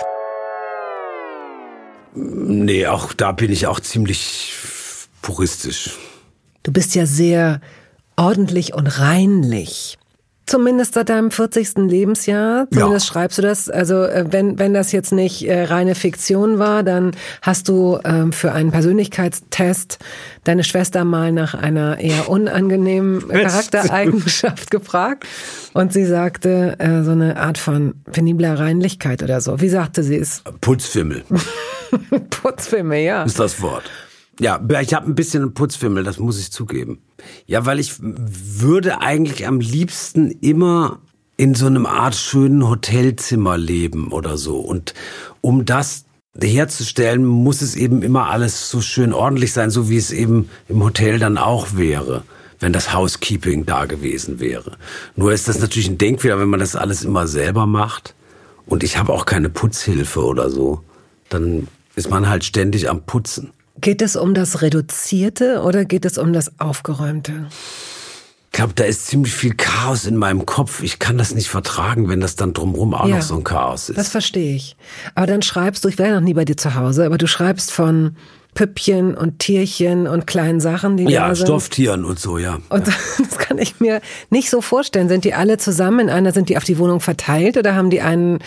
Nee, 2.15 2.87
auch 2.87 3.13
da 3.13 3.33
bin 3.33 3.53
ich 3.53 3.67
auch 3.67 3.79
ziemlich 3.79 4.55
puristisch. 5.21 5.99
Du 6.63 6.73
bist 6.73 6.95
ja 6.95 7.05
sehr 7.05 7.61
ordentlich 8.17 8.73
und 8.73 8.87
reinlich. 8.87 9.99
Zumindest 10.47 10.95
seit 10.95 11.09
deinem 11.09 11.31
40. 11.31 11.79
Lebensjahr, 11.89 12.67
zumindest 12.71 13.07
ja. 13.07 13.13
schreibst 13.13 13.39
du 13.39 13.43
das. 13.43 13.71
Also 13.71 14.03
äh, 14.03 14.25
wenn, 14.31 14.59
wenn 14.59 14.75
das 14.75 14.91
jetzt 14.93 15.13
nicht 15.13 15.47
äh, 15.47 15.65
reine 15.65 15.95
Fiktion 15.95 16.59
war, 16.59 16.83
dann 16.83 17.13
hast 17.43 17.69
du 17.69 17.99
ähm, 18.05 18.33
für 18.33 18.53
einen 18.53 18.73
Persönlichkeitstest 18.73 19.99
deine 20.45 20.65
Schwester 20.65 21.05
mal 21.05 21.33
nach 21.33 21.55
einer 21.55 21.99
eher 21.99 22.29
unangenehmen 22.29 23.29
Charaktereigenschaft 23.29 24.71
gefragt. 24.71 25.27
Und 25.75 25.93
sie 25.93 26.05
sagte 26.05 26.77
äh, 26.79 27.03
so 27.03 27.13
eine 27.13 27.37
Art 27.37 27.59
von 27.59 27.95
penibler 28.11 28.59
Reinlichkeit 28.59 29.23
oder 29.23 29.41
so. 29.41 29.61
Wie 29.61 29.69
sagte 29.69 30.03
sie 30.03 30.17
es? 30.17 30.43
Putzfimmel. 30.61 31.23
Putzfimmel, 32.31 32.99
ja. 32.99 33.23
Ist 33.23 33.39
das 33.39 33.63
Wort. 33.63 33.85
Ja, 34.41 34.61
ich 34.81 34.95
habe 34.95 35.07
ein 35.07 35.15
bisschen 35.15 35.43
einen 35.43 35.55
Putzfimmel, 35.55 36.05
das 36.05 36.19
muss 36.19 36.39
ich 36.39 36.51
zugeben. 36.51 36.99
Ja, 37.47 37.67
weil 37.67 37.79
ich 37.79 37.95
würde 38.01 39.01
eigentlich 39.01 39.47
am 39.47 39.61
liebsten 39.61 40.31
immer 40.31 41.01
in 41.37 41.55
so 41.55 41.67
einem 41.67 41.87
Art 41.87 42.15
schönen 42.15 42.67
Hotelzimmer 42.69 43.59
leben 43.59 44.09
oder 44.13 44.39
so. 44.39 44.59
Und 44.59 44.95
um 45.41 45.65
das 45.65 46.05
herzustellen, 46.41 47.25
muss 47.25 47.61
es 47.61 47.77
eben 47.77 48.03
immer 48.03 48.31
alles 48.31 48.71
so 48.71 48.81
schön 48.81 49.13
ordentlich 49.13 49.53
sein, 49.53 49.71
so 49.71 49.91
wie 49.91 49.97
es 49.97 50.13
eben 50.13 50.49
im 50.69 50.83
Hotel 50.83 51.19
dann 51.19 51.37
auch 51.37 51.77
wäre, 51.77 52.23
wenn 52.59 52.73
das 52.73 52.95
Housekeeping 52.95 53.67
da 53.67 53.85
gewesen 53.85 54.41
wäre. 54.41 54.79
Nur 55.15 55.33
ist 55.33 55.49
das 55.49 55.59
natürlich 55.59 55.89
ein 55.89 55.99
Denkfehler, 55.99 56.39
wenn 56.39 56.49
man 56.49 56.61
das 56.61 56.77
alles 56.77 57.05
immer 57.05 57.27
selber 57.27 57.67
macht. 57.67 58.15
Und 58.67 58.83
ich 58.83 58.97
habe 58.97 59.13
auch 59.13 59.27
keine 59.27 59.51
Putzhilfe 59.51 60.25
oder 60.25 60.49
so. 60.49 60.83
Dann 61.29 61.69
ist 61.97 62.09
man 62.09 62.29
halt 62.29 62.45
ständig 62.45 62.89
am 62.89 63.03
Putzen. 63.03 63.53
Geht 63.81 64.03
es 64.03 64.17
um 64.17 64.35
das 64.35 64.63
Reduzierte 64.63 65.63
oder 65.63 65.85
geht 65.85 66.05
es 66.05 66.19
um 66.19 66.33
das 66.33 66.61
Aufgeräumte? 66.61 67.49
Ich 68.47 68.57
glaube, 68.59 68.75
da 68.75 68.85
ist 68.85 69.07
ziemlich 69.07 69.33
viel 69.33 69.55
Chaos 69.55 70.05
in 70.05 70.17
meinem 70.17 70.45
Kopf. 70.45 70.83
Ich 70.83 70.99
kann 70.99 71.17
das 71.17 71.35
nicht 71.35 71.49
vertragen, 71.49 72.11
wenn 72.11 72.21
das 72.21 72.37
dann 72.37 72.53
drumherum 72.53 72.93
auch 72.93 73.09
ja, 73.09 73.17
noch 73.17 73.23
so 73.23 73.37
ein 73.37 73.45
Chaos 73.45 73.89
ist. 73.89 73.97
Das 73.97 74.11
verstehe 74.11 74.55
ich. 74.55 74.77
Aber 75.15 75.27
dann 75.27 75.41
schreibst 75.41 75.85
du, 75.85 75.89
ich 75.89 75.99
wäre 75.99 76.15
noch 76.15 76.21
nie 76.21 76.35
bei 76.35 76.45
dir 76.45 76.59
zu 76.59 76.75
Hause, 76.75 77.07
aber 77.07 77.17
du 77.17 77.27
schreibst 77.27 77.73
von 77.73 78.15
Püppchen 78.55 79.17
und 79.17 79.39
Tierchen 79.39 80.07
und 80.07 80.27
kleinen 80.27 80.61
Sachen, 80.61 80.99
die 80.99 81.05
ja, 81.05 81.29
da 81.29 81.35
sind. 81.35 81.47
Stofftieren 81.47 82.05
und 82.05 82.19
so, 82.19 82.37
ja. 82.37 82.59
Und 82.69 82.87
ja. 82.87 82.93
das 83.19 83.39
kann 83.39 83.57
ich 83.57 83.81
mir 83.81 84.03
nicht 84.29 84.51
so 84.51 84.61
vorstellen. 84.61 85.09
Sind 85.09 85.25
die 85.25 85.33
alle 85.33 85.57
zusammen 85.57 86.01
in 86.01 86.11
einer, 86.11 86.33
sind 86.33 86.51
die 86.51 86.59
auf 86.59 86.65
die 86.65 86.77
Wohnung 86.77 87.01
verteilt 87.01 87.57
oder 87.57 87.75
haben 87.75 87.89
die 87.89 88.03
einen 88.03 88.41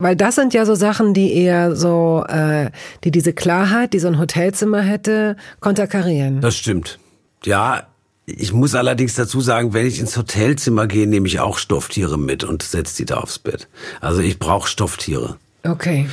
weil 0.00 0.16
das 0.16 0.34
sind 0.34 0.52
ja 0.54 0.66
so 0.66 0.74
Sachen, 0.74 1.14
die 1.14 1.32
eher 1.32 1.76
so, 1.76 2.24
äh, 2.28 2.70
die 3.04 3.10
diese 3.10 3.32
Klarheit, 3.32 3.92
die 3.92 4.00
so 4.00 4.08
ein 4.08 4.18
Hotelzimmer 4.18 4.80
hätte, 4.80 5.36
konterkarieren. 5.60 6.40
Das 6.40 6.56
stimmt. 6.56 6.98
Ja, 7.44 7.86
ich 8.26 8.52
muss 8.52 8.74
allerdings 8.74 9.14
dazu 9.14 9.40
sagen, 9.40 9.72
wenn 9.72 9.86
ich 9.86 10.00
ins 10.00 10.16
Hotelzimmer 10.16 10.86
gehe, 10.86 11.06
nehme 11.06 11.26
ich 11.26 11.40
auch 11.40 11.58
Stofftiere 11.58 12.18
mit 12.18 12.44
und 12.44 12.62
setze 12.62 12.96
die 12.96 13.04
da 13.04 13.18
aufs 13.18 13.38
Bett. 13.38 13.68
Also 14.00 14.20
ich 14.20 14.38
brauche 14.38 14.68
Stofftiere. 14.68 15.36
Okay. 15.62 16.08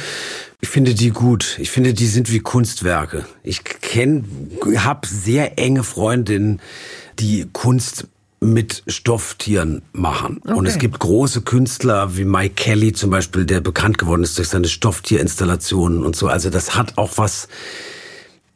Ich 0.59 0.69
finde 0.69 0.93
die 0.93 1.11
gut. 1.11 1.57
Ich 1.59 1.69
finde, 1.69 1.93
die 1.93 2.07
sind 2.07 2.31
wie 2.31 2.39
Kunstwerke. 2.39 3.25
Ich 3.43 3.63
kenne, 3.63 4.23
habe 4.77 5.07
sehr 5.07 5.59
enge 5.59 5.83
Freundinnen, 5.83 6.59
die 7.19 7.47
Kunst 7.53 8.07
mit 8.39 8.83
Stofftieren 8.87 9.81
machen. 9.93 10.41
Okay. 10.43 10.53
Und 10.53 10.65
es 10.67 10.77
gibt 10.77 10.99
große 10.99 11.41
Künstler 11.41 12.17
wie 12.17 12.25
Mike 12.25 12.55
Kelly 12.55 12.93
zum 12.93 13.09
Beispiel, 13.09 13.45
der 13.45 13.61
bekannt 13.61 13.97
geworden 13.97 14.23
ist 14.23 14.37
durch 14.37 14.49
seine 14.49 14.67
Stofftierinstallationen 14.67 16.03
und 16.03 16.15
so. 16.15 16.27
Also 16.27 16.49
das 16.49 16.75
hat 16.75 16.97
auch 16.97 17.17
was. 17.17 17.47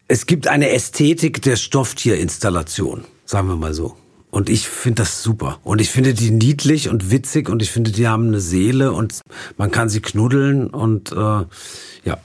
Es 0.07 0.25
gibt 0.25 0.47
eine 0.47 0.69
Ästhetik 0.69 1.41
der 1.41 1.55
Stofftierinstallation, 1.55 3.05
sagen 3.25 3.47
wir 3.47 3.55
mal 3.55 3.73
so. 3.73 3.95
Und 4.29 4.49
ich 4.49 4.67
finde 4.67 5.01
das 5.01 5.23
super. 5.23 5.59
Und 5.63 5.81
ich 5.81 5.89
finde 5.89 6.13
die 6.13 6.31
niedlich 6.31 6.89
und 6.89 7.11
witzig 7.11 7.49
und 7.49 7.61
ich 7.61 7.71
finde, 7.71 7.91
die 7.91 8.07
haben 8.07 8.27
eine 8.27 8.39
Seele 8.39 8.93
und 8.93 9.21
man 9.57 9.71
kann 9.71 9.89
sie 9.89 10.01
knuddeln 10.01 10.69
und 10.69 11.11
äh, 11.11 11.15
ja, 11.15 12.17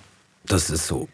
das 0.45 0.71
ist 0.71 0.87
so. 0.87 1.09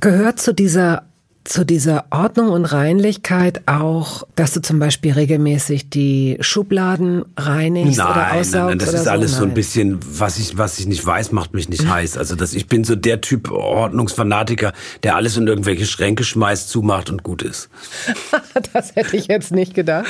Gehört 0.00 0.40
zu 0.40 0.54
dieser 0.54 1.07
zu 1.44 1.64
dieser 1.64 2.04
Ordnung 2.10 2.50
und 2.50 2.66
Reinlichkeit 2.66 3.62
auch, 3.66 4.24
dass 4.34 4.52
du 4.52 4.60
zum 4.60 4.78
Beispiel 4.78 5.12
regelmäßig 5.12 5.88
die 5.88 6.36
Schubladen 6.40 7.24
reinigst 7.36 7.98
nein, 7.98 8.10
oder 8.10 8.32
aussaugst? 8.32 8.54
Nein, 8.54 8.66
nein, 8.66 8.78
das 8.78 8.94
ist 8.94 9.04
so? 9.04 9.10
alles 9.10 9.32
nein. 9.32 9.40
so 9.40 9.44
ein 9.46 9.54
bisschen, 9.54 9.98
was 10.02 10.38
ich, 10.38 10.58
was 10.58 10.78
ich 10.78 10.86
nicht 10.86 11.04
weiß, 11.04 11.32
macht 11.32 11.54
mich 11.54 11.68
nicht 11.68 11.88
heiß. 11.88 12.18
Also 12.18 12.36
dass 12.36 12.52
ich 12.52 12.66
bin 12.66 12.84
so 12.84 12.96
der 12.96 13.20
Typ 13.22 13.50
Ordnungsfanatiker, 13.50 14.72
der 15.02 15.16
alles 15.16 15.36
in 15.36 15.46
irgendwelche 15.46 15.86
Schränke 15.86 16.22
schmeißt, 16.24 16.68
zumacht 16.68 17.08
und 17.08 17.22
gut 17.22 17.42
ist. 17.42 17.70
das 18.74 18.94
hätte 18.94 19.16
ich 19.16 19.28
jetzt 19.28 19.50
nicht 19.50 19.74
gedacht. 19.74 20.06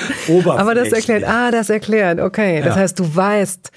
Aber 0.47 0.74
das 0.74 0.93
erklärt, 0.93 1.24
ah, 1.24 1.51
das 1.51 1.70
erklärt, 1.70 2.20
okay. 2.20 2.62
Das 2.62 2.74
ja. 2.74 2.83
heißt, 2.83 2.99
du 2.99 3.14
weißt, 3.14 3.70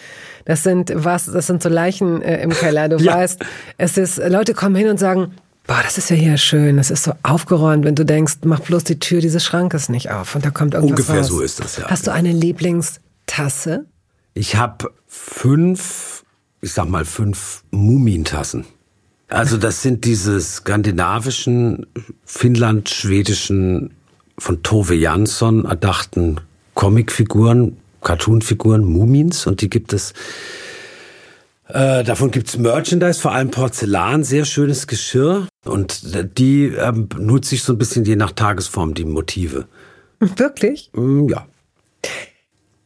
das 0.45 0.63
sind 0.63 0.91
was, 0.95 1.25
das 1.25 1.47
sind 1.47 1.61
so 1.61 1.69
Leichen 1.69 2.21
äh, 2.21 2.41
im 2.41 2.49
Keller. 2.51 2.89
Du 2.89 2.97
ja. 2.97 3.15
weißt, 3.15 3.43
es 3.77 3.97
ist, 3.97 4.17
Leute 4.17 4.53
kommen 4.53 4.75
hin 4.75 4.89
und 4.89 4.99
sagen, 4.99 5.33
boah, 5.67 5.81
das 5.83 5.97
ist 5.97 6.09
ja 6.09 6.15
hier 6.15 6.37
schön, 6.37 6.77
das 6.77 6.91
ist 6.91 7.03
so 7.03 7.13
aufgeräumt, 7.23 7.85
wenn 7.85 7.95
du 7.95 8.05
denkst, 8.05 8.37
mach 8.43 8.59
bloß 8.59 8.83
die 8.83 8.99
Tür 8.99 9.21
dieses 9.21 9.43
Schrankes 9.43 9.89
nicht 9.89 10.11
auf 10.11 10.35
und 10.35 10.45
da 10.45 10.49
kommt 10.49 10.73
irgendwas 10.73 10.99
Ungefähr 10.99 11.21
raus. 11.21 11.27
so 11.27 11.41
ist 11.41 11.59
das, 11.59 11.77
ja. 11.77 11.87
Hast 11.87 12.07
du 12.07 12.11
eine 12.11 12.31
Lieblingstasse? 12.31 13.85
Ich 14.33 14.55
habe 14.55 14.91
fünf, 15.07 16.23
ich 16.61 16.73
sag 16.73 16.89
mal 16.89 17.05
fünf 17.05 17.63
Mumintassen. 17.71 18.65
Also 19.27 19.57
das 19.57 19.81
sind 19.81 20.03
diese 20.03 20.41
skandinavischen, 20.41 21.85
finnland-schwedischen, 22.25 23.91
von 24.37 24.63
Tove 24.63 24.95
Jansson 24.95 25.65
erdachten 25.65 26.41
Comicfiguren, 26.73 27.77
Cartoonfiguren, 28.01 28.83
Mumins 28.83 29.45
und 29.45 29.61
die 29.61 29.69
gibt 29.69 29.93
es 29.93 30.13
äh, 31.73 32.03
davon 32.03 32.31
gibt's 32.31 32.57
Merchandise, 32.57 33.19
vor 33.19 33.31
allem 33.31 33.51
Porzellan, 33.51 34.23
sehr 34.23 34.45
schönes 34.45 34.87
Geschirr. 34.87 35.47
Und 35.65 36.01
die 36.37 36.67
ähm, 36.67 37.07
nutze 37.17 37.55
ich 37.55 37.63
so 37.63 37.73
ein 37.73 37.77
bisschen 37.77 38.05
je 38.05 38.15
nach 38.15 38.31
Tagesform, 38.31 38.93
die 38.93 39.05
Motive. 39.05 39.65
Wirklich? 40.19 40.89
Mm, 40.93 41.27
ja. 41.29 41.45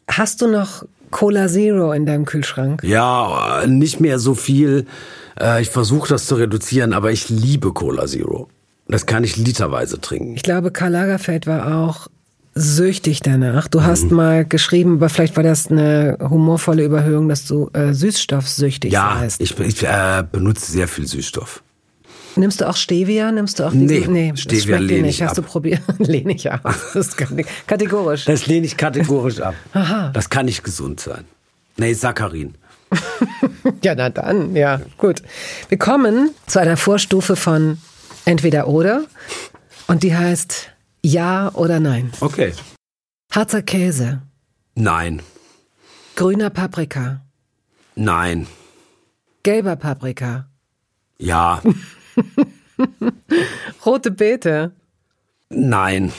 Hast 0.08 0.42
du 0.42 0.48
noch 0.48 0.86
Cola 1.12 1.48
Zero 1.48 1.92
in 1.94 2.06
deinem 2.06 2.26
Kühlschrank? 2.26 2.84
Ja, 2.84 3.64
nicht 3.68 4.00
mehr 4.00 4.20
so 4.20 4.36
viel. 4.36 4.86
Äh, 5.40 5.62
ich 5.62 5.70
versuche 5.70 6.10
das 6.10 6.28
zu 6.28 6.36
reduzieren, 6.36 6.94
aber 6.94 7.12
ich 7.12 7.30
liebe 7.30 7.74
Cola 7.74 8.06
Zero. 8.06 8.50
Das 8.88 9.06
kann 9.06 9.24
ich 9.24 9.36
literweise 9.36 10.00
trinken. 10.00 10.36
Ich 10.36 10.44
glaube, 10.44 10.72
Karl 10.72 10.92
Lagerfeld 10.92 11.48
war 11.48 11.84
auch 11.84 12.08
süchtig 12.56 13.20
danach. 13.20 13.68
Du 13.68 13.84
hast 13.84 14.06
Mhm. 14.12 14.16
mal 14.16 14.46
geschrieben, 14.46 14.94
aber 14.96 15.10
vielleicht 15.10 15.36
war 15.36 15.44
das 15.44 15.68
eine 15.70 16.18
humorvolle 16.22 16.84
Überhöhung, 16.86 17.28
dass 17.30 17.46
du 17.46 17.70
äh, 17.74 17.94
süßstoffsüchtig 17.94 18.94
Ja, 18.94 19.18
seist. 19.20 19.42
ich, 19.42 19.60
ich 19.60 19.84
äh, 19.84 20.24
benutze 20.32 20.72
sehr 20.72 20.88
viel 20.88 21.06
Süßstoff. 21.06 21.62
Nimmst 22.38 22.60
du 22.62 22.68
auch 22.70 22.76
Stevia? 22.76 23.32
Nimmst 23.32 23.60
du 23.60 23.64
auch 23.66 23.72
diesen? 23.72 24.12
Nee, 24.14 24.32
das 24.32 24.42
Stevia 24.42 24.78
lehne 24.78 25.08
ich 25.10 25.22
Hast 25.22 25.38
du 25.38 25.42
ab. 25.42 25.48
probiert? 25.48 25.82
lehne 26.00 26.34
ich 26.34 26.52
ab. 26.52 26.62
Das 26.94 27.08
ist 27.08 27.18
kategorisch. 27.68 28.26
Das 28.26 28.46
lehne 28.48 28.66
ich 28.66 28.76
kategorisch 28.76 29.40
ab. 29.40 29.56
Aha. 29.74 30.10
Das 30.14 30.30
kann 30.30 30.46
nicht 30.46 30.64
gesund 30.64 31.00
sein. 31.00 31.24
Nee, 31.78 31.94
Saccharin. 31.94 32.56
Ja, 33.84 33.96
na 33.96 34.10
dann, 34.10 34.56
ja, 34.56 34.80
gut. 34.98 35.24
Wir 35.70 35.78
kommen 35.80 36.30
zu 36.46 36.60
einer 36.60 36.78
Vorstufe 36.78 37.36
von 37.36 37.80
entweder 38.26 38.68
oder 38.68 39.04
und 39.88 40.04
die 40.04 40.16
heißt 40.16 40.70
ja 41.06 41.52
oder 41.54 41.80
nein. 41.80 42.12
Okay. 42.20 42.54
Harzer 43.32 43.62
Käse, 43.62 44.22
Nein. 44.76 45.22
grüner 46.16 46.50
Paprika, 46.50 47.22
Nein. 47.96 48.48
gelber 49.44 49.76
Paprika, 49.76 50.48
Ja. 51.20 51.62
rote 53.86 54.12
Beete. 54.12 54.72
Nein. 55.50 56.12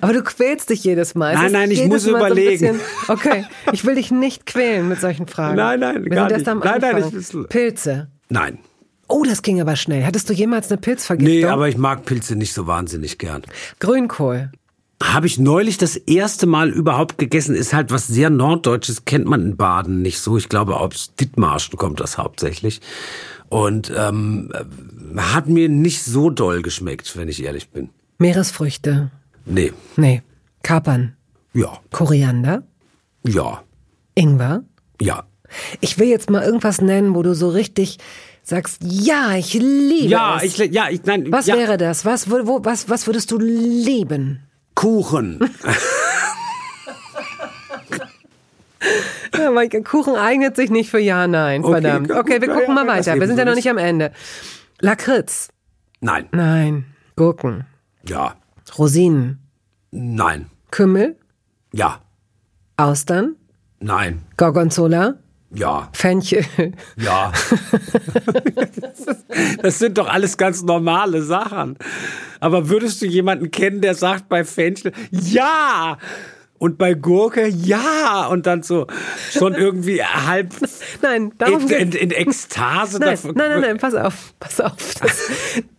Aber 0.00 0.12
du 0.12 0.22
quälst 0.22 0.70
dich 0.70 0.82
jedes 0.84 1.14
Mal. 1.14 1.34
Nein, 1.34 1.52
nein, 1.52 1.70
ich 1.70 1.84
muss 1.86 2.04
Mal 2.06 2.10
so 2.10 2.16
überlegen. 2.16 2.78
bisschen- 2.78 2.80
okay, 3.08 3.44
ich 3.72 3.84
will 3.84 3.94
dich 3.94 4.10
nicht 4.10 4.44
quälen 4.46 4.88
mit 4.88 5.00
solchen 5.00 5.26
Fragen. 5.28 5.56
Nein, 5.66 5.80
nein, 5.80 6.04
Wir 6.04 6.10
gar 6.10 6.28
sind 6.28 6.38
erst 6.38 6.46
nicht. 6.46 6.48
am 6.48 6.58
Nein, 6.58 6.80
nein, 6.80 7.20
ich 7.20 7.48
Pilze. 7.48 8.10
Nein. 8.28 8.58
Oh, 9.08 9.24
das 9.24 9.42
ging 9.42 9.60
aber 9.60 9.76
schnell. 9.76 10.04
Hattest 10.04 10.28
du 10.28 10.32
jemals 10.32 10.70
eine 10.70 10.80
Pilzvergiftung? 10.80 11.34
Nee, 11.34 11.44
aber 11.44 11.68
ich 11.68 11.76
mag 11.76 12.04
Pilze 12.04 12.36
nicht 12.36 12.52
so 12.52 12.66
wahnsinnig 12.66 13.18
gern. 13.18 13.42
Grünkohl. 13.78 14.50
Habe 15.02 15.26
ich 15.26 15.38
neulich 15.38 15.76
das 15.76 15.96
erste 15.96 16.46
Mal 16.46 16.70
überhaupt 16.70 17.18
gegessen. 17.18 17.54
Ist 17.54 17.74
halt 17.74 17.90
was 17.90 18.06
sehr 18.06 18.30
Norddeutsches, 18.30 19.04
kennt 19.04 19.26
man 19.26 19.42
in 19.42 19.56
Baden 19.56 20.02
nicht 20.02 20.18
so. 20.18 20.38
Ich 20.38 20.48
glaube, 20.48 20.76
aus 20.76 21.14
Dithmarschen 21.20 21.76
kommt 21.78 22.00
das 22.00 22.18
hauptsächlich. 22.18 22.80
Und 23.48 23.92
ähm, 23.96 24.50
äh, 24.54 25.20
hat 25.20 25.48
mir 25.48 25.68
nicht 25.68 26.02
so 26.02 26.30
doll 26.30 26.62
geschmeckt, 26.62 27.16
wenn 27.16 27.28
ich 27.28 27.44
ehrlich 27.44 27.68
bin. 27.68 27.90
Meeresfrüchte. 28.18 29.10
Nee. 29.44 29.72
Nee. 29.96 30.22
Kapern. 30.62 31.14
Ja. 31.52 31.78
Koriander. 31.92 32.64
Ja. 33.24 33.62
Ingwer. 34.14 34.64
Ja. 35.00 35.24
Ich 35.80 35.98
will 35.98 36.08
jetzt 36.08 36.30
mal 36.30 36.42
irgendwas 36.42 36.80
nennen, 36.80 37.14
wo 37.14 37.22
du 37.22 37.34
so 37.34 37.50
richtig 37.50 37.98
sagst, 38.48 38.78
ja, 38.82 39.34
ich 39.34 39.54
liebe 39.54 40.08
Ja, 40.08 40.36
es. 40.36 40.58
ich, 40.58 40.72
ja, 40.72 40.88
ich, 40.88 41.02
nein, 41.04 41.30
was 41.32 41.46
ja. 41.46 41.56
wäre 41.56 41.76
das? 41.76 42.04
Was, 42.04 42.30
wo, 42.30 42.64
was, 42.64 42.88
was 42.88 43.06
würdest 43.06 43.30
du 43.30 43.38
lieben? 43.38 44.40
Kuchen. 44.74 45.40
Ja, 49.36 49.50
Maike, 49.50 49.82
Kuchen 49.82 50.16
eignet 50.16 50.56
sich 50.56 50.70
nicht 50.70 50.90
für 50.90 50.98
Ja, 51.00 51.26
Nein. 51.26 51.64
Okay, 51.64 51.72
Verdammt. 51.80 52.08
gut, 52.08 52.16
Okay, 52.18 52.40
wir 52.40 52.48
gucken 52.48 52.74
mal 52.74 52.86
weiter. 52.86 53.18
Wir 53.18 53.26
sind 53.26 53.38
ja 53.38 53.44
noch 53.44 53.54
nicht 53.54 53.68
am 53.68 53.78
Ende. 53.78 54.12
Lakritz. 54.80 55.48
Nein. 56.00 56.26
Nein. 56.32 56.84
Gurken. 57.16 57.64
Ja. 58.06 58.34
Rosinen. 58.78 59.38
Nein. 59.90 60.46
Kümmel. 60.70 61.16
Ja. 61.72 62.00
Austern. 62.76 63.36
Nein. 63.80 64.22
Gorgonzola. 64.36 65.14
Ja. 65.50 65.88
Fenchel. 65.92 66.44
Ja. 66.96 67.32
das 69.62 69.78
sind 69.78 69.96
doch 69.98 70.08
alles 70.08 70.36
ganz 70.36 70.62
normale 70.62 71.22
Sachen. 71.22 71.78
Aber 72.40 72.68
würdest 72.68 73.00
du 73.00 73.06
jemanden 73.06 73.50
kennen, 73.50 73.80
der 73.80 73.94
sagt 73.94 74.28
bei 74.28 74.44
Fenchel, 74.44 74.92
ja! 75.10 75.98
Und 76.58 76.78
bei 76.78 76.94
Gurke, 76.94 77.46
ja! 77.46 78.26
Und 78.26 78.46
dann 78.46 78.62
so 78.62 78.86
schon 79.32 79.54
irgendwie 79.56 80.02
halb 80.02 80.54
Nein, 81.02 81.32
darum 81.38 81.62
in, 81.68 81.92
in, 81.92 81.92
in 81.92 82.10
Ekstase. 82.10 82.98
Nein, 82.98 83.10
davon- 83.10 83.34
nein, 83.36 83.50
nein, 83.50 83.60
nein, 83.60 83.78
pass 83.78 83.94
auf, 83.94 84.32
pass 84.40 84.60
auf. 84.60 84.72
Das, 85.00 85.30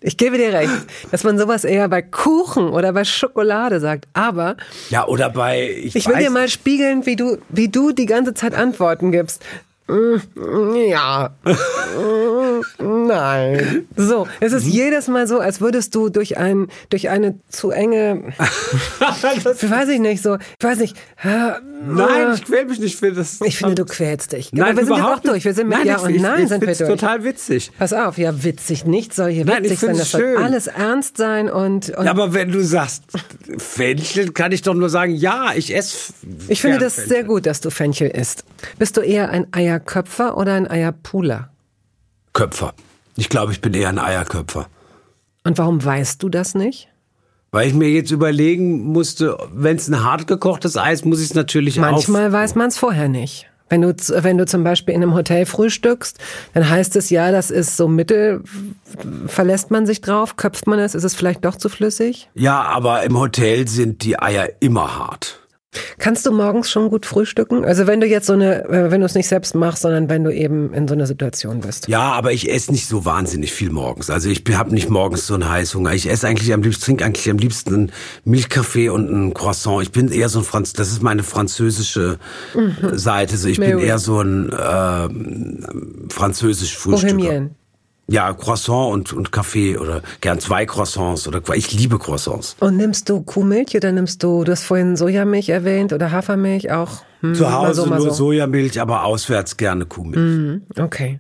ich 0.01 0.17
gebe 0.17 0.37
dir 0.37 0.53
recht, 0.53 0.71
dass 1.11 1.23
man 1.23 1.37
sowas 1.39 1.63
eher 1.63 1.87
bei 1.89 2.01
Kuchen 2.01 2.69
oder 2.69 2.93
bei 2.93 3.03
Schokolade 3.05 3.79
sagt. 3.79 4.07
Aber 4.13 4.57
Ja, 4.89 5.07
oder 5.07 5.29
bei. 5.29 5.69
Ich, 5.83 5.95
ich 5.95 6.07
will 6.07 6.17
dir 6.17 6.29
mal 6.29 6.47
spiegeln, 6.49 7.05
wie 7.05 7.15
du, 7.15 7.37
wie 7.49 7.69
du 7.69 7.91
die 7.91 8.05
ganze 8.05 8.33
Zeit 8.33 8.53
Antworten 8.53 9.11
gibst. 9.11 9.43
Ja. 9.89 11.31
Nein. 12.79 13.87
So, 13.95 14.27
es 14.39 14.51
ist 14.53 14.65
jedes 14.65 15.07
Mal 15.07 15.27
so, 15.27 15.39
als 15.39 15.61
würdest 15.61 15.95
du 15.95 16.09
durch 16.09 16.37
ein, 16.37 16.67
durch 16.89 17.09
eine 17.09 17.35
zu 17.49 17.71
enge, 17.71 18.33
weiß 18.99 19.89
ich 19.89 19.99
nicht, 19.99 20.21
so, 20.21 20.35
ich 20.35 20.63
weiß 20.65 20.79
nicht. 20.79 20.97
nein, 21.23 22.33
ich 22.35 22.45
quäl 22.45 22.65
mich 22.65 22.79
nicht 22.79 22.97
für 22.99 23.11
das. 23.13 23.39
Ich 23.45 23.57
finde, 23.57 23.75
du 23.75 23.85
quälst 23.85 24.33
dich. 24.33 24.51
Nein, 24.51 24.71
Aber 24.71 24.77
wir 24.79 24.85
sind 24.85 24.95
jetzt 24.97 25.05
auch 25.05 25.19
durch. 25.19 25.45
Wir 25.45 25.53
sind 25.53 25.69
mit 25.69 25.77
nein, 25.77 25.87
Ja 25.87 25.95
ich, 25.97 26.03
und 26.03 26.21
Nein 26.21 26.43
ich 26.43 26.49
sind 26.49 26.61
wir 26.61 26.75
durch. 26.75 26.89
total 26.89 27.23
witzig. 27.23 27.71
Pass 27.77 27.93
auf, 27.93 28.17
ja, 28.17 28.43
witzig. 28.43 28.85
Nicht 28.85 29.13
soll 29.13 29.31
hier 29.31 29.45
Nein, 29.45 29.63
witzig 29.63 29.79
sein. 29.79 29.97
Das 29.97 30.11
soll 30.11 30.21
schön. 30.21 30.37
alles 30.43 30.67
ernst 30.67 31.17
sein 31.17 31.49
und, 31.49 31.89
und 31.91 32.05
Ja, 32.05 32.11
aber 32.11 32.33
wenn 32.33 32.51
du 32.51 32.61
sagst 32.63 33.03
Fenchel, 33.57 34.31
kann 34.31 34.51
ich 34.51 34.61
doch 34.63 34.73
nur 34.73 34.89
sagen, 34.89 35.13
ja, 35.15 35.51
ich 35.55 35.73
esse. 35.75 36.13
ich 36.49 36.61
finde 36.61 36.79
das 36.79 36.95
Fenchel. 36.95 37.09
sehr 37.09 37.23
gut, 37.23 37.45
dass 37.45 37.61
du 37.61 37.69
Fenchel 37.69 38.09
isst. 38.09 38.43
Bist 38.77 38.97
du 38.97 39.01
eher 39.01 39.29
ein 39.29 39.47
Eierköpfer 39.77 40.37
oder 40.37 40.53
ein 40.53 40.69
Eierpuler? 40.69 41.49
Köpfer. 42.33 42.73
Ich 43.15 43.29
glaube, 43.29 43.51
ich 43.51 43.61
bin 43.61 43.73
eher 43.73 43.89
ein 43.89 43.99
Eierköpfer. 43.99 44.67
Und 45.43 45.57
warum 45.57 45.83
weißt 45.83 46.21
du 46.21 46.29
das 46.29 46.55
nicht? 46.55 46.89
Weil 47.51 47.67
ich 47.67 47.73
mir 47.73 47.89
jetzt 47.89 48.11
überlegen 48.11 48.83
musste, 48.83 49.37
wenn 49.53 49.77
es 49.77 49.87
ein 49.87 50.03
hart 50.03 50.27
gekochtes 50.27 50.77
Ei 50.77 50.93
ist, 50.93 51.05
muss 51.05 51.19
ich 51.19 51.27
es 51.27 51.33
natürlich 51.33 51.77
Manchmal 51.77 52.31
weiß 52.31 52.55
man 52.55 52.67
es 52.67 52.77
vorher 52.77 53.07
nicht. 53.07 53.47
Wenn 53.69 53.81
du, 53.81 53.93
wenn 53.93 54.37
du 54.37 54.45
zum 54.45 54.63
Beispiel 54.63 54.95
in 54.95 55.03
einem 55.03 55.13
Hotel 55.13 55.45
frühstückst, 55.45 56.17
dann 56.53 56.69
heißt 56.69 56.95
es 56.95 57.09
ja, 57.09 57.31
das 57.31 57.51
ist 57.51 57.77
so 57.77 57.87
mittel, 57.87 58.41
verlässt 59.27 59.71
man 59.71 59.85
sich 59.85 60.01
drauf, 60.01 60.37
köpft 60.37 60.67
man 60.67 60.79
es, 60.79 60.95
ist 60.95 61.03
es 61.03 61.15
vielleicht 61.15 61.43
doch 61.43 61.55
zu 61.55 61.69
flüssig? 61.69 62.29
Ja, 62.33 62.61
aber 62.61 63.03
im 63.03 63.17
Hotel 63.19 63.67
sind 63.67 64.03
die 64.03 64.19
Eier 64.19 64.49
immer 64.59 64.97
hart. 64.97 65.46
Kannst 65.97 66.25
du 66.25 66.31
morgens 66.31 66.69
schon 66.69 66.89
gut 66.89 67.05
frühstücken? 67.05 67.65
Also 67.65 67.87
wenn 67.87 68.01
du 68.01 68.07
jetzt 68.07 68.27
so 68.27 68.33
eine, 68.33 68.65
äh, 68.65 68.91
wenn 68.91 68.99
du 68.99 69.05
es 69.05 69.15
nicht 69.15 69.27
selbst 69.27 69.55
machst, 69.55 69.83
sondern 69.83 70.09
wenn 70.09 70.23
du 70.23 70.33
eben 70.33 70.73
in 70.73 70.87
so 70.87 70.93
einer 70.93 71.07
Situation 71.07 71.61
bist. 71.61 71.87
Ja, 71.87 72.11
aber 72.11 72.33
ich 72.33 72.51
esse 72.51 72.71
nicht 72.71 72.87
so 72.87 73.05
wahnsinnig 73.05 73.53
viel 73.53 73.69
morgens. 73.69 74.09
Also 74.09 74.29
ich 74.29 74.43
habe 74.51 74.73
nicht 74.73 74.89
morgens 74.89 75.27
so 75.27 75.33
einen 75.33 75.49
Heißhunger. 75.49 75.93
Ich 75.93 76.09
esse 76.09 76.27
eigentlich 76.27 76.53
am 76.53 76.61
liebsten, 76.61 76.83
trinke 76.85 77.05
eigentlich 77.05 77.29
am 77.29 77.37
liebsten 77.37 77.73
einen 77.73 77.91
Milchkaffee 78.25 78.89
und 78.89 79.11
ein 79.11 79.33
Croissant. 79.33 79.81
Ich 79.81 79.91
bin 79.91 80.09
eher 80.11 80.29
so 80.29 80.39
ein 80.39 80.45
Franz, 80.45 80.73
das 80.73 80.89
ist 80.89 81.01
meine 81.01 81.23
französische 81.23 82.17
Seite. 82.93 83.37
So, 83.37 83.47
ich 83.47 83.59
bin 83.59 83.67
Mais 83.69 83.77
oui. 83.77 83.87
eher 83.87 83.99
so 83.99 84.21
ein 84.21 84.51
ähm, 84.57 86.07
französisch 86.09 86.77
Frühstücker. 86.77 87.15
Bohemien. 87.15 87.55
Ja, 88.09 88.33
Croissant 88.33 88.93
und, 88.93 89.13
und 89.13 89.31
Kaffee 89.33 89.77
oder 89.77 90.01
gern 90.21 90.39
zwei 90.39 90.65
Croissants 90.65 91.27
oder 91.27 91.41
ich 91.55 91.73
liebe 91.73 91.99
Croissants. 91.99 92.55
Und 92.59 92.77
nimmst 92.77 93.09
du 93.09 93.21
Kuhmilch 93.21 93.75
oder 93.75 93.91
nimmst 93.91 94.23
du, 94.23 94.45
du 94.45 94.51
hast 94.53 94.63
vorhin 94.63 94.95
Sojamilch 94.95 95.49
erwähnt 95.49 95.91
oder 95.91 96.11
Hafermilch 96.11 96.71
auch? 96.71 97.03
Hm, 97.19 97.35
Zu 97.35 97.43
mal 97.43 97.51
Hause 97.51 97.81
so, 97.81 97.85
mal 97.87 97.97
nur 97.97 98.09
so. 98.09 98.13
Sojamilch, 98.13 98.79
aber 98.79 99.03
auswärts 99.03 99.57
gerne 99.57 99.85
Kuhmilch. 99.85 100.61
Okay. 100.79 101.19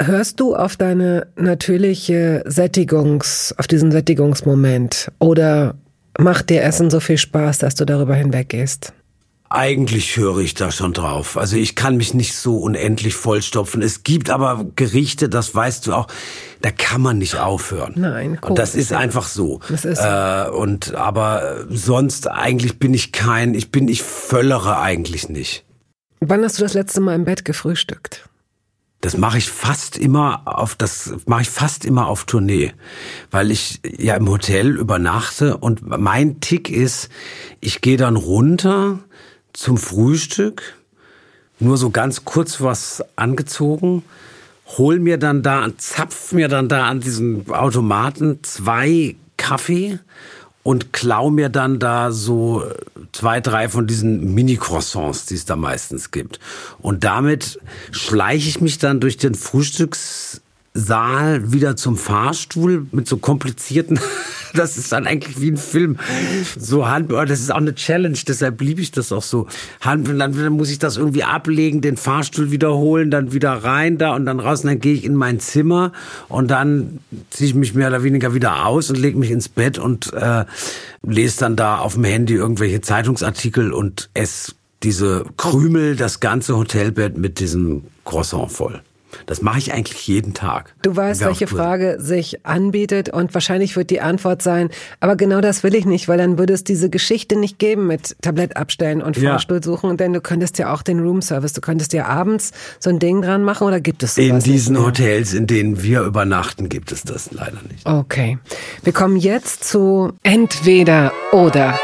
Hörst 0.00 0.38
du 0.38 0.54
auf 0.54 0.76
deine 0.76 1.26
natürliche 1.34 2.44
Sättigungs, 2.46 3.52
auf 3.58 3.66
diesen 3.66 3.90
Sättigungsmoment 3.90 5.10
oder 5.18 5.74
macht 6.16 6.50
dir 6.50 6.62
Essen 6.62 6.90
so 6.90 7.00
viel 7.00 7.18
Spaß, 7.18 7.58
dass 7.58 7.74
du 7.74 7.84
darüber 7.84 8.14
hinweggehst? 8.14 8.92
Eigentlich 9.50 10.16
höre 10.18 10.38
ich 10.38 10.52
da 10.54 10.70
schon 10.70 10.92
drauf. 10.92 11.38
Also 11.38 11.56
ich 11.56 11.74
kann 11.74 11.96
mich 11.96 12.12
nicht 12.12 12.36
so 12.36 12.58
unendlich 12.58 13.14
vollstopfen. 13.14 13.80
Es 13.80 14.02
gibt 14.02 14.28
aber 14.28 14.66
Gerichte, 14.76 15.30
das 15.30 15.54
weißt 15.54 15.86
du 15.86 15.94
auch, 15.94 16.06
da 16.60 16.70
kann 16.70 17.00
man 17.00 17.16
nicht 17.16 17.36
aufhören. 17.36 17.94
Nein, 17.96 18.38
Und 18.42 18.58
das 18.58 18.74
ist 18.74 18.92
einfach 18.92 19.26
so. 19.26 19.60
Das 19.70 19.86
ist 19.86 20.02
so. 20.02 20.04
äh, 20.04 20.50
und 20.50 20.94
aber 20.94 21.64
sonst 21.70 22.28
eigentlich 22.30 22.78
bin 22.78 22.92
ich 22.92 23.12
kein, 23.12 23.54
ich 23.54 23.70
bin, 23.70 23.88
ich 23.88 24.02
völlere 24.02 24.80
eigentlich 24.80 25.30
nicht. 25.30 25.64
Wann 26.20 26.44
hast 26.44 26.58
du 26.58 26.62
das 26.62 26.74
letzte 26.74 27.00
Mal 27.00 27.14
im 27.14 27.24
Bett 27.24 27.44
gefrühstückt? 27.44 28.28
Das 29.00 29.16
mache 29.16 29.38
ich 29.38 29.48
fast 29.48 29.96
immer 29.96 30.42
auf 30.44 30.74
das 30.74 31.14
mache 31.26 31.42
ich 31.42 31.50
fast 31.50 31.84
immer 31.84 32.08
auf 32.08 32.24
Tournee, 32.24 32.72
weil 33.30 33.52
ich 33.52 33.80
ja 33.96 34.16
im 34.16 34.28
Hotel 34.28 34.76
übernachte 34.76 35.56
und 35.56 35.86
mein 35.86 36.40
Tick 36.40 36.68
ist, 36.68 37.08
ich 37.60 37.80
gehe 37.80 37.96
dann 37.96 38.16
runter 38.16 38.98
zum 39.58 39.76
Frühstück, 39.76 40.76
nur 41.58 41.76
so 41.76 41.90
ganz 41.90 42.24
kurz 42.24 42.60
was 42.60 43.02
angezogen, 43.16 44.04
hol 44.78 45.00
mir 45.00 45.18
dann 45.18 45.42
da, 45.42 45.66
zapf 45.76 46.30
mir 46.30 46.46
dann 46.46 46.68
da 46.68 46.86
an 46.86 47.00
diesem 47.00 47.50
Automaten 47.50 48.38
zwei 48.44 49.16
Kaffee 49.36 49.98
und 50.62 50.92
klau 50.92 51.30
mir 51.30 51.48
dann 51.48 51.80
da 51.80 52.12
so 52.12 52.62
zwei, 53.10 53.40
drei 53.40 53.68
von 53.68 53.88
diesen 53.88 54.32
Mini-Croissants, 54.32 55.26
die 55.26 55.34
es 55.34 55.44
da 55.44 55.56
meistens 55.56 56.12
gibt. 56.12 56.38
Und 56.78 57.02
damit 57.02 57.58
schleiche 57.90 58.48
ich 58.48 58.60
mich 58.60 58.78
dann 58.78 59.00
durch 59.00 59.16
den 59.16 59.34
Frühstückssaal 60.78 61.52
wieder 61.52 61.76
zum 61.76 61.96
Fahrstuhl 61.96 62.86
mit 62.92 63.08
so 63.08 63.16
komplizierten 63.16 63.98
Das 64.54 64.78
ist 64.78 64.92
dann 64.92 65.06
eigentlich 65.06 65.38
wie 65.42 65.50
ein 65.50 65.58
Film. 65.58 65.98
So 66.58 66.88
Hand, 66.88 67.12
oh, 67.12 67.22
das 67.22 67.40
ist 67.40 67.52
auch 67.52 67.58
eine 67.58 67.74
Challenge, 67.74 68.16
deshalb 68.26 68.62
liebe 68.62 68.80
ich 68.80 68.90
das 68.90 69.12
auch 69.12 69.22
so. 69.22 69.46
Hand, 69.82 70.08
dann 70.08 70.52
muss 70.52 70.70
ich 70.70 70.78
das 70.78 70.96
irgendwie 70.96 71.22
ablegen, 71.22 71.82
den 71.82 71.98
Fahrstuhl 71.98 72.50
wiederholen, 72.50 73.10
dann 73.10 73.34
wieder 73.34 73.52
rein 73.52 73.98
da 73.98 74.14
und 74.14 74.24
dann 74.24 74.40
raus 74.40 74.62
und 74.62 74.68
dann 74.68 74.80
gehe 74.80 74.94
ich 74.94 75.04
in 75.04 75.14
mein 75.14 75.38
Zimmer 75.38 75.92
und 76.28 76.50
dann 76.50 77.00
ziehe 77.28 77.50
ich 77.50 77.54
mich 77.54 77.74
mehr 77.74 77.88
oder 77.88 78.02
weniger 78.02 78.32
wieder 78.32 78.64
aus 78.64 78.88
und 78.88 78.96
lege 78.96 79.18
mich 79.18 79.30
ins 79.30 79.50
Bett 79.50 79.76
und 79.76 80.14
äh, 80.14 80.46
lese 81.02 81.40
dann 81.40 81.54
da 81.54 81.76
auf 81.76 81.92
dem 81.92 82.04
Handy 82.04 82.32
irgendwelche 82.32 82.80
Zeitungsartikel 82.80 83.74
und 83.74 84.08
esse 84.14 84.52
diese 84.82 85.26
Krümel, 85.36 85.94
das 85.94 86.20
ganze 86.20 86.56
Hotelbett 86.56 87.18
mit 87.18 87.38
diesem 87.38 87.82
Croissant 88.06 88.50
voll. 88.50 88.80
Das 89.26 89.42
mache 89.42 89.58
ich 89.58 89.72
eigentlich 89.72 90.06
jeden 90.06 90.34
Tag. 90.34 90.74
Du 90.82 90.94
weißt, 90.94 91.24
welche 91.24 91.46
Frage 91.46 91.96
sich 91.98 92.44
anbietet 92.46 93.08
und 93.08 93.34
wahrscheinlich 93.34 93.76
wird 93.76 93.90
die 93.90 94.00
Antwort 94.00 94.42
sein, 94.42 94.70
aber 95.00 95.16
genau 95.16 95.40
das 95.40 95.62
will 95.62 95.74
ich 95.74 95.86
nicht, 95.86 96.08
weil 96.08 96.18
dann 96.18 96.38
würde 96.38 96.52
es 96.52 96.64
diese 96.64 96.90
Geschichte 96.90 97.36
nicht 97.36 97.58
geben 97.58 97.86
mit 97.86 98.16
Tablett 98.22 98.56
abstellen 98.56 99.02
und 99.02 99.16
Fahrstuhl 99.16 99.62
suchen, 99.62 99.96
denn 99.96 100.12
du 100.12 100.20
könntest 100.20 100.58
ja 100.58 100.72
auch 100.72 100.82
den 100.82 101.00
Roomservice, 101.00 101.52
du 101.52 101.60
könntest 101.60 101.92
ja 101.92 102.06
abends 102.06 102.52
so 102.78 102.90
ein 102.90 102.98
Ding 102.98 103.22
dran 103.22 103.42
machen 103.42 103.66
oder 103.66 103.80
gibt 103.80 104.02
es 104.02 104.14
sowas 104.14 104.28
In 104.28 104.52
diesen 104.52 104.78
Hotels, 104.78 105.34
in 105.34 105.46
denen 105.46 105.82
wir 105.82 106.02
übernachten, 106.02 106.68
gibt 106.68 106.92
es 106.92 107.02
das 107.02 107.32
leider 107.32 107.58
nicht. 107.70 107.86
Okay. 107.86 108.38
Wir 108.82 108.92
kommen 108.92 109.16
jetzt 109.16 109.64
zu 109.64 110.12
entweder 110.22 111.12
oder. 111.32 111.78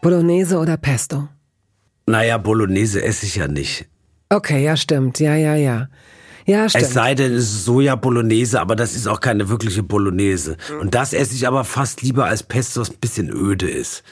Bolognese 0.00 0.58
oder 0.58 0.76
Pesto? 0.76 1.28
Naja, 2.06 2.36
Bolognese 2.38 3.02
esse 3.02 3.26
ich 3.26 3.36
ja 3.36 3.46
nicht. 3.46 3.86
Okay, 4.32 4.64
ja, 4.64 4.76
stimmt. 4.76 5.20
Ja, 5.20 5.34
ja, 5.34 5.54
ja. 5.54 5.88
Ja, 6.44 6.68
stimmt. 6.68 6.84
Es 6.84 6.92
sei 6.92 7.14
denn, 7.14 7.32
es 7.32 7.44
ist 7.44 7.64
Soja 7.64 7.94
Bolognese, 7.94 8.60
aber 8.60 8.74
das 8.74 8.96
ist 8.96 9.06
auch 9.06 9.20
keine 9.20 9.48
wirkliche 9.48 9.82
Bolognese. 9.82 10.56
Und 10.80 10.94
das 10.94 11.12
esse 11.12 11.34
ich 11.34 11.46
aber 11.46 11.64
fast 11.64 12.02
lieber 12.02 12.24
als 12.24 12.42
Pesto, 12.42 12.80
das 12.80 12.90
ein 12.90 12.96
bisschen 13.00 13.30
öde 13.30 13.70
ist. 13.70 14.02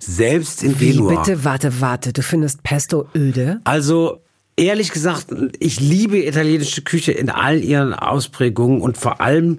Selbst 0.00 0.62
in 0.62 0.80
Wie, 0.80 0.92
Genua. 0.92 1.22
bitte, 1.22 1.44
warte, 1.44 1.80
warte. 1.80 2.12
Du 2.12 2.22
findest 2.22 2.62
Pesto 2.62 3.06
öde? 3.14 3.60
Also, 3.64 4.22
ehrlich 4.56 4.90
gesagt, 4.90 5.26
ich 5.60 5.78
liebe 5.78 6.18
italienische 6.26 6.82
Küche 6.82 7.12
in 7.12 7.30
all 7.30 7.62
ihren 7.62 7.94
Ausprägungen 7.94 8.80
und 8.80 8.96
vor 8.96 9.20
allem 9.20 9.58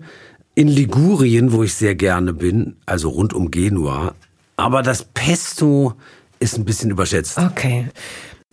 in 0.56 0.68
Ligurien, 0.68 1.54
wo 1.54 1.64
ich 1.64 1.76
sehr 1.76 1.96
gerne 1.96 2.34
bin, 2.34 2.76
also 2.86 3.10
rund 3.10 3.34
um 3.34 3.52
Genua. 3.52 4.16
Aber 4.58 4.82
das 4.82 5.06
Pesto 5.14 5.94
ist 6.40 6.58
ein 6.58 6.66
bisschen 6.66 6.90
überschätzt. 6.90 7.38
Okay. 7.38 7.88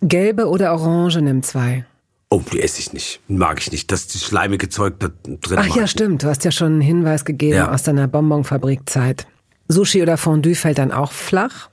Gelbe 0.07 0.47
oder 0.47 0.73
Orange 0.73 1.21
nimm 1.21 1.43
zwei. 1.43 1.85
Oh, 2.29 2.41
die 2.51 2.61
esse 2.61 2.79
ich 2.79 2.91
nicht. 2.93 3.19
Mag 3.27 3.59
ich 3.59 3.71
nicht. 3.71 3.91
Das 3.91 4.01
ist 4.01 4.13
die 4.13 4.19
schleimige 4.19 4.69
Zeug 4.69 4.95
da 4.99 5.09
drin. 5.23 5.57
Ach 5.59 5.75
ja, 5.75 5.87
stimmt. 5.87 6.23
Du 6.23 6.27
hast 6.27 6.43
ja 6.43 6.51
schon 6.51 6.73
einen 6.73 6.81
Hinweis 6.81 7.23
gegeben 7.23 7.55
ja. 7.55 7.71
aus 7.71 7.83
deiner 7.83 8.07
Bonbonfabrikzeit. 8.07 9.27
Sushi 9.67 10.01
oder 10.01 10.17
Fondue 10.17 10.55
fällt 10.55 10.79
dann 10.79 10.91
auch 10.91 11.11
flach? 11.11 11.69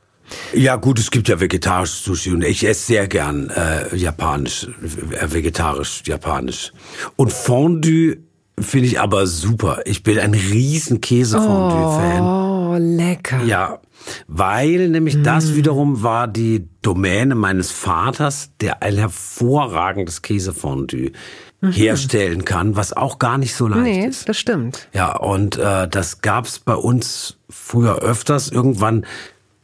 Ja 0.55 0.77
gut, 0.77 0.99
es 0.99 1.11
gibt 1.11 1.29
ja 1.29 1.41
vegetarisches 1.41 2.05
Sushi 2.05 2.33
und 2.33 2.43
ich 2.43 2.67
esse 2.67 2.87
sehr 2.87 3.09
gern 3.09 3.51
äh, 3.51 3.95
japanisch, 3.95 4.65
äh, 4.65 5.33
vegetarisch, 5.33 6.03
japanisch. 6.07 6.73
Und 7.17 7.33
Fondue 7.33 8.19
finde 8.59 8.87
ich 8.87 9.01
aber 9.01 9.27
super. 9.27 9.81
Ich 9.85 10.03
bin 10.03 10.19
ein 10.19 10.35
riesen 10.35 11.01
Käsefondue-Fan. 11.01 12.23
Oh, 12.23 12.52
lecker. 12.79 13.43
Ja, 13.45 13.81
weil 14.27 14.89
nämlich 14.89 15.17
mm. 15.17 15.23
das 15.23 15.55
wiederum 15.55 16.03
war 16.03 16.29
die 16.29 16.69
Domäne 16.83 17.35
meines 17.35 17.71
Vaters, 17.71 18.51
der 18.61 18.83
ein 18.83 18.97
hervorragendes 18.97 20.23
Käsefondue 20.23 21.13
mhm. 21.61 21.73
herstellen 21.73 22.45
kann, 22.45 22.77
was 22.77 22.93
auch 22.93 23.19
gar 23.19 23.39
nicht 23.39 23.55
so 23.55 23.69
leicht 23.69 23.83
nee, 23.83 24.07
ist. 24.07 24.29
das 24.29 24.39
stimmt. 24.39 24.89
Ja, 24.93 25.17
und 25.17 25.57
äh, 25.57 25.89
das 25.89 26.21
gab's 26.21 26.59
bei 26.59 26.75
uns 26.75 27.39
früher 27.49 28.01
öfters. 28.01 28.51
Irgendwann 28.51 29.07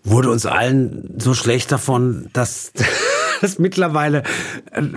wurde 0.05 0.31
uns 0.31 0.47
allen 0.47 1.15
so 1.19 1.35
schlecht 1.35 1.71
davon, 1.73 2.31
dass 2.33 2.73
das 3.41 3.59
mittlerweile 3.59 4.23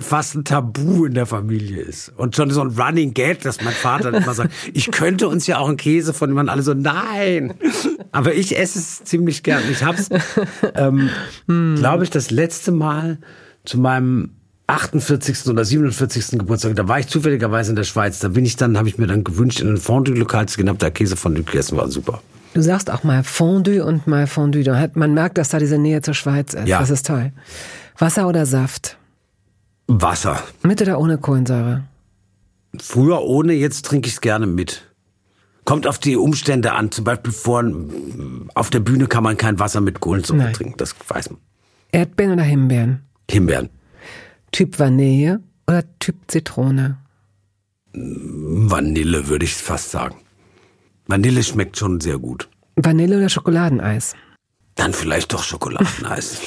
fast 0.00 0.34
ein 0.34 0.44
Tabu 0.44 1.04
in 1.04 1.14
der 1.14 1.26
Familie 1.26 1.82
ist. 1.82 2.12
Und 2.16 2.36
schon 2.36 2.50
so 2.50 2.60
ein 2.60 2.70
Running 2.70 3.14
Gag, 3.14 3.40
dass 3.42 3.62
mein 3.62 3.74
Vater 3.74 4.12
immer 4.12 4.34
sagt, 4.34 4.52
ich 4.72 4.90
könnte 4.90 5.28
uns 5.28 5.46
ja 5.46 5.58
auch 5.58 5.68
einen 5.68 5.76
Käse 5.76 6.12
von 6.12 6.30
jemandem 6.30 6.52
alle 6.52 6.62
so, 6.62 6.74
nein. 6.74 7.54
Aber 8.10 8.34
ich 8.34 8.58
esse 8.58 8.78
es 8.78 9.04
ziemlich 9.04 9.42
gern. 9.42 9.62
Ich 9.70 9.82
habe 9.82 9.98
es, 9.98 10.08
ähm, 10.74 11.10
hm. 11.46 11.76
glaube 11.76 12.04
ich, 12.04 12.10
das 12.10 12.30
letzte 12.30 12.72
Mal 12.72 13.18
zu 13.64 13.78
meinem 13.78 14.30
48. 14.66 15.48
oder 15.48 15.64
47. 15.64 16.38
Geburtstag, 16.38 16.76
da 16.76 16.88
war 16.88 16.98
ich 16.98 17.08
zufälligerweise 17.08 17.70
in 17.70 17.76
der 17.76 17.84
Schweiz. 17.84 18.20
Da 18.20 18.28
bin 18.28 18.44
ich 18.44 18.56
dann, 18.56 18.78
habe 18.78 18.88
ich 18.88 18.96
mir 18.96 19.06
dann 19.06 19.24
gewünscht, 19.24 19.60
in 19.60 19.68
ein 19.68 19.76
Fondue-Lokal 19.76 20.46
zu 20.46 20.56
gehen, 20.56 20.68
habe 20.68 20.78
da 20.78 20.90
Käse 20.90 21.16
von 21.16 21.34
gegessen, 21.34 21.76
war 21.76 21.88
super. 21.88 22.22
Du 22.54 22.60
sagst 22.60 22.90
auch 22.90 23.02
mal 23.02 23.22
Fondue 23.24 23.82
und 23.84 24.06
mal 24.06 24.26
Fondue. 24.26 24.90
Man 24.94 25.14
merkt, 25.14 25.38
dass 25.38 25.48
da 25.48 25.58
diese 25.58 25.78
Nähe 25.78 26.02
zur 26.02 26.14
Schweiz 26.14 26.52
ist. 26.54 26.68
Ja. 26.68 26.80
Das 26.80 26.90
ist 26.90 27.06
toll. 27.06 27.32
Wasser 28.02 28.26
oder 28.26 28.46
Saft? 28.46 28.98
Wasser. 29.86 30.42
Mit 30.64 30.82
oder 30.82 30.98
ohne 30.98 31.18
Kohlensäure? 31.18 31.84
Früher 32.76 33.22
ohne, 33.22 33.52
jetzt 33.52 33.84
trinke 33.84 34.08
ich 34.08 34.14
es 34.14 34.20
gerne 34.20 34.48
mit. 34.48 34.92
Kommt 35.64 35.86
auf 35.86 35.98
die 35.98 36.16
Umstände 36.16 36.72
an. 36.72 36.90
Zum 36.90 37.04
Beispiel 37.04 37.32
vor, 37.32 37.62
auf 38.56 38.70
der 38.70 38.80
Bühne 38.80 39.06
kann 39.06 39.22
man 39.22 39.36
kein 39.36 39.60
Wasser 39.60 39.80
mit 39.80 40.00
Kohlensäure 40.00 40.38
Nein. 40.38 40.52
trinken. 40.52 40.74
Das 40.78 40.96
weiß 41.06 41.30
man. 41.30 41.38
Erdbeeren 41.92 42.32
oder 42.32 42.42
Himbeeren? 42.42 43.02
Himbeeren. 43.30 43.70
Typ 44.50 44.80
Vanille 44.80 45.38
oder 45.68 45.84
Typ 46.00 46.16
Zitrone? 46.26 46.98
Vanille 47.92 49.28
würde 49.28 49.44
ich 49.44 49.54
fast 49.54 49.92
sagen. 49.92 50.16
Vanille 51.06 51.44
schmeckt 51.44 51.78
schon 51.78 52.00
sehr 52.00 52.18
gut. 52.18 52.48
Vanille 52.74 53.18
oder 53.18 53.28
Schokoladeneis? 53.28 54.16
Dann 54.74 54.92
vielleicht 54.92 55.32
doch 55.32 55.44
Schokoladeneis. 55.44 56.40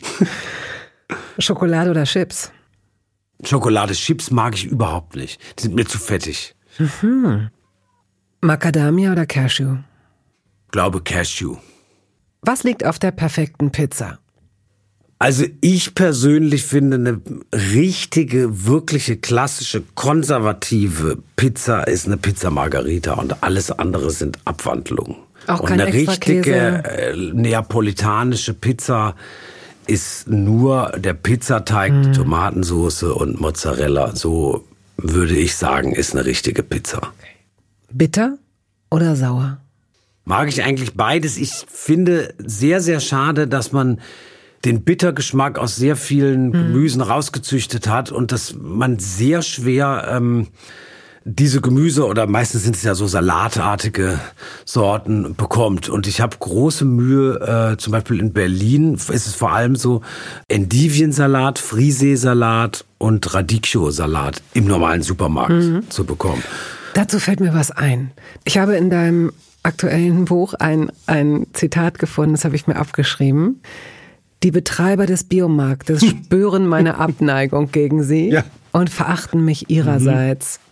Schokolade 1.38 1.90
oder 1.90 2.04
Chips? 2.04 2.50
Schokolade, 3.44 3.94
Chips 3.94 4.30
mag 4.30 4.54
ich 4.54 4.64
überhaupt 4.66 5.16
nicht. 5.16 5.40
Die 5.58 5.64
sind 5.64 5.74
mir 5.74 5.86
zu 5.86 5.98
fettig. 5.98 6.54
Mhm. 6.78 7.50
Macadamia 8.40 9.12
oder 9.12 9.26
Cashew? 9.26 9.76
Glaube 10.70 11.00
Cashew. 11.02 11.56
Was 12.42 12.62
liegt 12.64 12.84
auf 12.84 12.98
der 12.98 13.10
perfekten 13.10 13.70
Pizza? 13.70 14.18
Also 15.20 15.44
ich 15.60 15.96
persönlich 15.96 16.64
finde 16.64 16.96
eine 16.96 17.20
richtige, 17.52 18.66
wirkliche, 18.66 19.16
klassische, 19.16 19.82
konservative 19.96 21.18
Pizza 21.34 21.82
ist 21.88 22.06
eine 22.06 22.16
Pizza 22.16 22.50
Margarita 22.50 23.14
und 23.14 23.42
alles 23.42 23.72
andere 23.72 24.10
sind 24.10 24.38
Abwandlungen. 24.44 25.16
Auch 25.48 25.60
und 25.60 25.72
eine 25.72 25.92
richtige 25.92 26.84
äh, 26.84 27.16
neapolitanische 27.32 28.54
Pizza 28.54 29.16
ist 29.88 30.28
nur 30.28 30.92
der 30.96 31.14
Pizzateig, 31.14 31.92
mm. 31.92 32.12
Tomatensauce 32.12 33.04
und 33.04 33.40
Mozzarella. 33.40 34.14
So 34.14 34.64
würde 34.96 35.36
ich 35.36 35.56
sagen, 35.56 35.92
ist 35.92 36.14
eine 36.14 36.24
richtige 36.24 36.62
Pizza. 36.62 37.12
Bitter 37.90 38.38
oder 38.90 39.16
sauer? 39.16 39.58
Mag 40.24 40.48
ich 40.48 40.62
eigentlich 40.62 40.94
beides. 40.94 41.38
Ich 41.38 41.64
finde 41.68 42.34
sehr, 42.38 42.80
sehr 42.80 43.00
schade, 43.00 43.48
dass 43.48 43.72
man 43.72 44.00
den 44.64 44.82
Bittergeschmack 44.82 45.58
aus 45.58 45.76
sehr 45.76 45.96
vielen 45.96 46.52
Gemüsen 46.52 47.00
mm. 47.00 47.10
rausgezüchtet 47.10 47.88
hat 47.88 48.12
und 48.12 48.32
dass 48.32 48.54
man 48.60 48.98
sehr 48.98 49.42
schwer 49.42 50.08
ähm, 50.10 50.48
diese 51.28 51.60
Gemüse 51.60 52.06
oder 52.06 52.26
meistens 52.26 52.62
sind 52.62 52.74
es 52.74 52.82
ja 52.82 52.94
so 52.94 53.06
salatartige 53.06 54.18
Sorten 54.64 55.34
bekommt. 55.34 55.88
Und 55.90 56.06
ich 56.06 56.22
habe 56.22 56.36
große 56.38 56.86
Mühe, 56.86 57.72
äh, 57.74 57.76
zum 57.76 57.92
Beispiel 57.92 58.18
in 58.18 58.32
Berlin 58.32 58.94
ist 58.94 59.08
es 59.08 59.34
vor 59.34 59.52
allem 59.52 59.76
so 59.76 60.00
Endiviensalat, 60.48 61.58
Friseesalat 61.58 62.86
und 62.96 63.34
Radicchio-Salat 63.34 64.42
im 64.54 64.64
normalen 64.64 65.02
Supermarkt 65.02 65.52
mhm. 65.52 65.90
zu 65.90 66.04
bekommen. 66.04 66.42
Dazu 66.94 67.18
fällt 67.18 67.40
mir 67.40 67.52
was 67.52 67.70
ein. 67.70 68.10
Ich 68.44 68.56
habe 68.56 68.76
in 68.76 68.88
deinem 68.88 69.32
aktuellen 69.62 70.24
Buch 70.24 70.54
ein, 70.54 70.90
ein 71.06 71.46
Zitat 71.52 71.98
gefunden, 71.98 72.32
das 72.32 72.46
habe 72.46 72.56
ich 72.56 72.66
mir 72.66 72.76
abgeschrieben. 72.76 73.60
Die 74.42 74.50
Betreiber 74.50 75.04
des 75.04 75.24
Biomarktes 75.24 76.06
spüren 76.06 76.66
meine 76.66 76.96
Abneigung 76.96 77.70
gegen 77.70 78.02
sie 78.02 78.30
ja. 78.30 78.44
und 78.72 78.88
verachten 78.88 79.44
mich 79.44 79.68
ihrerseits. 79.68 80.58
Mhm 80.58 80.67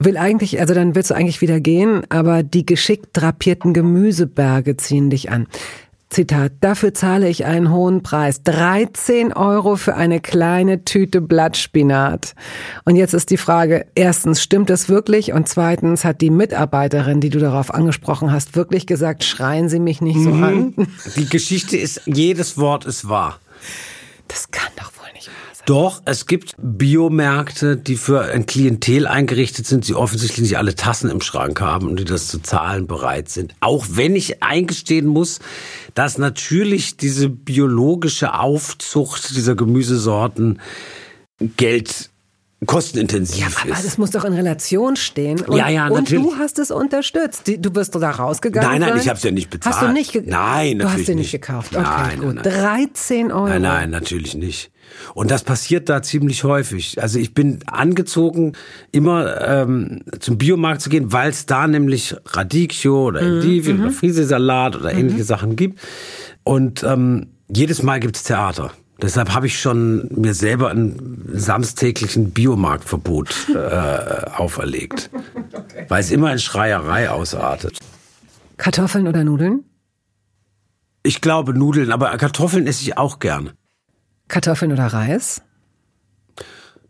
will 0.00 0.16
eigentlich, 0.16 0.60
also 0.60 0.74
dann 0.74 0.94
willst 0.94 1.10
du 1.10 1.14
eigentlich 1.14 1.40
wieder 1.40 1.60
gehen, 1.60 2.02
aber 2.08 2.42
die 2.42 2.66
geschickt 2.66 3.10
drapierten 3.12 3.72
Gemüseberge 3.72 4.76
ziehen 4.76 5.10
dich 5.10 5.30
an. 5.30 5.46
Zitat, 6.10 6.54
dafür 6.60 6.92
zahle 6.92 7.28
ich 7.28 7.44
einen 7.44 7.70
hohen 7.70 8.02
Preis. 8.02 8.42
13 8.42 9.32
Euro 9.32 9.76
für 9.76 9.94
eine 9.94 10.18
kleine 10.18 10.84
Tüte 10.84 11.20
Blattspinat. 11.20 12.34
Und 12.84 12.96
jetzt 12.96 13.14
ist 13.14 13.30
die 13.30 13.36
Frage, 13.36 13.86
erstens, 13.94 14.42
stimmt 14.42 14.70
das 14.70 14.88
wirklich? 14.88 15.32
Und 15.32 15.48
zweitens, 15.48 16.04
hat 16.04 16.20
die 16.20 16.30
Mitarbeiterin, 16.30 17.20
die 17.20 17.28
du 17.28 17.38
darauf 17.38 17.72
angesprochen 17.72 18.32
hast, 18.32 18.56
wirklich 18.56 18.88
gesagt, 18.88 19.22
schreien 19.22 19.68
Sie 19.68 19.78
mich 19.78 20.00
nicht 20.00 20.20
so 20.20 20.30
mhm. 20.30 20.42
an? 20.42 20.74
Die 21.14 21.28
Geschichte 21.28 21.76
ist, 21.76 22.00
jedes 22.06 22.58
Wort 22.58 22.86
ist 22.86 23.08
wahr. 23.08 23.38
Das 24.26 24.50
kann 24.50 24.72
doch 24.76 24.90
wohl 24.98 25.12
nicht 25.14 25.28
wahr 25.28 25.34
sein. 25.49 25.49
Doch, 25.66 26.02
es 26.04 26.26
gibt 26.26 26.54
Biomärkte, 26.58 27.76
die 27.76 27.96
für 27.96 28.22
ein 28.22 28.46
Klientel 28.46 29.06
eingerichtet 29.06 29.66
sind, 29.66 29.86
die 29.88 29.94
offensichtlich 29.94 30.42
nicht 30.42 30.58
alle 30.58 30.74
Tassen 30.74 31.10
im 31.10 31.20
Schrank 31.20 31.60
haben 31.60 31.88
und 31.88 32.00
die 32.00 32.04
das 32.04 32.28
zu 32.28 32.40
zahlen 32.40 32.86
bereit 32.86 33.28
sind. 33.28 33.54
Auch 33.60 33.86
wenn 33.90 34.16
ich 34.16 34.42
eingestehen 34.42 35.06
muss, 35.06 35.38
dass 35.94 36.18
natürlich 36.18 36.96
diese 36.96 37.28
biologische 37.28 38.34
Aufzucht 38.34 39.36
dieser 39.36 39.54
Gemüsesorten 39.54 40.60
Geld 41.56 42.09
kostenintensiv 42.66 43.38
ja, 43.40 43.46
aber 43.62 43.72
ist. 43.72 43.84
das 43.86 43.98
muss 43.98 44.10
doch 44.10 44.24
in 44.24 44.32
Relation 44.34 44.96
stehen. 44.96 45.40
Und, 45.40 45.56
Ja, 45.56 45.68
ja, 45.68 45.86
und 45.88 45.94
natürlich. 46.04 46.24
du 46.24 46.36
hast 46.36 46.58
es 46.58 46.70
unterstützt. 46.70 47.42
Du 47.58 47.70
bist 47.70 47.94
doch 47.94 48.00
da 48.00 48.10
rausgegangen. 48.10 48.68
Nein, 48.68 48.80
nein, 48.80 48.90
sein? 48.90 49.00
ich 49.00 49.08
hab's 49.08 49.22
ja 49.22 49.30
nicht 49.30 49.48
bezahlt. 49.50 49.76
Hast 49.76 49.82
du 49.82 49.92
nicht 49.92 50.12
ge- 50.12 50.22
Nein, 50.26 50.78
Du 50.78 50.84
hast 50.84 50.90
natürlich 50.92 51.06
den 51.06 51.16
nicht 51.18 51.32
nicht. 51.32 51.42
gekauft. 51.46 51.74
Okay, 51.74 51.82
Nein, 51.84 52.18
gut. 52.20 52.34
nein, 52.36 52.44
nein. 52.44 52.88
13 52.94 53.32
Euro. 53.32 53.48
Nein, 53.48 53.62
nein, 53.62 53.90
natürlich 53.90 54.34
nicht. 54.34 54.70
Und 55.14 55.30
das 55.30 55.42
passiert 55.44 55.88
da 55.88 56.02
ziemlich 56.02 56.44
häufig. 56.44 57.00
Also 57.00 57.18
ich 57.18 57.32
bin 57.32 57.60
angezogen, 57.66 58.52
immer 58.92 59.40
ähm, 59.40 60.00
zum 60.18 60.36
Biomarkt 60.36 60.82
zu 60.82 60.90
gehen, 60.90 61.12
weil 61.12 61.30
es 61.30 61.46
da 61.46 61.66
nämlich 61.66 62.14
Radicchio 62.26 63.06
oder 63.06 63.22
Mhm, 63.22 63.36
Endivien 63.36 63.80
oder 63.80 63.90
Friesesalat 63.92 64.76
oder 64.76 64.92
ähnliche 64.92 65.24
Sachen 65.24 65.56
gibt. 65.56 65.78
Und 66.42 66.82
ähm, 66.82 67.28
jedes 67.48 67.82
Mal 67.82 68.00
gibt's 68.00 68.24
Theater. 68.24 68.72
Deshalb 69.02 69.32
habe 69.34 69.46
ich 69.46 69.60
schon 69.60 70.08
mir 70.14 70.34
selber 70.34 70.70
einen 70.70 71.30
samstäglichen 71.32 72.30
Biomarktverbot 72.30 73.48
äh, 73.50 74.30
auferlegt. 74.36 75.10
Weil 75.88 76.00
es 76.00 76.10
immer 76.10 76.32
in 76.32 76.38
Schreierei 76.38 77.10
ausartet. 77.10 77.78
Kartoffeln 78.56 79.08
oder 79.08 79.24
Nudeln? 79.24 79.64
Ich 81.02 81.20
glaube 81.20 81.54
Nudeln, 81.54 81.92
aber 81.92 82.16
Kartoffeln 82.18 82.66
esse 82.66 82.82
ich 82.82 82.98
auch 82.98 83.18
gern. 83.20 83.52
Kartoffeln 84.28 84.72
oder 84.72 84.86
Reis? 84.86 85.42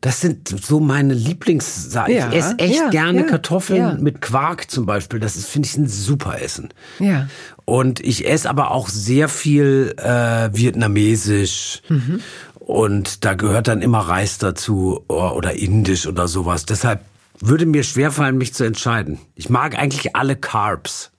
Das 0.00 0.22
sind 0.22 0.48
so 0.48 0.80
meine 0.80 1.12
Lieblingssachen. 1.12 2.14
Ja, 2.14 2.30
ich 2.30 2.36
esse 2.36 2.58
echt 2.58 2.76
ja, 2.76 2.88
gerne 2.88 3.20
ja, 3.20 3.26
Kartoffeln 3.26 4.02
mit 4.02 4.22
Quark 4.22 4.70
zum 4.70 4.86
Beispiel. 4.86 5.20
Das 5.20 5.36
ist, 5.36 5.46
finde 5.46 5.68
ich, 5.68 5.76
ein 5.76 5.88
super 5.88 6.40
Essen. 6.40 6.72
Ja. 6.98 7.28
Und 7.66 8.00
ich 8.00 8.26
esse 8.26 8.48
aber 8.48 8.70
auch 8.70 8.88
sehr 8.88 9.28
viel 9.28 9.94
äh, 9.98 10.48
vietnamesisch. 10.54 11.82
Mhm. 11.88 12.20
Und 12.58 13.24
da 13.26 13.34
gehört 13.34 13.68
dann 13.68 13.82
immer 13.82 13.98
Reis 13.98 14.38
dazu 14.38 15.04
oder, 15.08 15.36
oder 15.36 15.54
indisch 15.54 16.06
oder 16.06 16.28
sowas. 16.28 16.64
Deshalb 16.64 17.04
würde 17.38 17.66
mir 17.66 17.82
schwerfallen, 17.82 18.38
mich 18.38 18.54
zu 18.54 18.64
entscheiden. 18.64 19.18
Ich 19.34 19.50
mag 19.50 19.78
eigentlich 19.78 20.16
alle 20.16 20.36
Carbs. 20.36 21.10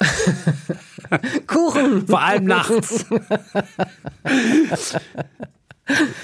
Kuchen. 1.46 2.06
Vor 2.06 2.22
allem 2.22 2.44
nachts. 2.44 3.04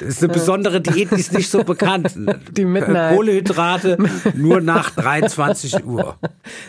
Das 0.01 0.09
ist 0.09 0.23
eine 0.23 0.33
besondere 0.33 0.81
Diät, 0.81 1.11
die 1.11 1.21
ist 1.21 1.33
nicht 1.33 1.51
so 1.51 1.65
bekannt. 1.65 2.17
Die 2.53 2.65
Midnight. 2.65 3.15
Kohlehydrate 3.15 3.99
nur 4.35 4.61
nach 4.61 4.91
23 4.91 5.85
Uhr. 5.85 6.17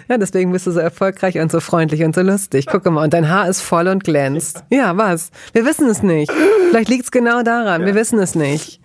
Ja, 0.07 0.17
deswegen 0.17 0.51
bist 0.51 0.67
du 0.67 0.71
so 0.71 0.79
erfolgreich 0.79 1.37
und 1.39 1.51
so 1.51 1.59
freundlich 1.59 2.03
und 2.03 2.15
so 2.15 2.21
lustig. 2.21 2.65
Guck 2.69 2.85
mal, 2.85 3.03
und 3.03 3.13
dein 3.13 3.29
Haar 3.29 3.47
ist 3.47 3.61
voll 3.61 3.87
und 3.87 4.03
glänzt. 4.03 4.63
Ja, 4.69 4.97
was? 4.97 5.31
Wir 5.53 5.65
wissen 5.65 5.87
es 5.87 6.03
nicht. 6.03 6.31
Vielleicht 6.69 6.89
liegt's 6.89 7.11
genau 7.11 7.43
daran. 7.43 7.85
Wir 7.85 7.95
wissen 7.95 8.19
es 8.19 8.35
nicht. 8.35 8.81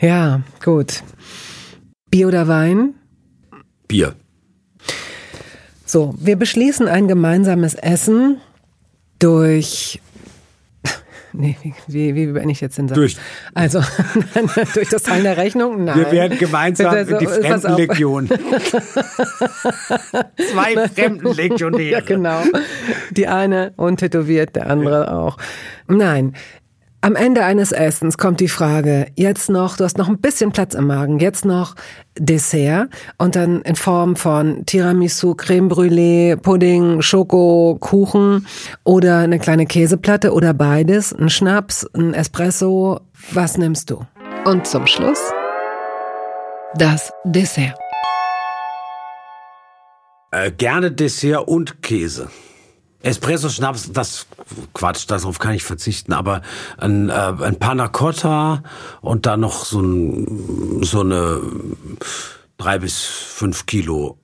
Ja, 0.00 0.40
gut. 0.64 1.02
Bier 2.10 2.28
oder 2.28 2.48
Wein? 2.48 2.94
Bier. 3.88 4.14
So, 5.84 6.14
wir 6.18 6.36
beschließen 6.36 6.86
ein 6.86 7.08
gemeinsames 7.08 7.74
Essen 7.74 8.40
durch. 9.18 10.00
Nee, 11.32 11.56
wie, 11.62 11.74
wie, 11.86 12.14
wie 12.14 12.26
beende 12.32 12.50
ich 12.52 12.60
jetzt 12.60 12.76
den 12.78 12.88
Satz? 12.88 12.96
Durch- 12.96 13.16
Also, 13.54 13.80
durch 14.74 14.88
das 14.88 15.02
Teilen 15.04 15.22
der 15.24 15.36
Rechnung? 15.36 15.84
Nein. 15.84 15.96
Wir 15.98 16.10
werden 16.10 16.38
gemeinsam 16.38 16.88
Also, 16.88 17.12
in 17.16 17.18
die. 17.20 17.26
Fremdenlegion. 17.26 18.28
Zwei 20.52 20.88
Fremdenlegionäre. 20.88 21.90
Ja, 21.90 22.00
genau. 22.00 22.42
Die 23.10 23.26
eine 23.28 23.72
untätowiert, 23.76 24.56
der 24.56 24.68
andere 24.70 25.12
auch. 25.12 25.36
Nein. 25.86 26.34
Am 27.02 27.16
Ende 27.16 27.44
eines 27.44 27.72
Essens 27.72 28.18
kommt 28.18 28.40
die 28.40 28.48
Frage, 28.48 29.06
jetzt 29.16 29.48
noch, 29.48 29.78
du 29.78 29.84
hast 29.84 29.96
noch 29.96 30.08
ein 30.08 30.18
bisschen 30.18 30.52
Platz 30.52 30.74
im 30.74 30.86
Magen, 30.86 31.18
jetzt 31.18 31.46
noch 31.46 31.74
Dessert 32.18 32.90
und 33.16 33.36
dann 33.36 33.62
in 33.62 33.74
Form 33.74 34.16
von 34.16 34.66
Tiramisu, 34.66 35.34
Creme 35.34 35.70
Brûlée, 35.70 36.36
Pudding, 36.36 37.00
Schoko, 37.00 37.78
Kuchen 37.80 38.46
oder 38.84 39.18
eine 39.18 39.38
kleine 39.38 39.64
Käseplatte 39.64 40.34
oder 40.34 40.52
beides, 40.52 41.14
ein 41.14 41.30
Schnaps, 41.30 41.86
ein 41.94 42.12
Espresso. 42.12 43.00
Was 43.32 43.56
nimmst 43.56 43.88
du? 43.88 44.04
Und 44.44 44.66
zum 44.66 44.86
Schluss 44.86 45.32
das 46.74 47.10
Dessert. 47.24 47.78
Äh, 50.32 50.52
gerne 50.52 50.92
Dessert 50.92 51.48
und 51.48 51.82
Käse. 51.82 52.28
Espresso 53.02 53.48
Schnaps, 53.48 53.92
das 53.92 54.26
Quatsch, 54.74 55.04
darauf 55.08 55.38
kann 55.38 55.54
ich 55.54 55.64
verzichten, 55.64 56.12
aber 56.12 56.42
ein, 56.76 57.08
äh, 57.08 57.12
ein 57.12 57.58
Panna 57.58 57.88
Cotta 57.88 58.62
und 59.00 59.26
dann 59.26 59.40
noch 59.40 59.64
so, 59.64 59.80
ein, 59.80 60.82
so 60.82 61.00
eine 61.00 61.40
drei 62.58 62.78
bis 62.78 63.00
fünf 63.00 63.64
Kilo 63.64 64.18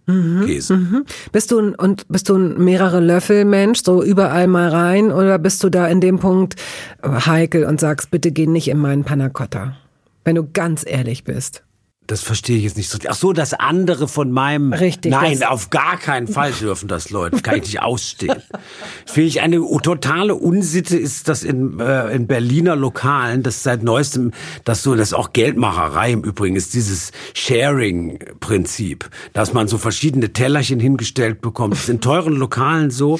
Käse. 0.44 1.04
Bist 1.32 1.52
du 1.52 1.58
ein, 1.58 1.74
und 1.74 2.06
bist 2.08 2.28
du 2.28 2.36
ein 2.36 2.62
mehrere 2.62 3.00
Löffel 3.00 3.46
Mensch, 3.46 3.82
so 3.82 4.02
überall 4.02 4.46
mal 4.46 4.68
rein, 4.68 5.10
oder 5.10 5.38
bist 5.38 5.64
du 5.64 5.70
da 5.70 5.86
in 5.86 6.02
dem 6.02 6.18
Punkt 6.18 6.56
äh, 7.02 7.08
heikel 7.08 7.64
und 7.64 7.80
sagst, 7.80 8.10
bitte 8.10 8.30
geh 8.30 8.46
nicht 8.46 8.68
in 8.68 8.78
meinen 8.78 9.04
Panna 9.04 9.30
Cotta? 9.30 9.76
Wenn 10.24 10.34
du 10.34 10.46
ganz 10.52 10.84
ehrlich 10.86 11.24
bist. 11.24 11.62
Das 12.06 12.22
verstehe 12.22 12.56
ich 12.56 12.64
jetzt 12.64 12.76
nicht 12.76 12.88
so. 12.88 12.98
Ach 13.08 13.14
so, 13.14 13.32
das 13.32 13.52
andere 13.52 14.06
von 14.06 14.30
meinem. 14.30 14.72
Richtig, 14.72 15.10
Nein, 15.10 15.42
auf 15.42 15.70
gar 15.70 15.96
keinen 15.98 16.28
Fall 16.28 16.52
dürfen 16.52 16.88
das 16.88 17.10
Leute. 17.10 17.40
Kann 17.42 17.56
ich 17.56 17.62
nicht 17.62 17.82
ausstehen. 17.82 18.42
Finde 19.06 19.28
ich 19.28 19.40
eine 19.40 19.60
totale 19.82 20.34
Unsitte 20.34 20.96
ist 20.96 21.28
das 21.28 21.42
in, 21.42 21.80
äh, 21.80 22.14
in 22.14 22.26
Berliner 22.26 22.76
Lokalen, 22.76 23.42
das 23.42 23.62
seit 23.62 23.82
neuestem, 23.82 24.32
das 24.64 24.82
so, 24.82 24.94
das 24.94 25.08
ist 25.08 25.14
auch 25.14 25.32
Geldmacherei 25.32 26.12
im 26.12 26.22
Übrigen, 26.22 26.56
ist 26.56 26.74
dieses 26.74 27.12
Sharing-Prinzip, 27.34 29.08
dass 29.32 29.52
man 29.52 29.68
so 29.68 29.78
verschiedene 29.78 30.32
Tellerchen 30.32 30.80
hingestellt 30.80 31.40
bekommt. 31.40 31.74
Das 31.74 31.80
ist 31.84 31.88
in 31.88 32.00
teuren 32.00 32.36
Lokalen 32.36 32.90
so. 32.90 33.18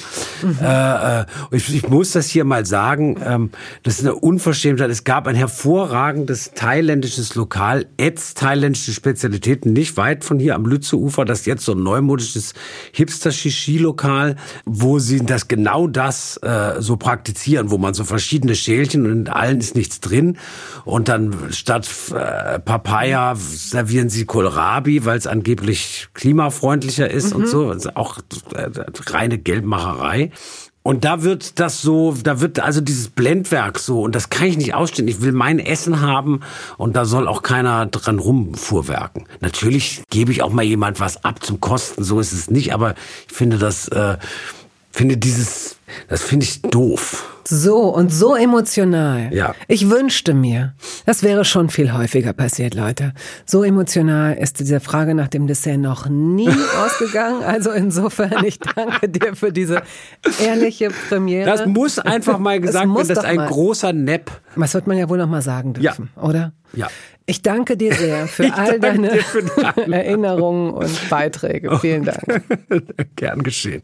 Äh, 0.61 1.21
äh, 1.21 1.25
ich, 1.51 1.73
ich 1.73 1.87
muss 1.89 2.11
das 2.11 2.29
hier 2.29 2.45
mal 2.45 2.65
sagen, 2.65 3.17
ähm, 3.23 3.51
das 3.83 3.99
ist 3.99 4.05
eine 4.05 4.15
Unverschämtheit. 4.15 4.89
Es 4.89 5.03
gab 5.03 5.27
ein 5.27 5.35
hervorragendes 5.35 6.51
thailändisches 6.55 7.35
Lokal, 7.35 7.85
Eds 7.97 8.33
thailändische 8.77 8.93
Spezialitäten, 8.93 9.73
nicht 9.73 9.97
weit 9.97 10.23
von 10.23 10.39
hier 10.39 10.55
am 10.55 10.65
Lützeufer, 10.65 11.25
das 11.25 11.41
ist 11.41 11.45
jetzt 11.47 11.65
so 11.65 11.73
ein 11.73 11.83
neumodisches 11.83 12.53
Hipster-Shishi-Lokal, 12.93 14.35
wo 14.65 14.99
sie 14.99 15.25
das 15.25 15.47
genau 15.47 15.87
das 15.87 16.37
äh, 16.37 16.75
so 16.79 16.97
praktizieren, 16.97 17.71
wo 17.71 17.77
man 17.77 17.93
so 17.93 18.03
verschiedene 18.03 18.55
Schälchen 18.55 19.05
und 19.05 19.11
in 19.11 19.27
allen 19.27 19.59
ist 19.59 19.75
nichts 19.75 19.99
drin 19.99 20.37
und 20.85 21.07
dann 21.07 21.35
statt 21.51 21.89
äh, 22.13 22.59
Papaya 22.59 23.35
servieren 23.35 24.09
sie 24.09 24.25
Kohlrabi, 24.25 25.05
weil 25.05 25.17
es 25.17 25.27
angeblich 25.27 26.09
klimafreundlicher 26.13 27.09
ist 27.09 27.33
und 27.33 27.47
so. 27.47 27.73
Das 27.73 27.85
ist 27.85 27.95
auch 27.95 28.19
äh, 28.53 28.69
reine 29.07 29.37
Geldmacherei. 29.37 30.31
Und 30.87 31.03
da 31.03 31.21
wird 31.21 31.59
das 31.59 31.81
so, 31.81 32.15
da 32.23 32.39
wird 32.39 32.61
also 32.61 32.79
dieses 32.79 33.09
Blendwerk 33.09 33.77
so, 33.77 34.03
und 34.03 34.15
das 34.15 34.29
kann 34.29 34.47
ich 34.47 34.55
nicht 34.55 34.73
ausstehen. 34.73 35.09
Ich 35.09 35.19
will 35.19 35.33
mein 35.33 35.59
Essen 35.59 35.99
haben 35.99 36.39
und 36.77 36.95
da 36.95 37.03
soll 37.03 37.27
auch 37.27 37.43
keiner 37.43 37.87
dran 37.87 38.19
rumfuhrwerken. 38.19 39.27
Natürlich 39.41 40.03
gebe 40.09 40.31
ich 40.31 40.43
auch 40.43 40.49
mal 40.53 40.63
jemand 40.63 41.01
was 41.01 41.25
ab 41.25 41.43
zum 41.43 41.59
Kosten, 41.59 42.05
so 42.05 42.21
ist 42.21 42.31
es 42.31 42.49
nicht, 42.49 42.73
aber 42.73 42.95
ich 43.29 43.35
finde 43.35 43.57
das, 43.57 43.89
äh, 43.89 44.15
finde 44.97 45.17
dieses, 45.17 45.77
das 46.09 46.23
finde 46.23 46.45
ich 46.45 46.61
doof. 46.63 47.23
So 47.47 47.83
und 47.83 48.11
so 48.11 48.35
emotional. 48.35 49.33
Ja. 49.33 49.55
Ich 49.69 49.89
wünschte 49.89 50.33
mir, 50.33 50.73
das 51.05 51.23
wäre 51.23 51.45
schon 51.45 51.69
viel 51.69 51.93
häufiger 51.93 52.33
passiert, 52.33 52.73
Leute. 52.73 53.13
So 53.45 53.63
emotional 53.63 54.33
ist 54.33 54.59
diese 54.59 54.81
Frage 54.81 55.15
nach 55.15 55.29
dem 55.29 55.47
Dessert 55.47 55.77
noch 55.77 56.09
nie 56.09 56.49
ausgegangen. 56.83 57.43
Also 57.43 57.71
insofern, 57.71 58.43
ich 58.43 58.59
danke 58.59 59.07
dir 59.07 59.35
für 59.35 59.53
diese 59.53 59.81
ehrliche 60.43 60.89
Premiere. 61.07 61.45
Das 61.45 61.65
muss 61.67 61.99
einfach 61.99 62.37
mal 62.39 62.59
gesagt 62.59 62.85
werden, 62.85 62.97
das 63.07 63.09
ist 63.19 63.23
ein 63.23 63.37
mal. 63.37 63.47
großer 63.47 63.93
Nepp. 63.93 64.29
Das 64.57 64.73
wird 64.73 64.87
man 64.87 64.97
ja 64.97 65.07
wohl 65.07 65.17
noch 65.19 65.29
mal 65.29 65.41
sagen 65.43 65.73
dürfen, 65.73 66.09
oder? 66.21 66.51
Ja. 66.73 66.87
Ich 67.27 67.41
danke 67.43 67.77
dir 67.77 67.93
sehr 67.93 68.27
für 68.27 68.43
Ich 68.47 68.53
all 68.53 68.79
deine 68.79 69.09
für 69.17 69.43
deine- 69.43 69.95
Erinnerungen 70.03 70.71
und 70.73 71.09
Beiträge. 71.09 71.77
Vielen 71.81 72.03
Dank. 72.03 72.43
Gern 73.15 73.43
geschehen. 73.43 73.83